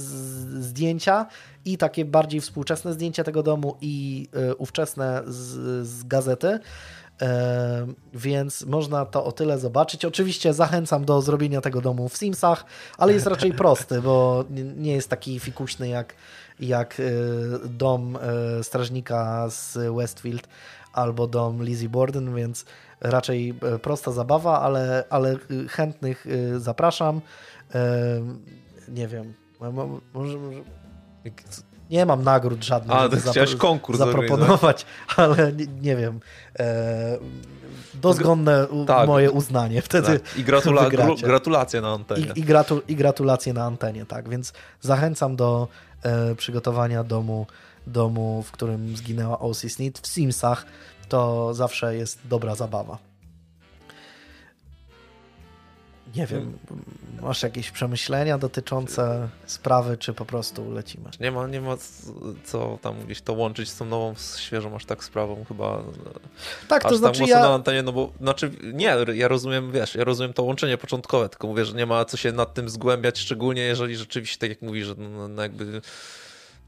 [0.65, 1.27] zdjęcia
[1.65, 6.59] i takie bardziej współczesne zdjęcia tego domu i y, ówczesne z, z gazety.
[7.23, 10.05] E, więc można to o tyle zobaczyć.
[10.05, 12.65] Oczywiście zachęcam do zrobienia tego domu w Simsach,
[12.99, 14.45] ale jest raczej prosty, bo
[14.77, 16.15] nie jest taki fikuśny jak,
[16.61, 17.03] jak e,
[17.69, 20.49] dom e, strażnika z Westfield
[20.93, 22.65] albo dom Lizzie Borden, więc
[23.01, 25.37] raczej prosta zabawa, ale, ale
[25.69, 26.27] chętnych
[26.57, 27.21] zapraszam.
[28.89, 30.39] Nie wiem, może, może
[31.95, 36.21] nie mam nagród żadnych, A, żeby chciałeś konkurs zaproponować, ale nie, nie wiem.
[36.59, 37.19] E,
[37.95, 39.07] dozgonne tak.
[39.07, 40.19] moje uznanie wtedy.
[40.21, 40.39] Tak.
[40.39, 40.89] I gratula
[41.23, 42.27] gratulacje na antenie.
[42.35, 44.29] I, i, gratu I, gratulacje na antenie, tak.
[44.29, 45.69] Więc zachęcam do
[46.03, 47.47] e, przygotowania domu,
[47.87, 49.69] domu, w którym zginęła O.C.
[49.69, 50.67] Snit w Simsach.
[51.09, 52.99] To zawsze jest dobra zabawa.
[56.17, 56.59] Nie wiem,
[57.23, 61.11] masz jakieś przemyślenia dotyczące sprawy, czy po prostu lecimy?
[61.21, 61.77] Nie ma, nie ma
[62.45, 65.83] co tam gdzieś to łączyć z tą nową, świeżą aż tak sprawą chyba.
[66.69, 67.41] Tak, to znaczy tak ja...
[67.41, 71.47] na antenie, no bo, znaczy, nie, ja rozumiem, wiesz, ja rozumiem to łączenie początkowe, tylko
[71.47, 74.87] mówię, że nie ma co się nad tym zgłębiać, szczególnie jeżeli rzeczywiście, tak jak mówisz,
[74.87, 75.81] że no, no jakby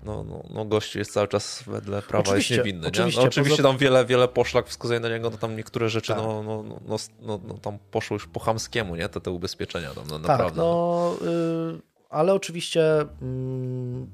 [0.06, 2.88] no, no, no gościu jest cały czas wedle prawa oczywiście, jest niewinny.
[2.88, 3.24] Oczywiście, nie?
[3.24, 6.22] No, oczywiście tam wiele, wiele poszlak wskazuje na niego, no tam niektóre rzeczy tak.
[6.22, 9.08] no, no, no, no, no, tam poszły już po chamskiemu, nie?
[9.08, 10.60] Te, te ubezpieczenia tam, no, tak, naprawdę.
[10.60, 11.80] no, y,
[12.10, 14.12] ale oczywiście mm,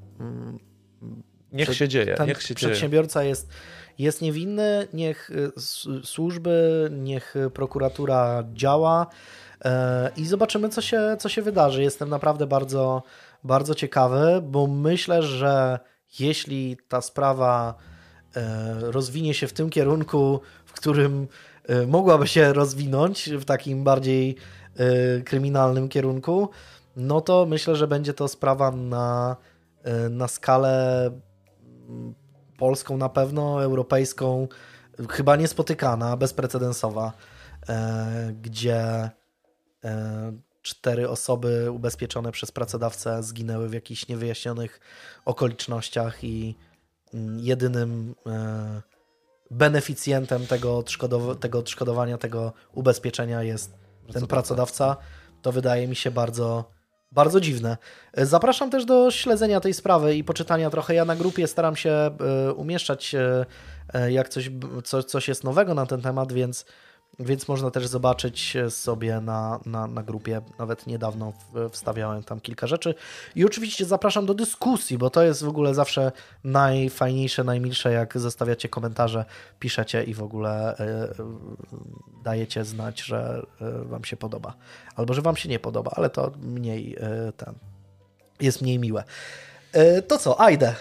[1.52, 3.28] niech się dzieje, ten niech się przedsiębiorca dzieje.
[3.28, 3.48] jest
[3.98, 5.52] jest niewinny, niech y,
[6.04, 9.68] służby, niech prokuratura działa y,
[10.16, 11.82] i zobaczymy, co się, co się wydarzy.
[11.82, 13.02] Jestem naprawdę bardzo
[13.44, 15.78] bardzo ciekawy, bo myślę, że
[16.20, 17.74] jeśli ta sprawa
[18.36, 21.28] e, rozwinie się w tym kierunku, w którym
[21.68, 24.36] e, mogłaby się rozwinąć, w takim bardziej
[24.76, 26.48] e, kryminalnym kierunku,
[26.96, 29.36] no to myślę, że będzie to sprawa na,
[30.10, 31.06] na skalę
[31.88, 32.14] mm,
[32.58, 34.48] polską na pewno, europejską,
[35.10, 37.12] chyba niespotykana, bezprecedensowa,
[38.42, 39.10] gdzie
[40.62, 44.80] cztery osoby ubezpieczone przez pracodawcę zginęły w jakichś niewyjaśnionych
[45.24, 46.54] okolicznościach i
[47.14, 48.82] mm, jedynym e,
[49.50, 53.74] beneficjentem tego, odszkodow tego odszkodowania, tego ubezpieczenia jest
[54.12, 54.96] ten pracodawca,
[55.42, 56.64] to wydaje mi się bardzo,
[57.12, 57.76] bardzo dziwne.
[58.12, 60.94] E, zapraszam też do śledzenia tej sprawy i poczytania trochę.
[60.94, 63.16] Ja na grupie staram się e, umieszczać,
[64.08, 64.50] jak coś,
[64.84, 66.64] co, coś jest nowego na ten temat, więc
[67.18, 70.40] więc można też zobaczyć sobie na, na, na grupie.
[70.58, 71.32] Nawet niedawno
[71.70, 72.94] wstawiałem tam kilka rzeczy.
[73.34, 76.12] I oczywiście zapraszam do dyskusji, bo to jest w ogóle zawsze
[76.44, 79.24] najfajniejsze, najmilsze, jak zostawiacie komentarze,
[79.58, 81.08] piszecie i w ogóle e,
[82.24, 84.54] dajecie znać, że e, Wam się podoba.
[84.96, 87.54] Albo że Wam się nie podoba, ale to mniej e, ten
[88.40, 89.04] jest mniej miłe.
[90.08, 90.74] To co, Ajde.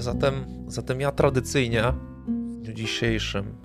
[0.00, 1.82] Dobrze, zatem, zatem ja tradycyjnie
[2.26, 3.56] w dniu dzisiejszym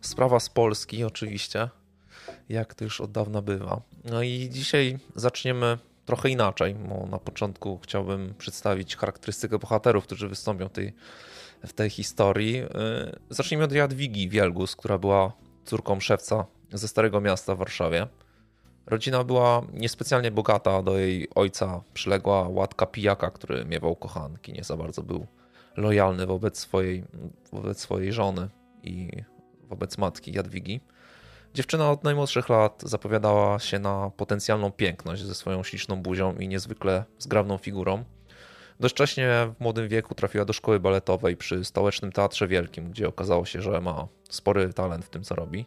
[0.00, 1.68] sprawa z Polski oczywiście,
[2.48, 3.80] jak to już od dawna bywa.
[4.04, 10.68] No i dzisiaj zaczniemy trochę inaczej, bo na początku chciałbym przedstawić charakterystykę bohaterów, którzy wystąpią
[10.68, 10.92] tej,
[11.66, 12.56] w tej historii.
[12.56, 12.68] Y,
[13.30, 15.32] zacznijmy od Jadwigi Wielgus, która była
[15.64, 18.06] córką szewca ze Starego Miasta w Warszawie.
[18.86, 24.76] Rodzina była niespecjalnie bogata, do jej ojca przyległa łatka pijaka, który miewał kochanki, nie za
[24.76, 25.26] bardzo był
[25.76, 27.04] lojalny wobec swojej,
[27.52, 28.48] wobec swojej żony
[28.82, 29.10] i
[29.62, 30.80] wobec matki Jadwigi.
[31.54, 37.04] Dziewczyna od najmłodszych lat zapowiadała się na potencjalną piękność ze swoją śliczną buzią i niezwykle
[37.18, 38.04] zgrabną figurą.
[38.80, 39.28] Dość wcześnie
[39.58, 43.80] w młodym wieku trafiła do szkoły baletowej przy Stołecznym Teatrze Wielkim, gdzie okazało się, że
[43.80, 45.66] ma spory talent w tym, co robi.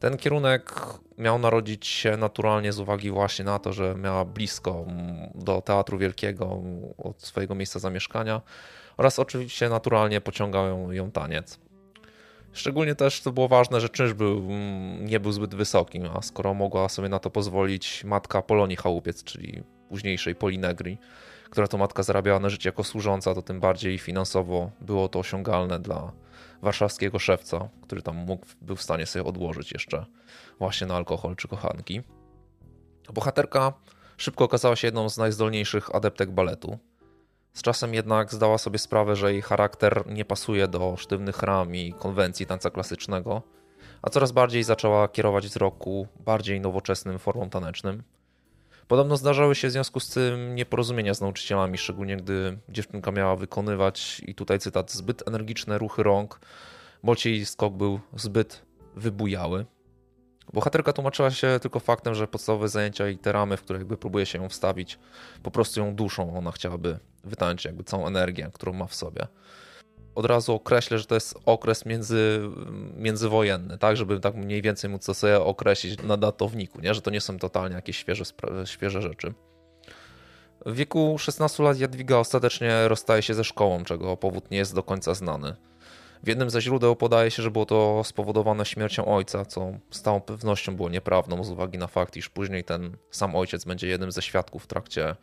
[0.00, 0.80] Ten kierunek
[1.18, 4.84] miał narodzić się naturalnie z uwagi właśnie na to, że miała blisko
[5.34, 6.62] do Teatru Wielkiego
[6.98, 8.40] od swojego miejsca zamieszkania
[8.98, 11.60] oraz oczywiście naturalnie pociągał ją taniec.
[12.52, 16.54] Szczególnie też to było ważne, że czynsz był, mm, nie był zbyt wysoki, a skoro
[16.54, 20.98] mogła sobie na to pozwolić matka Polonii Chałupiec, czyli późniejszej Polinegri,
[21.50, 25.78] która to matka zarabiała na życie jako służąca, to tym bardziej finansowo było to osiągalne
[25.78, 26.12] dla
[26.62, 30.06] warszawskiego szewca, który tam mógł, był w stanie sobie odłożyć jeszcze
[30.58, 32.02] właśnie na alkohol czy kochanki.
[33.14, 33.72] Bohaterka
[34.16, 36.78] szybko okazała się jedną z najzdolniejszych adeptek baletu.
[37.58, 41.92] Z czasem jednak zdała sobie sprawę, że jej charakter nie pasuje do sztywnych ram i
[41.92, 43.42] konwencji tańca klasycznego,
[44.02, 48.02] a coraz bardziej zaczęła kierować wzrok ku bardziej nowoczesnym formom tanecznym.
[48.88, 54.22] Podobno zdarzały się w związku z tym nieporozumienia z nauczycielami, szczególnie gdy dziewczynka miała wykonywać,
[54.26, 56.40] i tutaj cytat, zbyt energiczne ruchy rąk,
[57.02, 58.62] bo jej skok był zbyt
[58.96, 59.66] wybujały.
[60.52, 64.26] Bohaterka tłumaczyła się tylko faktem, że podstawowe zajęcia i te ramy, w które jakby próbuje
[64.26, 64.98] się ją wstawić,
[65.42, 66.36] po prostu ją duszą.
[66.36, 66.98] Ona chciałaby
[67.28, 69.26] wytańczyć jakby całą energię, którą ma w sobie.
[70.14, 72.40] Od razu określę, że to jest okres między,
[72.96, 76.94] międzywojenny, tak, żeby tak mniej więcej móc to sobie określić na datowniku, nie?
[76.94, 78.24] że to nie są totalnie jakieś świeże,
[78.64, 79.34] świeże rzeczy.
[80.66, 84.82] W wieku 16 lat Jadwiga ostatecznie rozstaje się ze szkołą, czego powód nie jest do
[84.82, 85.56] końca znany.
[86.22, 90.20] W jednym ze źródeł podaje się, że było to spowodowane śmiercią ojca, co z całą
[90.20, 94.22] pewnością było nieprawdą z uwagi na fakt, iż później ten sam ojciec będzie jednym ze
[94.22, 95.16] świadków w trakcie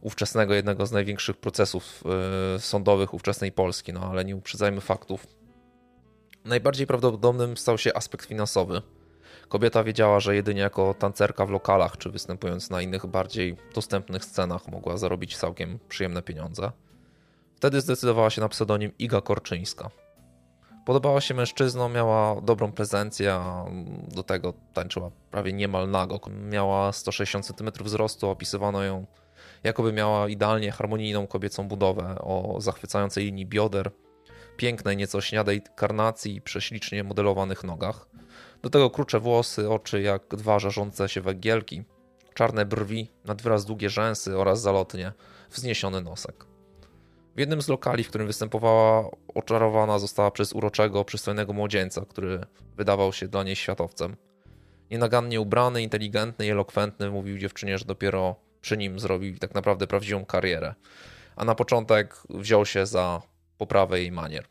[0.00, 2.04] ówczesnego, jednego z największych procesów
[2.54, 5.26] e, sądowych ówczesnej Polski, no ale nie uprzedzajmy faktów.
[6.44, 8.82] Najbardziej prawdopodobnym stał się aspekt finansowy,
[9.48, 14.68] Kobieta wiedziała, że jedynie jako tancerka w lokalach, czy występując na innych bardziej dostępnych scenach
[14.68, 16.72] mogła zarobić całkiem przyjemne pieniądze.
[17.56, 19.90] Wtedy zdecydowała się na pseudonim Iga Korczyńska.
[20.86, 23.64] Podobała się mężczyznom, miała dobrą prezencję, a
[24.08, 26.20] do tego tańczyła prawie niemal nago.
[26.30, 29.06] Miała 160 cm wzrostu, opisywano ją
[29.66, 33.90] jakoby miała idealnie harmonijną kobiecą budowę o zachwycającej linii bioder,
[34.56, 38.08] pięknej, nieco śniadej karnacji i prześlicznie modelowanych nogach.
[38.62, 41.84] Do tego krucze włosy, oczy jak dwa żarzące się węgielki,
[42.34, 45.12] czarne brwi, nad wyraz długie rzęsy oraz zalotnie
[45.50, 46.46] wzniesiony nosek.
[47.36, 52.40] W jednym z lokali, w którym występowała, oczarowana została przez uroczego, przystojnego młodzieńca, który
[52.76, 54.16] wydawał się dla niej światowcem.
[54.90, 60.24] Nienagannie ubrany, inteligentny i elokwentny mówił dziewczynie, że dopiero przy nim zrobił tak naprawdę prawdziwą
[60.24, 60.74] karierę.
[61.36, 63.22] A na początek wziął się za
[63.58, 64.44] poprawę jej manier.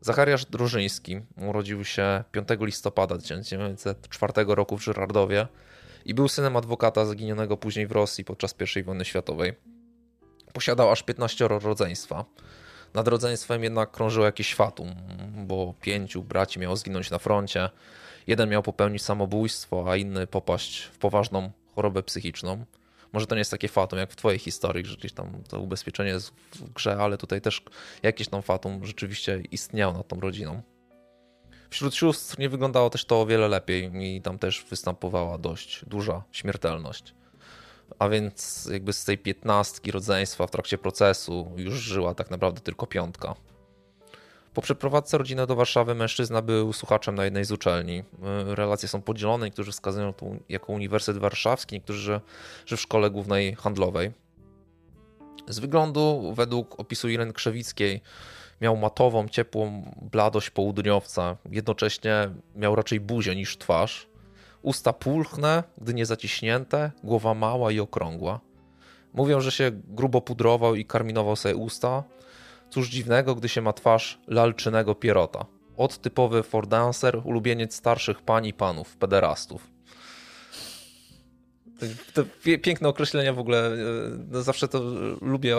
[0.00, 5.46] Zachariasz Drużyński urodził się 5 listopada 1904 roku w Żyrardowie
[6.04, 9.54] i był synem adwokata zaginionego później w Rosji podczas I wojny światowej.
[10.52, 12.24] Posiadał aż 15 rodzeństwa.
[12.94, 14.94] Nad rodzeństwem jednak krążyło jakieś fatum,
[15.36, 17.70] bo pięciu braci miało zginąć na froncie,
[18.26, 22.64] jeden miał popełnić samobójstwo, a inny popaść w poważną chorobę psychiczną.
[23.12, 26.10] Może to nie jest takie fatum jak w twojej historii, że gdzieś tam to ubezpieczenie
[26.10, 27.62] jest w grze, ale tutaj też
[28.02, 30.62] jakieś tam fatum rzeczywiście istniało nad tą rodziną.
[31.70, 36.22] Wśród sióstr nie wyglądało też to o wiele lepiej i tam też występowała dość duża
[36.32, 37.14] śmiertelność.
[37.98, 42.86] A więc jakby z tej piętnastki rodzeństwa w trakcie procesu już żyła tak naprawdę tylko
[42.86, 43.34] piątka.
[44.58, 47.98] Po przeprowadzce rodziny do Warszawy mężczyzna był słuchaczem na jednej z uczelni.
[47.98, 52.20] E, relacje są podzielone, niektórzy wskazują to jako Uniwersytet Warszawski, niektórzy, że,
[52.66, 54.12] że w szkole głównej handlowej.
[55.48, 58.00] Z wyglądu, według opisu Ireny Krzewickiej,
[58.60, 61.36] miał matową, ciepłą bladość południowca.
[61.50, 64.08] Jednocześnie miał raczej buzię niż twarz.
[64.62, 68.40] Usta pulchne, gdy nie zaciśnięte, głowa mała i okrągła.
[69.14, 72.04] Mówią, że się grubo pudrował i karminował sobie usta,
[72.70, 75.46] Cóż dziwnego, gdy się ma twarz lalczynego pierota.
[75.76, 79.70] Od typowy fordancer, ulubieniec starszych pań i panów, pederastów.
[82.14, 82.24] Te
[82.58, 83.76] piękne określenia w ogóle, e,
[84.30, 84.82] no zawsze to
[85.20, 85.56] lubię,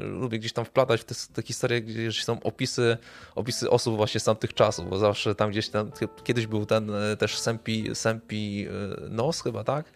[0.00, 2.96] lubię gdzieś tam wplatać w te, te historie, gdzie są opisy,
[3.34, 5.90] opisy osób właśnie z tamtych czasów, bo zawsze tam gdzieś tam,
[6.24, 9.92] kiedyś był ten e, też Sempi, Sempi e, Nos chyba, tak?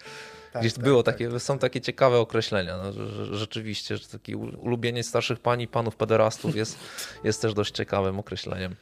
[0.56, 2.76] Tak, Gdzieś tak, było tak, takie, są takie ciekawe określenia.
[2.76, 6.78] No, że, rzeczywiście, że taki ulubieniec starszych pani, panów pederastów jest,
[7.24, 8.76] jest też dość ciekawym określeniem.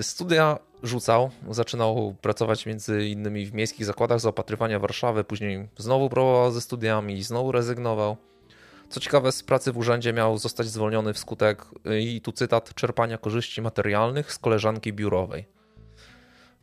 [0.00, 6.60] Studia rzucał, zaczynał pracować między innymi w miejskich zakładach zaopatrywania Warszawy, później znowu próbował ze
[6.60, 8.16] studiami i znowu rezygnował.
[8.88, 11.64] Co ciekawe, z pracy w urzędzie miał zostać zwolniony wskutek,
[12.00, 15.46] i tu cytat, czerpania korzyści materialnych z koleżanki biurowej.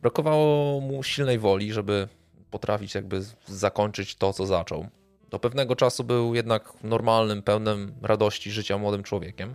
[0.02, 2.08] Brakowało mu silnej woli, żeby
[2.50, 4.86] potrafić jakby zakończyć to, co zaczął.
[5.30, 9.54] Do pewnego czasu był jednak normalnym, pełnym radości życia młodym człowiekiem.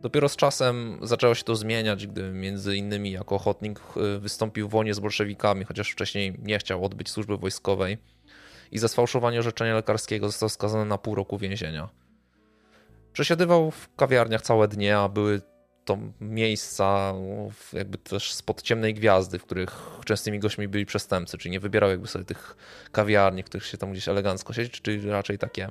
[0.00, 4.70] Dopiero z czasem zaczęło się to zmieniać, gdy między innymi jako ochotnik y, wystąpił w
[4.70, 7.98] wojnie z bolszewikami, chociaż wcześniej nie chciał odbyć służby wojskowej
[8.70, 11.88] i za sfałszowanie orzeczenia lekarskiego został skazany na pół roku więzienia.
[13.12, 15.40] Przesiadywał w kawiarniach całe dnie, a były
[15.86, 17.14] to miejsca
[17.72, 22.08] jakby też spod ciemnej gwiazdy, w których częstymi gośćmi byli przestępcy, czyli nie wybierał jakby
[22.08, 22.56] sobie tych
[22.92, 25.68] kawiarni, w których się tam gdzieś elegancko siedzi, czyli raczej takie,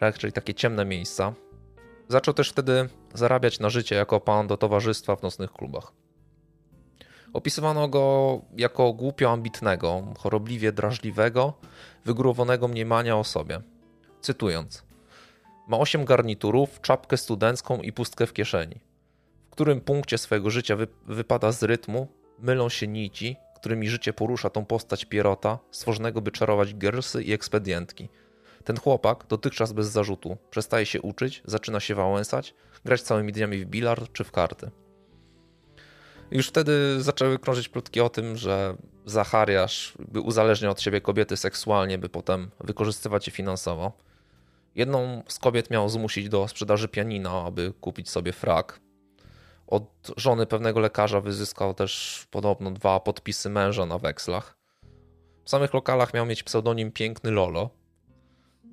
[0.00, 1.32] raczej takie ciemne miejsca.
[2.08, 5.92] Zaczął też wtedy zarabiać na życie jako pan do towarzystwa w nocnych klubach.
[7.32, 11.52] Opisywano go jako głupio ambitnego, chorobliwie drażliwego,
[12.04, 13.60] wygórowanego mniemania o sobie.
[14.20, 14.82] Cytując:
[15.68, 18.89] Ma osiem garniturów, czapkę studencką i pustkę w kieszeni
[19.60, 22.08] którym punkcie swojego życia wy, wypada z rytmu,
[22.38, 28.08] mylą się nici, którymi życie porusza tą postać Pierota, stworzonego by czarować gersy i ekspedientki.
[28.64, 32.54] Ten chłopak, dotychczas bez zarzutu, przestaje się uczyć, zaczyna się wałęsać,
[32.84, 34.70] grać całymi dniami w bilard czy w karty.
[36.30, 38.76] Już wtedy zaczęły krążyć plotki o tym, że
[39.06, 43.92] Zachariasz by uzależniał od siebie kobiety seksualnie, by potem wykorzystywać je finansowo.
[44.74, 48.80] Jedną z kobiet miał zmusić do sprzedaży pianina, aby kupić sobie frak.
[49.70, 54.56] Od żony pewnego lekarza wyzyskał też podobno dwa podpisy męża na wekslach.
[55.44, 57.70] W samych lokalach miał mieć pseudonim Piękny Lolo.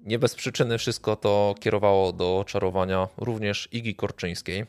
[0.06, 4.66] Nie bez przyczyny wszystko to kierowało do czarowania również Igi Korczyńskiej.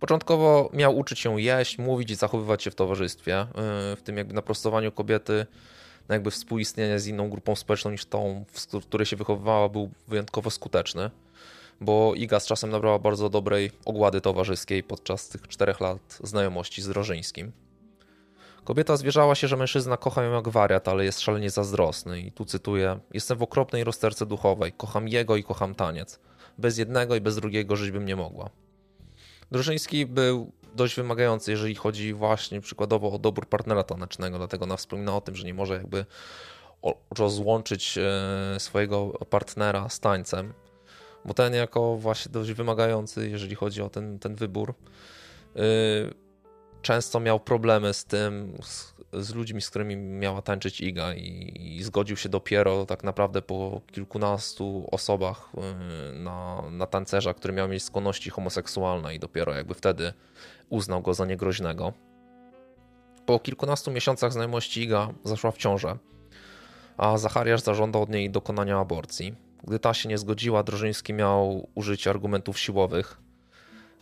[0.00, 3.46] Początkowo miał uczyć się jeść, mówić i zachowywać się w towarzystwie, y,
[3.96, 5.46] w tym jakby na prostowaniu kobiety,
[6.08, 8.44] na jakby współistnienie z inną grupą społeczną niż tą,
[8.80, 11.10] w której się wychowywała, był wyjątkowo skuteczny
[11.80, 16.88] bo Iga z czasem nabrała bardzo dobrej ogłady towarzyskiej podczas tych czterech lat znajomości z
[16.88, 17.52] Rożyńskim.
[18.64, 22.20] Kobieta zwierzała się, że mężczyzna kocha ją jak wariat, ale jest szalenie zazdrosny.
[22.20, 24.72] I tu cytuję: Jestem w okropnej rozterce duchowej.
[24.72, 26.20] Kocham jego i kocham taniec.
[26.58, 28.50] Bez jednego i bez drugiego żyć bym nie mogła.
[29.50, 35.16] Drożyński był dość wymagający, jeżeli chodzi właśnie przykładowo o dobór partnera tanecznego, dlatego ona wspomina
[35.16, 36.06] o tym, że nie może jakby
[37.18, 40.52] rozłączyć e, swojego partnera z tańcem,
[41.24, 44.74] bo ten jako właśnie dość wymagający, jeżeli chodzi o ten, ten wybór,
[45.56, 45.60] e,
[46.82, 51.82] często miał problemy z tym, z, z, ludźmi, z którymi miała tańczyć Iga i, i,
[51.82, 57.82] zgodził się dopiero tak naprawdę po kilkunastu osobach e, na, na tancerza, który miał mieć
[57.82, 60.12] skłonności homoseksualne i dopiero jakby wtedy
[60.68, 61.92] uznał go za niegroźnego.
[63.26, 65.98] Po kilkunastu miesiącach znajomości Iga zaszła w ciążę
[67.00, 69.34] a Zachariasz zażądał od niej dokonania aborcji.
[69.64, 73.16] Gdy ta się nie zgodziła, Drożyński miał użyć argumentów siłowych.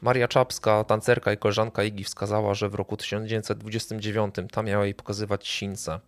[0.00, 5.48] Maria Czapska, tancerka i koleżanka Igi wskazała, że w roku 1929 ta miała jej pokazywać
[5.48, 6.00] sińce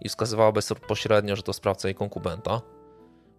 [0.00, 2.60] i wskazywała bezpośrednio, że to sprawca jej konkubenta.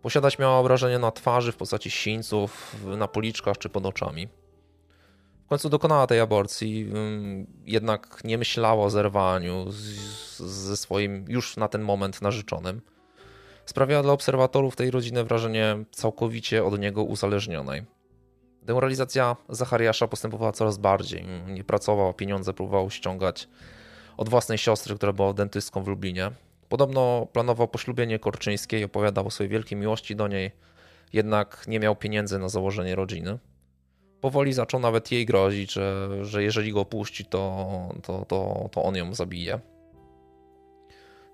[0.01, 4.27] Posiadać miała obrażenie na twarzy w postaci sińców, na policzkach czy pod oczami.
[5.45, 6.91] W końcu dokonała tej aborcji,
[7.65, 9.65] jednak nie myślała o zerwaniu
[10.39, 12.81] ze swoim już na ten moment narzeczonym
[13.67, 17.83] sprawiała dla obserwatorów tej rodziny wrażenie całkowicie od niego uzależnionej.
[18.61, 21.25] Demoralizacja Zachariasza postępowała coraz bardziej.
[21.47, 23.47] Nie pracował, pieniądze próbował ściągać
[24.17, 26.31] od własnej siostry, która była dentystką w Lublinie.
[26.69, 30.51] Podobno planował poślubienie Korczyńskiej, opowiadał o swojej wielkiej miłości do niej,
[31.13, 33.37] jednak nie miał pieniędzy na założenie rodziny.
[34.21, 37.67] Powoli zaczął nawet jej grozić, że, że jeżeli go opuści, to,
[38.03, 39.59] to, to, to on ją zabije.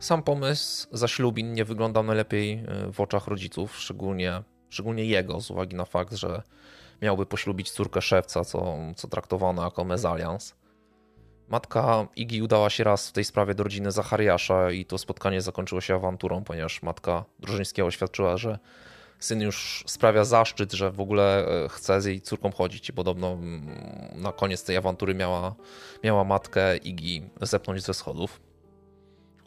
[0.03, 5.75] Sam pomysł zaślubin nie wyglądał najlepiej e, w oczach rodziców, szczególnie, szczególnie jego, z uwagi
[5.75, 6.41] na fakt, że
[7.01, 10.55] miałby poślubić córkę szewca, co, co traktowano jako mezalians.
[11.47, 15.81] Matka Igi udała się raz w tej sprawie do rodziny Zachariasza i to spotkanie zakończyło
[15.81, 18.59] się awanturą, ponieważ matka Drużyńskiego oświadczyła, że
[19.19, 23.31] syn już sprawia zaszczyt, że w ogóle e, chce z jej córką chodzić i podobno
[23.31, 23.67] mm,
[24.15, 25.55] na koniec tej awantury miała,
[26.03, 28.52] miała matkę Igi zepnąć ze schodów.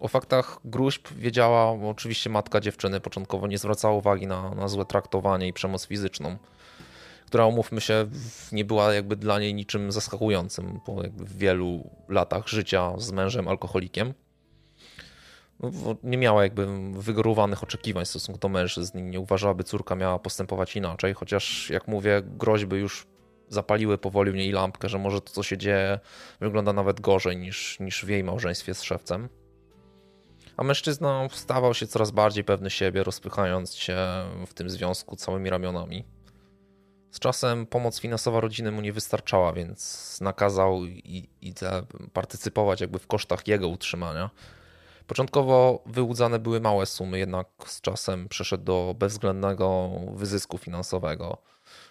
[0.00, 3.00] O faktach gruźb wiedziała oczywiście matka dziewczyny.
[3.00, 6.36] Początkowo nie zwracała uwagi na, na złe traktowanie i przemoc fizyczną,
[7.26, 8.06] która, umówmy się,
[8.52, 14.14] nie była jakby dla niej niczym zaskakującym po wielu latach życia z mężem alkoholikiem.
[15.60, 15.70] No,
[16.02, 20.76] nie miała jakby wygórowanych oczekiwań w stosunku do mężczyzn nie uważała, by córka miała postępować
[20.76, 23.06] inaczej, chociaż jak mówię, groźby już
[23.48, 25.98] zapaliły powoli w niej lampkę, że może to, co się dzieje,
[26.40, 29.28] wygląda nawet gorzej niż, niż w jej małżeństwie z szewcem
[30.56, 33.96] a mężczyzna stawał się coraz bardziej pewny siebie, rozpychając się
[34.46, 36.04] w tym związku całymi ramionami.
[37.10, 41.54] Z czasem pomoc finansowa rodziny mu nie wystarczała, więc nakazał i, i
[42.12, 44.30] partycypować jakby w kosztach jego utrzymania.
[45.06, 51.38] Początkowo wyłudzane były małe sumy, jednak z czasem przeszedł do bezwzględnego wyzysku finansowego.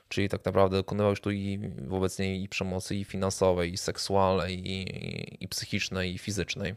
[0.10, 4.72] Czyli tak naprawdę dokonywał już tu i wobec niej i przemocy i finansowej, i seksualnej,
[4.72, 6.76] i, i psychicznej, i fizycznej.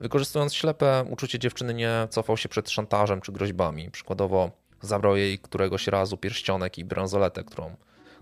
[0.00, 3.90] Wykorzystując ślepe uczucie dziewczyny nie cofał się przed szantażem czy groźbami.
[3.90, 4.50] Przykładowo
[4.82, 7.76] zabrał jej któregoś razu pierścionek i bransoletę, którą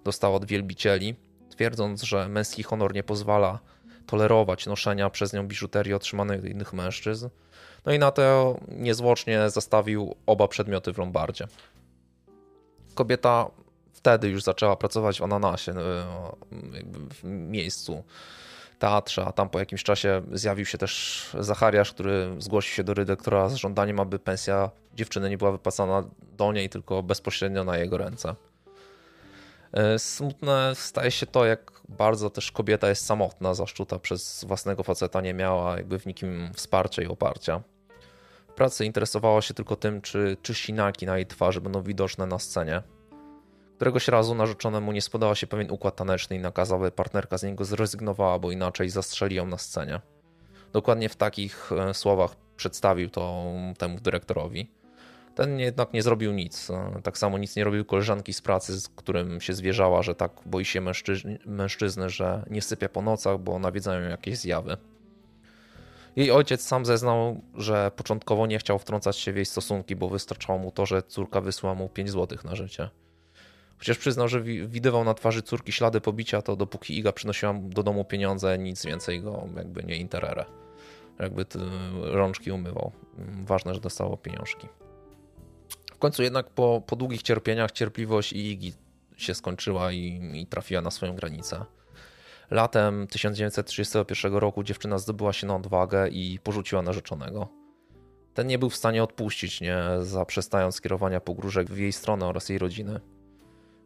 [0.05, 1.15] dostała od wielbicieli,
[1.51, 3.59] twierdząc, że męski honor nie pozwala
[4.07, 7.29] tolerować noszenia przez nią biżuterii otrzymanej od innych mężczyzn.
[7.87, 11.47] No i na to niezwłocznie zastawił oba przedmioty w Lombardzie.
[12.95, 13.51] Kobieta
[13.93, 15.77] wtedy już zaczęła pracować w Ananasie, e,
[17.11, 18.05] w miejscu
[18.79, 23.49] teatrze, a tam po jakimś czasie zjawił się też Zachariasz, który zgłosił się do redaktora
[23.49, 26.05] z żądaniem, aby pensja dziewczyny nie była wypłacana
[26.37, 28.35] do niej, tylko bezpośrednio na jego ręce.
[29.73, 35.21] E, smutne staje się to, jak bardzo też kobieta jest samotna, zaszczuta przez własnego faceta,
[35.21, 37.61] nie miała jakby w nikim wsparcia i oparcia.
[38.49, 42.39] W pracy interesowała się tylko tym, czy, czy sinaki na jej twarzy będą widoczne na
[42.39, 42.83] scenie.
[43.79, 47.65] Któregoś razu narzeczonemu nie spodobał się pewien układ taneczny i nakazał, by partnerka z niego
[47.65, 50.01] zrezygnowała, bo inaczej zastrzeli ją na scenie.
[50.73, 53.45] Dokładnie w takich e, słowach przedstawił to
[53.79, 54.71] temu dyrektorowi.
[55.35, 56.71] Ten jednak nie zrobił nic.
[56.71, 60.33] E, tak samo nic nie robił koleżanki z pracy, z którym się zwierzała, że tak
[60.47, 64.77] boi się mężczyzny, mężczyzny że nie sypia po nocach, bo nawiedzają jakieś zjawy.
[66.17, 70.59] Jej ojciec sam zeznał, że początkowo nie chciał wtrącać się w jej stosunki, bo wystarczało
[70.59, 72.91] mu to, że córka wysłała mu 5 złotych na życie.
[73.79, 78.05] Chociaż przyznał, że widywał na twarzy córki ślady pobicia, to dopóki Iga przynosiła do domu
[78.05, 80.45] pieniądze, nic więcej go jakby nie interere.
[81.19, 81.47] Jakby
[82.03, 82.93] rączki umywał.
[83.45, 84.69] Ważne, że dostało pieniążki.
[85.95, 88.73] W końcu jednak po, po długich cierpieniach cierpliwość Igi
[89.17, 91.65] się skończyła i, i trafiła na swoją granicę.
[92.51, 97.49] Latem 1931 roku dziewczyna zdobyła się na odwagę i porzuciła narzeczonego.
[98.35, 102.59] Ten nie był w stanie odpuścić, nie zaprzestając skierowania pogróżek w jej stronę oraz jej
[102.59, 103.01] rodziny.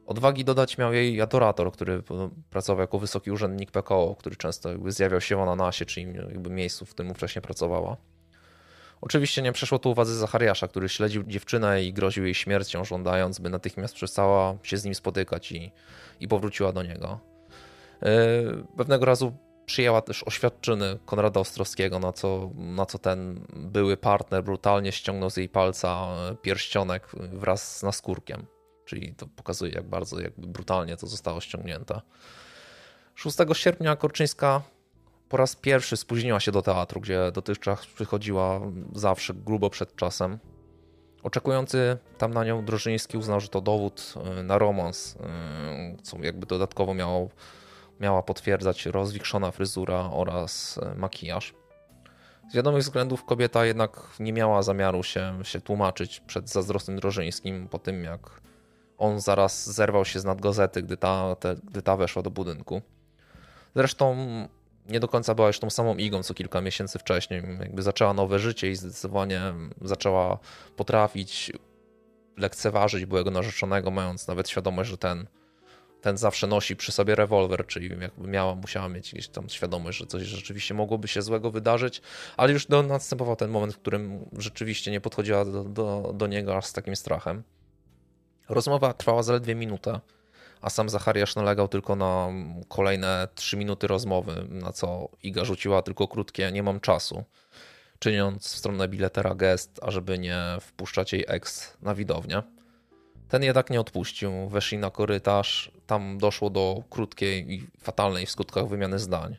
[0.07, 2.03] Odwagi dodać miał jej adorator, który
[2.51, 6.87] pracował jako wysoki urzędnik PKO, który często jakby zjawiał się w Ananasie, czy jakby miejscu,
[6.87, 7.97] w którym wcześniej pracowała.
[9.01, 13.51] Oczywiście nie przeszło to uwadze Zachariasza, który śledził dziewczynę i groził jej śmiercią, żądając, by
[13.51, 15.73] natychmiast przestała się z nim spotykać i,
[16.21, 17.21] i powróciła do niego.
[18.03, 18.09] Yy,
[18.77, 19.33] pewnego razu
[19.67, 25.37] przyjęła też oświadczyny Konrada Ostrowskiego, na co, na co ten były partner brutalnie ściągnął z
[25.37, 26.09] jej palca
[26.43, 28.47] pierścionek wraz z naskórkiem.
[28.93, 32.01] Czyli to pokazuje, jak bardzo jakby brutalnie to zostało ściągnięte.
[33.15, 34.63] 6 sierpnia Korczyńska
[35.29, 38.61] po raz pierwszy spóźniła się do teatru, gdzie dotychczas przychodziła
[38.95, 40.39] zawsze grubo przed czasem.
[41.23, 46.47] Oczekujący tam na nią Drożyński uznał, że to dowód y, na romans, y, co jakby
[46.47, 47.29] dodatkowo miało,
[48.01, 51.55] miała potwierdzać rozwikszona fryzura oraz y, makijaż.
[52.51, 57.79] Z wiadomych względów kobieta jednak nie miała zamiaru się, się tłumaczyć przed zazdrosnym Drożyńskim po
[57.79, 58.42] tym, jak
[59.03, 62.83] on zaraz zerwał się z nadgazety, gdy ta, te, gdy ta weszła do budynku.
[63.77, 64.17] Zresztą
[64.89, 67.43] nie do końca była już tą samą Igą, co kilka miesięcy wcześniej.
[67.61, 69.41] Jakby zaczęła nowe życie i zdecydowanie
[69.81, 70.39] zaczęła
[70.77, 71.53] potrafić
[72.37, 75.27] lekceważyć byłego narzeczonego, mając nawet świadomość, że ten,
[76.01, 80.07] ten zawsze nosi przy sobie rewolwer, czyli jakby miała, musiała mieć gdzieś tam świadomość, że
[80.07, 82.03] coś rzeczywiście mogłoby się złego wydarzyć,
[82.37, 86.57] ale już do, następował ten moment, w którym rzeczywiście nie podchodziła do, do, do niego
[86.57, 87.43] aż z takim strachem.
[88.49, 90.01] Rozmowa trwała zaledwie minutę
[90.63, 92.29] a sam Zachariasz nalegał tylko na
[92.69, 97.25] kolejne trzy minuty rozmowy, na co Iga rzuciła tylko krótkie nie mam czasu,
[97.99, 102.43] czyniąc w stronę biletera gest, ażeby nie wpuszczać jej ex na widownię.
[103.29, 108.69] Ten jednak nie odpuścił, weszli na korytarz, tam doszło do krótkiej i fatalnej w skutkach
[108.69, 109.37] wymiany zdań.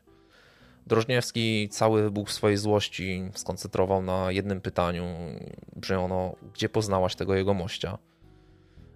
[0.88, 5.06] Drożniewski cały był w swojej złości skoncentrował na jednym pytaniu,
[5.76, 7.98] brzmiało gdzie poznałaś tego jego mościa?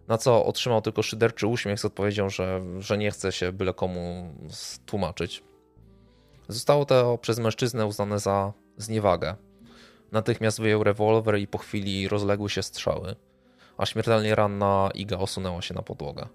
[0.07, 4.33] Na co otrzymał tylko szyderczy uśmiech z odpowiedzią, że, że nie chce się byle komu
[4.85, 5.43] tłumaczyć.
[6.47, 9.35] Zostało to przez mężczyznę uznane za zniewagę.
[10.11, 13.15] Natychmiast wyjął rewolwer i po chwili rozległy się strzały,
[13.77, 16.27] a śmiertelnie ranna Iga osunęła się na podłogę.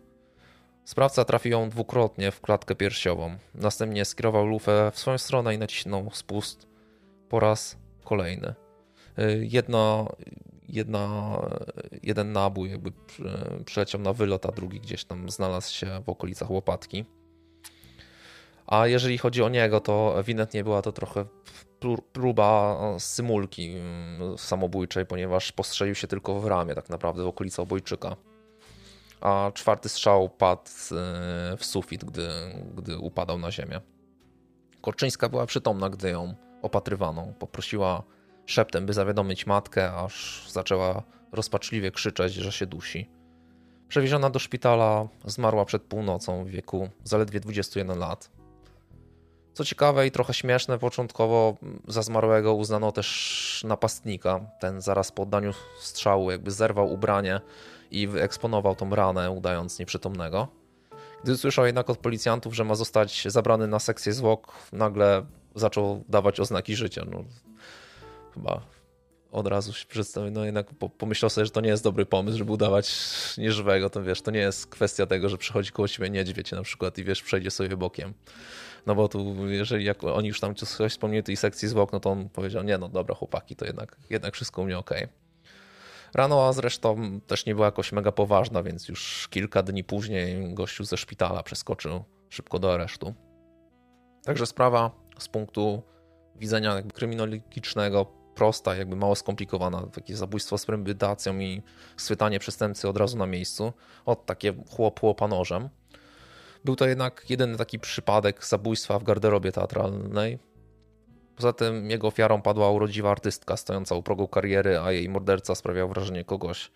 [0.84, 3.36] Sprawca trafił ją dwukrotnie w klatkę piersiową.
[3.54, 6.66] Następnie skierował lufę w swoją stronę i nacisnął spust
[7.28, 8.54] po raz kolejny.
[9.40, 10.06] Jedna,
[10.72, 11.36] jedna,
[12.02, 12.92] jeden nabój jakby
[13.64, 17.04] przyleciał na wylot, a drugi gdzieś tam znalazł się w okolicach łopatki.
[18.66, 21.24] A jeżeli chodzi o niego, to ewidentnie była to trochę
[22.12, 28.16] próba symulki mm, samobójczej, ponieważ postrzelił się tylko w ramię, tak naprawdę w okolicy obojczyka.
[29.20, 32.28] A czwarty strzał padł e, w sufit, gdy,
[32.76, 33.80] gdy upadał na ziemię.
[34.80, 37.32] Korczyńska była przytomna, gdy ją opatrywano.
[37.38, 38.02] Poprosiła
[38.46, 41.02] szeptem, by zawiadomić matkę, aż zaczęła
[41.32, 43.10] rozpaczliwie krzyczeć, że się dusi.
[43.88, 48.30] Przewieziona do szpitala, zmarła przed północą w wieku zaledwie 21 lat.
[49.52, 51.56] Co ciekawe i trochę śmieszne, początkowo
[51.88, 54.40] za zmarłego uznano też napastnika.
[54.60, 57.40] Ten zaraz po oddaniu strzału jakby zerwał ubranie
[57.90, 60.48] i wyeksponował tą ranę, udając nieprzytomnego.
[61.22, 66.40] Gdy usłyszał jednak od policjantów, że ma zostać zabrany na sekcję zwłok, nagle zaczął dawać
[66.40, 67.04] oznaki życia.
[67.10, 67.24] No,
[68.34, 68.60] chyba
[69.32, 70.66] od razu się przedstawił, no jednak
[70.98, 72.94] pomyślał sobie, że to nie jest dobry pomysł, żeby udawać
[73.38, 76.98] nieżywego, to wiesz, to nie jest kwestia tego, że przychodzi koło ciebie niedźwiedź na przykład
[76.98, 78.14] i wiesz, przejdzie sobie bokiem.
[78.86, 82.10] No bo tu, jeżeli jak oni już tam coś wspomnieli tej sekcji zwłok, no to
[82.10, 85.04] on powiedział, nie no dobra chłopaki, to jednak, jednak wszystko u mnie okej.
[85.04, 85.22] Okay.
[86.14, 90.84] Rano, a zresztą też nie była jakoś mega poważna, więc już kilka dni później gościu
[90.84, 93.14] ze szpitala przeskoczył szybko do aresztu.
[94.24, 95.82] Także sprawa z punktu
[96.36, 99.86] widzenia kryminologicznego prosta, jakby mało skomplikowana.
[99.86, 101.62] Takie zabójstwo z premedytacją i
[101.96, 103.72] schwytanie przestępcy od razu na miejscu.
[104.04, 105.28] Od takie chłop chłopa.
[106.64, 110.38] Był to jednak jedyny taki przypadek zabójstwa w garderobie teatralnej.
[111.36, 115.88] Poza tym jego ofiarą padła urodziwa artystka stojąca u progu kariery, a jej morderca sprawiał
[115.88, 116.70] wrażenie kogoś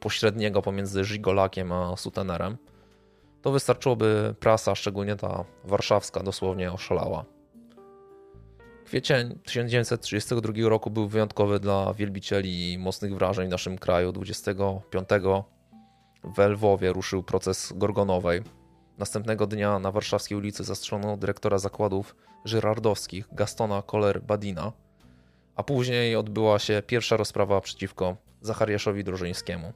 [0.00, 2.56] pośredniego pomiędzy żigolakiem a sutenerem.
[3.42, 7.24] To wystarczyłoby prasa, szczególnie ta warszawska, dosłownie oszalała.
[8.92, 14.12] Kwiecień 1932 roku był wyjątkowy dla wielbicieli mocnych wrażeń w naszym kraju.
[14.12, 15.08] 25
[16.24, 18.42] w Lwowie ruszył proces Gorgonowej.
[18.98, 24.72] Następnego dnia na warszawskiej ulicy zastrzelono dyrektora zakładów żyrardowskich Gastona Koller-Badina,
[25.56, 29.72] a później odbyła się pierwsza rozprawa przeciwko Zachariaszowi Drożyńskiemu.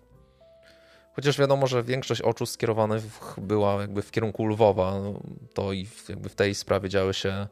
[1.13, 3.03] Chociaż wiadomo, że większość oczu skierowanych
[3.39, 5.21] była jakby w kierunku Lwowa, no,
[5.55, 7.47] to i jakby w tej sprawie działy się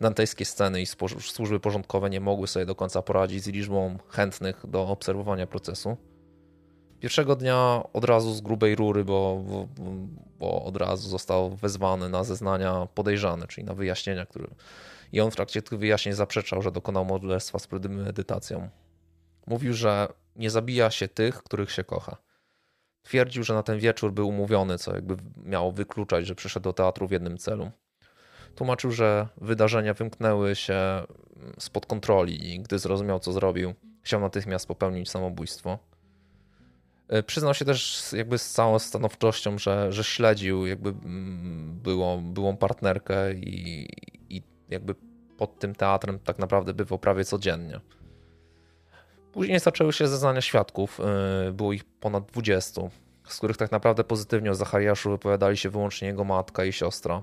[0.00, 0.86] dantejskie sceny i
[1.20, 5.96] służby porządkowe nie mogły sobie do końca poradzić z liczbą chętnych do obserwowania procesu.
[7.00, 9.44] Pierwszego dnia od razu z grubej rury, bo,
[10.38, 14.46] bo, od razu został wezwany na zeznania podejrzany, czyli na wyjaśnienia, które...
[15.12, 18.68] I on w trakcie tych wyjaśnień zaprzeczał, że dokonał morderstwa z premedytacją.
[19.46, 22.16] Mówił, że nie zabija się tych, których się kocha.
[23.02, 27.08] Twierdził, że na ten wieczór był umówiony, co jakby miało wykluczać, że przyszedł do teatru
[27.08, 27.70] w jednym celu.
[28.58, 31.02] Tłumaczył, że wydarzenia wymknęły się
[31.58, 35.78] spod kontroli i gdy zrozumiał, co zrobił, chciał natychmiast popełnić samobójstwo.
[37.08, 42.56] E, przyznał się też jakby z całą stanowczością, że, że śledził jakby mm, byłą, byłą
[42.56, 43.88] partnerkę i,
[44.28, 44.94] i jakby
[45.36, 47.80] pod tym teatrem tak naprawdę bywał prawie codziennie.
[49.32, 52.82] Później zaczęły się zeznania świadków, e, było ich ponad 20,
[53.28, 57.22] z których tak naprawdę pozytywnie o Zachariaszu wypowiadali się wyłącznie jego matka i siostra.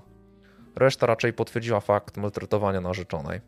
[0.76, 3.40] Reszta raczej potwierdziła fakt maltretowania narzeczonej.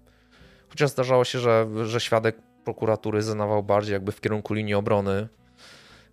[0.68, 5.28] Chociaż zdarzało się, że, że świadek prokuratury zeznawał bardziej jakby w kierunku linii obrony,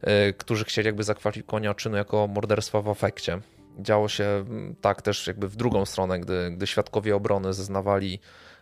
[0.03, 3.39] yy, którzy chcieli jakby zakwalifikowania czynu jako morderstwa w afekcie.
[3.79, 8.19] Działo się mm, tak też jakby w drugą stronę, gdy, gdy świadkowie obrony zeznawali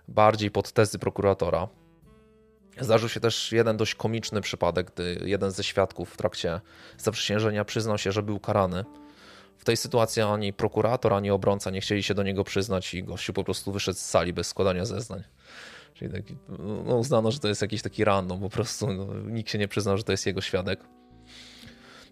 [0.08, 1.68] bardziej pod tezy prokuratora.
[2.80, 6.62] Zdarzył się też jeden dość komiczny przypadek, gdy jeden ze świadków w trakcie
[6.98, 8.86] zaprzysiężenia przyznał się, że był karany
[9.64, 13.34] w tej sytuacji ani prokurator, ani obrońca nie chcieli się do niego przyznać i gościu
[13.34, 15.24] po prostu wyszedł z sali bez składania zeznań.
[15.94, 16.38] Czyli taki,
[16.86, 19.98] no uznano, że to jest jakiś taki random, po prostu no, nikt się nie przyznał,
[19.98, 20.80] że to jest jego świadek.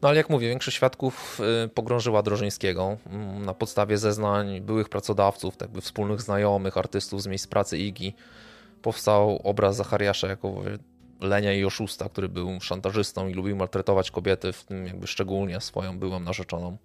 [0.02, 5.57] No ale jak mówię, większość świadków y, pogrążyła Drożyńskiego mm, na podstawie zeznań byłych pracodawców,
[5.57, 8.15] tak by wspólnych znajomych, artystów z miejsc pracy IGI.
[8.82, 10.64] Powstał obraz Zachariasza jako
[11.22, 15.99] lenia i oszusta, który był szantażystą i lubił maltretować kobiety, w tym jakby szczególnie swoją
[15.99, 16.78] byłą narzeczoną.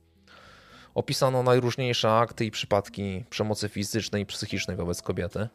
[0.97, 5.49] Opisano najróżniejsze akty i przypadki przemocy fizycznej i psychicznej wobec kobiety.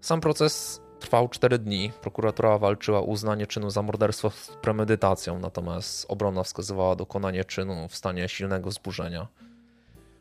[0.00, 1.92] Sam proces trwał 4 dni.
[2.00, 7.96] Prokuratura walczyła o uznanie czynu za morderstwo z premedytacją, natomiast obrona wskazywała dokonanie czynu w
[7.96, 9.28] stanie silnego wzburzenia.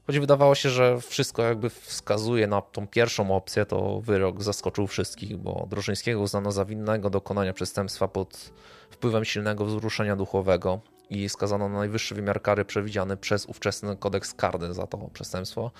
[0.07, 5.37] Choć wydawało się, że wszystko jakby wskazuje na tą pierwszą opcję, to wyrok zaskoczył wszystkich,
[5.37, 8.51] bo Drożyńskiego uznano za winnego dokonania przestępstwa pod
[8.89, 10.79] wpływem silnego wzruszenia duchowego,
[11.09, 15.71] i skazano na najwyższy wymiar kary przewidziany przez ówczesny kodeks karny za to przestępstwo,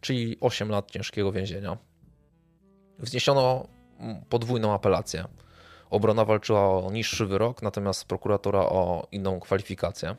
[0.00, 1.76] czyli 8 lat ciężkiego więzienia.
[2.98, 3.66] Wzniesiono
[4.28, 5.24] podwójną apelację.
[5.90, 10.16] Obrona walczyła o niższy wyrok, natomiast prokuratura o inną kwalifikację.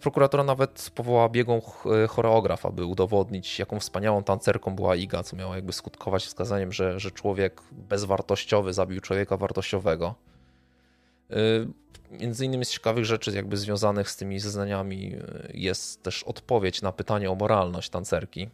[0.00, 1.60] Prokuratura nawet powołała biegłą
[2.08, 7.10] choreograf, aby udowodnić, jaką wspaniałą tancerką była Iga, co miało jakby skutkować wskazaniem, że, że
[7.10, 10.14] człowiek bezwartościowy zabił człowieka wartościowego.
[11.30, 11.68] Y,
[12.10, 16.92] między innymi z ciekawych rzeczy jakby związanych z tymi zeznaniami y, jest też odpowiedź na
[16.92, 18.50] pytanie o moralność tancerki.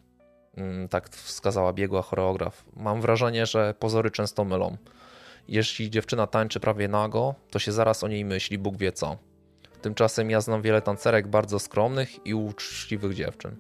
[0.57, 2.65] Mm, tak wskazała biegła choreograf.
[2.77, 4.77] Mam wrażenie, że pozory często mylą.
[5.49, 9.17] Jeśli dziewczyna tańczy prawie nago, to się zaraz o niej myśli, Bóg wie co.
[9.83, 13.57] Tymczasem ja znam wiele tancerek bardzo skromnych i uczciwych dziewczyn.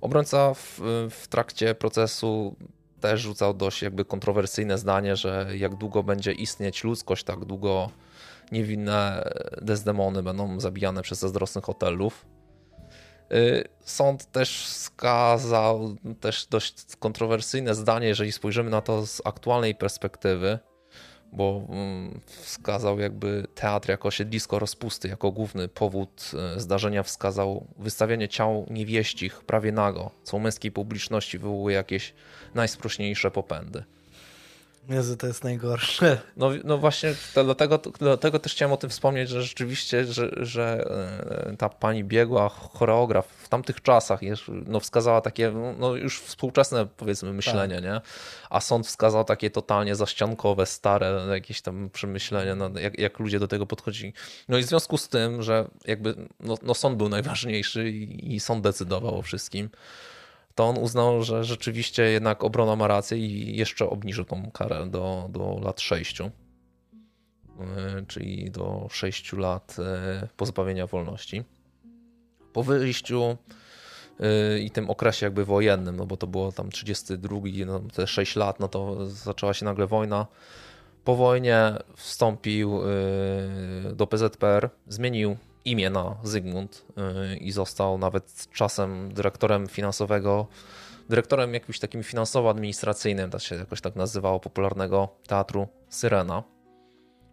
[0.00, 0.80] Obrońca w,
[1.10, 2.56] w trakcie procesu
[3.06, 7.90] też rzucał dość jakby kontrowersyjne zdanie, że jak długo będzie istnieć ludzkość, tak długo
[8.52, 9.24] niewinne
[9.62, 12.26] Desdemony będą zabijane przez zazdrosnych hotelów.
[13.32, 20.58] Y, sąd też skazał też dość kontrowersyjne zdanie, jeżeli spojrzymy na to z aktualnej perspektywy,
[21.36, 28.28] bo mm, wskazał jakby teatr jako siedlisko rozpusty, jako główny powód y, zdarzenia wskazał wystawianie
[28.28, 32.14] ciał niewieścich prawie nago, co u męskiej publiczności wywołuje jakieś
[32.54, 33.84] najsprośniejsze popędy.
[34.88, 36.18] Jezu, to jest najgorsze.
[36.36, 40.84] No, no właśnie, to, dlatego, dlatego też chciałem o tym wspomnieć, że rzeczywiście, że, że
[41.52, 47.32] e, ta pani biegła, choreograf w tamtych czasach no, wskazała takie no, już współczesne powiedzmy
[47.32, 47.84] myślenie, tak.
[47.84, 48.00] nie?
[48.50, 53.48] A sąd wskazał takie totalnie zaściankowe, stare jakieś tam przemyślenia, no, jak, jak ludzie do
[53.48, 54.12] tego podchodzili.
[54.48, 58.40] No i w związku z tym, że jakby no, no sąd był najważniejszy i, i
[58.40, 59.70] sąd decydował o wszystkim,
[60.56, 65.28] to on uznał, że rzeczywiście jednak obrona ma rację i jeszcze obniżył tą karę do,
[65.30, 66.30] do lat 6, e,
[68.08, 71.44] czyli do 6 lat e, pozbawienia wolności.
[72.52, 73.36] Po wyjściu
[74.20, 78.36] e, i tym okresie jakby wojennym, no bo to było tam 32, no te 6
[78.36, 80.26] lat, no to zaczęła się nagle wojna.
[81.04, 82.80] Po wojnie wstąpił
[83.94, 86.86] do PZPR, zmienił imię na Zygmunt
[87.32, 90.46] y, i został nawet czasem dyrektorem finansowego,
[91.08, 96.42] dyrektorem jakimś takim finansowo-administracyjnym, to się jakoś tak nazywało, popularnego teatru Syrena.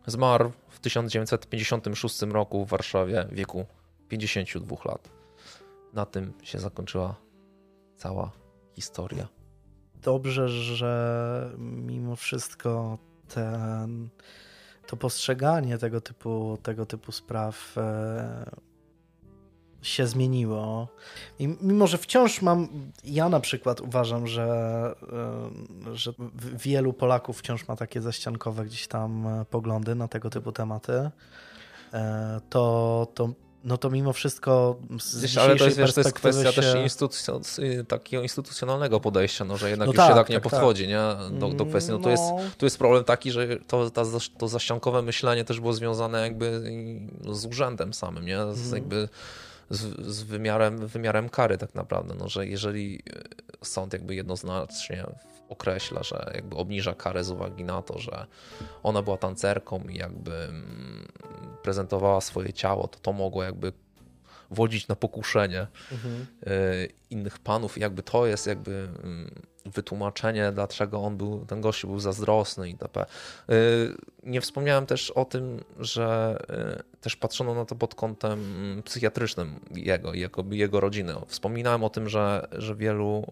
[0.07, 3.65] Zmarł w 1956 roku w Warszawie w wieku
[4.09, 5.09] 52 lat.
[5.93, 7.15] Na tym się zakończyła
[7.95, 8.31] cała
[8.75, 9.27] historia.
[9.95, 12.97] Dobrze, że mimo wszystko
[13.33, 14.09] ten,
[14.87, 18.51] to postrzeganie tego typu, tego typu spraw e,
[19.81, 20.87] się zmieniło.
[21.39, 22.67] I mimo, że wciąż mam,
[23.03, 24.45] ja na przykład uważam, że,
[25.91, 26.13] e, że
[26.53, 31.09] wielu Polaków wciąż ma takie zaściankowe gdzieś tam e, poglądy na tego typu tematy,
[32.49, 33.29] to, to
[33.63, 36.61] no to mimo wszystko z wiesz, ale to jest, wiesz, to jest kwestia się...
[36.61, 37.41] też instytucjon
[37.87, 40.89] takiego instytucjonalnego podejścia, no, że jednak no już tak, się tak nie tak, podchodzi tak.
[41.31, 41.39] Nie?
[41.39, 41.91] Do, do kwestii.
[41.91, 42.03] No, No.
[42.03, 42.23] To, jest,
[42.57, 44.03] to jest problem taki, że to, ta,
[44.37, 46.61] to zaściankowe myślenie też było związane jakby
[47.21, 48.37] no, z urzędem samym, nie?
[48.37, 48.73] Z, Mhm.
[48.73, 49.09] jakby
[49.69, 53.03] z, z wymiarem, wymiarem kary tak naprawdę, no, że jeżeli
[53.63, 55.05] sąd jakby jednoznacznie
[55.53, 58.25] określa, że jakby obniża karę z uwagi na to, że
[58.83, 61.07] ona była tancerką i jakby mm,
[61.63, 63.73] prezentowała swoje ciało, to to mogło jakby
[64.53, 66.25] wodzić na pokuszenie Mhm.
[66.47, 68.71] y, innych panów i jakby to jest jakby
[69.03, 69.31] mm,
[69.65, 73.05] wytłumaczenie, dlaczego on był, ten gościu był zazdrosny itp.
[73.49, 73.53] Y,
[74.23, 76.37] Nie wspomniałem też o tym, że
[76.95, 81.13] y, też patrzono na to pod kątem mm, psychiatrycznym jego jako jego rodziny.
[81.27, 83.25] Wspominałem o tym, że, że wielu,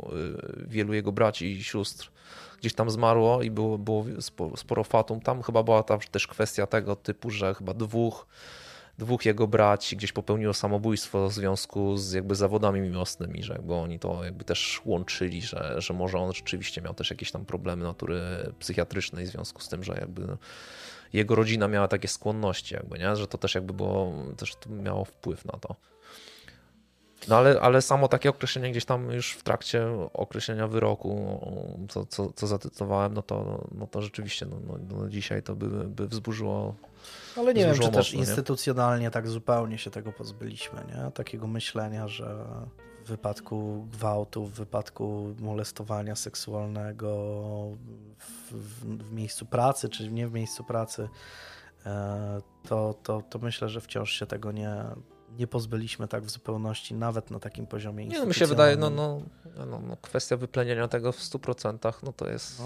[0.68, 2.11] wielu jego braci i sióstr
[2.60, 5.22] gdzieś tam zmarło i było, było spo- sporo fatum.
[5.22, 8.26] Tam chyba była ta też kwestia tego typu, że chyba dwóch
[8.98, 14.00] dwóch jego braci gdzieś popełniło samobójstwo w związku z jakby zawodami miłosnymi, że jakby oni
[14.00, 18.22] to jakby też łączyli, że, że może on rzeczywiście miał też jakieś tam problemy natury
[18.60, 20.38] psychiatrycznej w związku z tym, że jakby
[21.14, 23.16] jego rodzina miała takie skłonności jakby, nie?
[23.16, 25.76] Że to też jakby było, też miało wpływ na to.
[27.28, 31.40] No ale, ale samo takie określenie gdzieś tam już w trakcie określenia wyroku,
[31.90, 36.08] co, co, co no to, no to rzeczywiście no, no, no dzisiaj to by, by
[36.08, 36.76] wzburzyło
[37.38, 38.26] Ale nie wiem, czy Złożło też mocno, nie?
[38.26, 41.12] instytucjonalnie tak zupełnie się tego pozbyliśmy, nie?
[41.12, 42.45] Takiego myślenia, że
[43.06, 47.08] w wypadku gwałtu, w wypadku molestowania seksualnego
[48.18, 51.10] w, w, w miejscu pracy, czy nie w miejscu pracy,
[51.86, 54.76] e, to, to, to myślę, że wciąż się tego nie,
[55.42, 58.90] nie pozbyliśmy tak w zupełności, nawet na takim poziomie Nie, no mi się wydaje, no,
[58.90, 59.22] no,
[59.58, 62.60] no, no kwestia wyplenienia tego w 100%, no to jest.
[62.60, 62.66] No.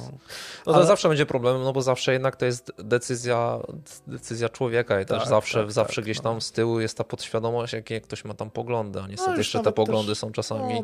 [0.65, 3.59] No to Ale- zawsze będzie problem, no bo zawsze jednak to jest decyzja,
[4.07, 6.23] decyzja człowieka i też Tak, zawsze, tak, zawsze tak, gdzieś no.
[6.23, 9.63] tam z tyłu jest ta podświadomość, jakie ktoś ma tam poglądy, a niestety jeszcze te
[9.63, 10.83] nawet też- poglądy są czasami no,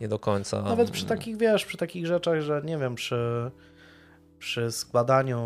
[0.00, 0.62] nie do końca.
[0.62, 3.50] Nawet przy takich, wiesz, przy takich rzeczach, że nie wiem, przy,
[4.38, 5.40] przy składaniu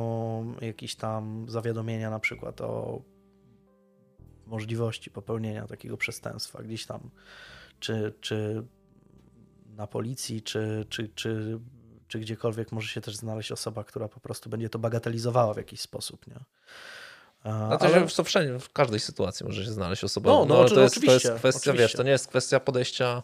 [0.61, 3.01] jakichś tam zawiadomienia na przykład o
[4.47, 7.11] możliwości popełnienia takiego przestępstwa gdzieś tam,
[7.81, 8.65] czy, czy
[9.77, 11.59] na policji, czy, czy, czy,
[12.09, 15.81] czy gdziekolwiek może się też znaleźć osoba, która po prostu będzie to bagatelizowała w jakiś
[15.81, 16.41] sposób, nie?
[17.45, 20.31] No to, ale- to wszędzie, w każdej sytuacji może się znaleźć osoba.
[20.31, 21.97] No, no, ale oczy- to, jest, to jest oczywiście, kwestia, wiesz, oczywiście.
[21.97, 23.23] to nie jest kwestia podejścia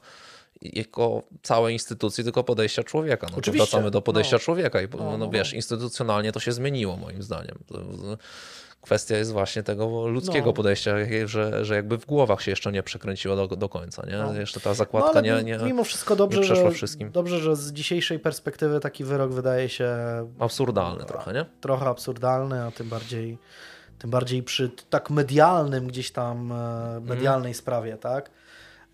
[0.62, 3.26] jako całej instytucji, tylko podejścia człowieka.
[3.30, 4.40] No, Oczywiście, wracamy do podejścia no.
[4.40, 5.56] człowieka i no, No, no, no, wiesz, no.
[5.56, 7.58] instytucjonalnie to się zmieniło moim zdaniem.
[8.80, 10.52] Kwestia jest właśnie tego ludzkiego No.
[10.52, 10.94] podejścia,
[11.24, 14.06] że, że jakby w głowach się jeszcze nie przekręciło do, do końca.
[14.06, 14.16] Nie?
[14.16, 14.34] No.
[14.34, 17.10] Jeszcze ta No, zakładka ale nie, nie, mimo wszystko dobrze, przeszła że, wszystkim.
[17.10, 19.96] dobrze, że z dzisiejszej perspektywy taki wyrok wydaje się
[20.38, 21.44] absurdalny trochę, nie?
[21.60, 23.38] trochę absurdalny, a tym bardziej,
[23.98, 28.30] tym bardziej przy tak medialnym gdzieś tam, e, medialnej sprawie, tak?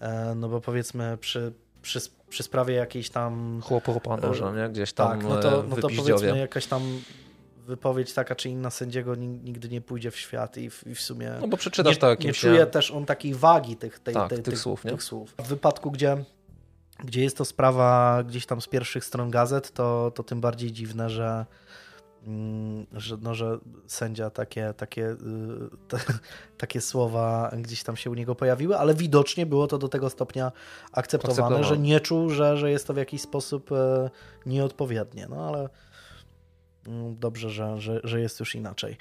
[0.00, 1.52] E, No bo powiedzmy przy,
[1.82, 4.68] przy, przy sprawie jakiejś tam, Chłopu może, nie?
[4.68, 6.82] Gdzieś tam tak, no to, e, no to powiedzmy jakaś tam
[7.66, 11.00] wypowiedź taka czy inna sędziego nig- nigdy nie pójdzie w świat i w, i w
[11.00, 12.40] sumie No bo przeczytasz nie, to nie jakimś...
[12.40, 14.90] czuje też on takiej wagi tych, tej, Tak, tej, tych słów, nie?
[14.90, 15.34] tych słów.
[15.38, 16.24] W wypadku, gdzie,
[17.04, 21.10] gdzie jest to sprawa gdzieś tam z pierwszych stron gazet, to, to tym bardziej dziwne,
[21.10, 21.46] że,
[22.26, 25.16] mm, że, no, że sędzia takie, takie, y,
[25.88, 25.98] te,
[26.58, 30.52] takie słowa gdzieś tam się u niego pojawiły, ale widocznie było to do tego stopnia
[30.92, 34.10] akceptowane, że nie czuł, że, że jest to w jakiś sposób e,
[34.46, 35.26] nieodpowiednie.
[35.30, 35.68] No ale
[37.18, 38.96] dobrze, że, że, że jest już inaczej.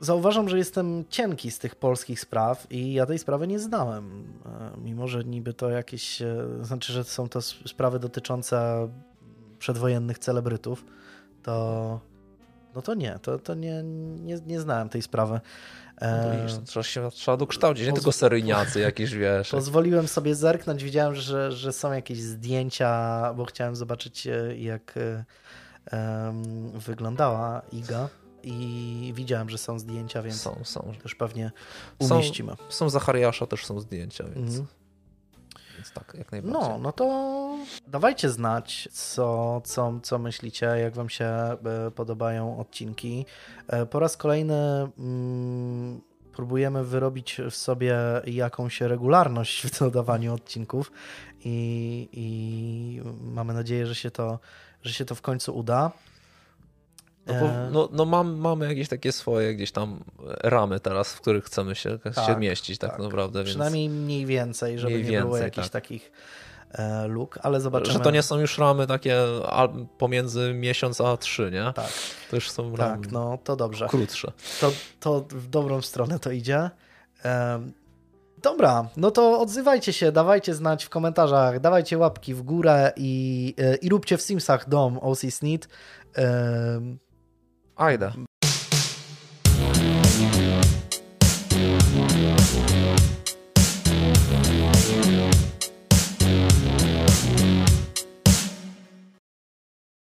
[0.00, 4.24] Zauważam, że jestem cienki z tych polskich spraw i ja tej sprawy nie znałem.
[4.46, 8.88] E, Mimo, że niby to jakieś, e, znaczy, że są to sprawy dotyczące
[9.58, 10.84] przedwojennych celebrytów,
[11.42, 12.00] to
[12.74, 13.82] no to nie, to, to nie,
[14.22, 15.40] nie, nie znałem tej sprawy.
[16.00, 19.50] No E, widzisz, trzeba się trzeba dokształcić, nie tylko seryjniacy jakieś, wiesz.
[19.50, 24.94] Pozwoliłem sobie zerknąć, widziałem, że, że są jakieś zdjęcia, bo chciałem zobaczyć, e, jak
[25.86, 28.08] em, wyglądała Iga
[28.42, 30.92] i widziałem, że są zdjęcia, więc Są, są.
[31.02, 31.50] też pewnie
[32.02, 32.52] Są- umieścimy.
[32.68, 34.66] Są Zachariasza też są zdjęcia, więc, Mhm.
[35.86, 36.60] Więc tak, jak najbardziej.
[36.60, 37.56] No, no to
[37.88, 41.58] Dawajcie znać, co, co, co myślicie, jak wam się e,
[41.94, 43.26] podobają odcinki.
[43.68, 46.00] E, po raz kolejny mm,
[46.32, 47.96] próbujemy wyrobić w sobie
[48.26, 50.92] jakąś regularność w dodawaniu odcinków
[51.44, 53.02] i, i
[53.34, 54.38] mamy nadzieję, że się, to,
[54.82, 55.92] że się to w końcu uda.
[57.26, 60.04] No, bo, no, no mam, mamy jakieś takie swoje gdzieś tam
[60.42, 63.44] ramy teraz, w których chcemy się, tak, się mieścić tak, tak naprawdę.
[63.44, 64.04] Przynajmniej więc...
[64.04, 65.82] mniej więcej, żeby mniej nie więcej, było jakichś tak.
[65.82, 66.12] takich
[66.72, 67.92] e, luk, ale zobaczymy.
[67.92, 69.16] Że to nie są już ramy takie
[69.98, 71.72] pomiędzy miesiąc a trzy, nie?
[71.72, 71.92] Tak.
[72.30, 73.86] To już są ramy Tak, no to dobrze.
[73.88, 74.32] Krótsze.
[74.60, 76.70] To, to w dobrą stronę to idzie.
[78.42, 83.76] Dobra, no to odzywajcie się, dawajcie znać w komentarzach, dawajcie łapki w górę i, e,
[83.76, 85.68] i róbcie w Simsach dom OC Snit.
[87.76, 88.12] 爱的。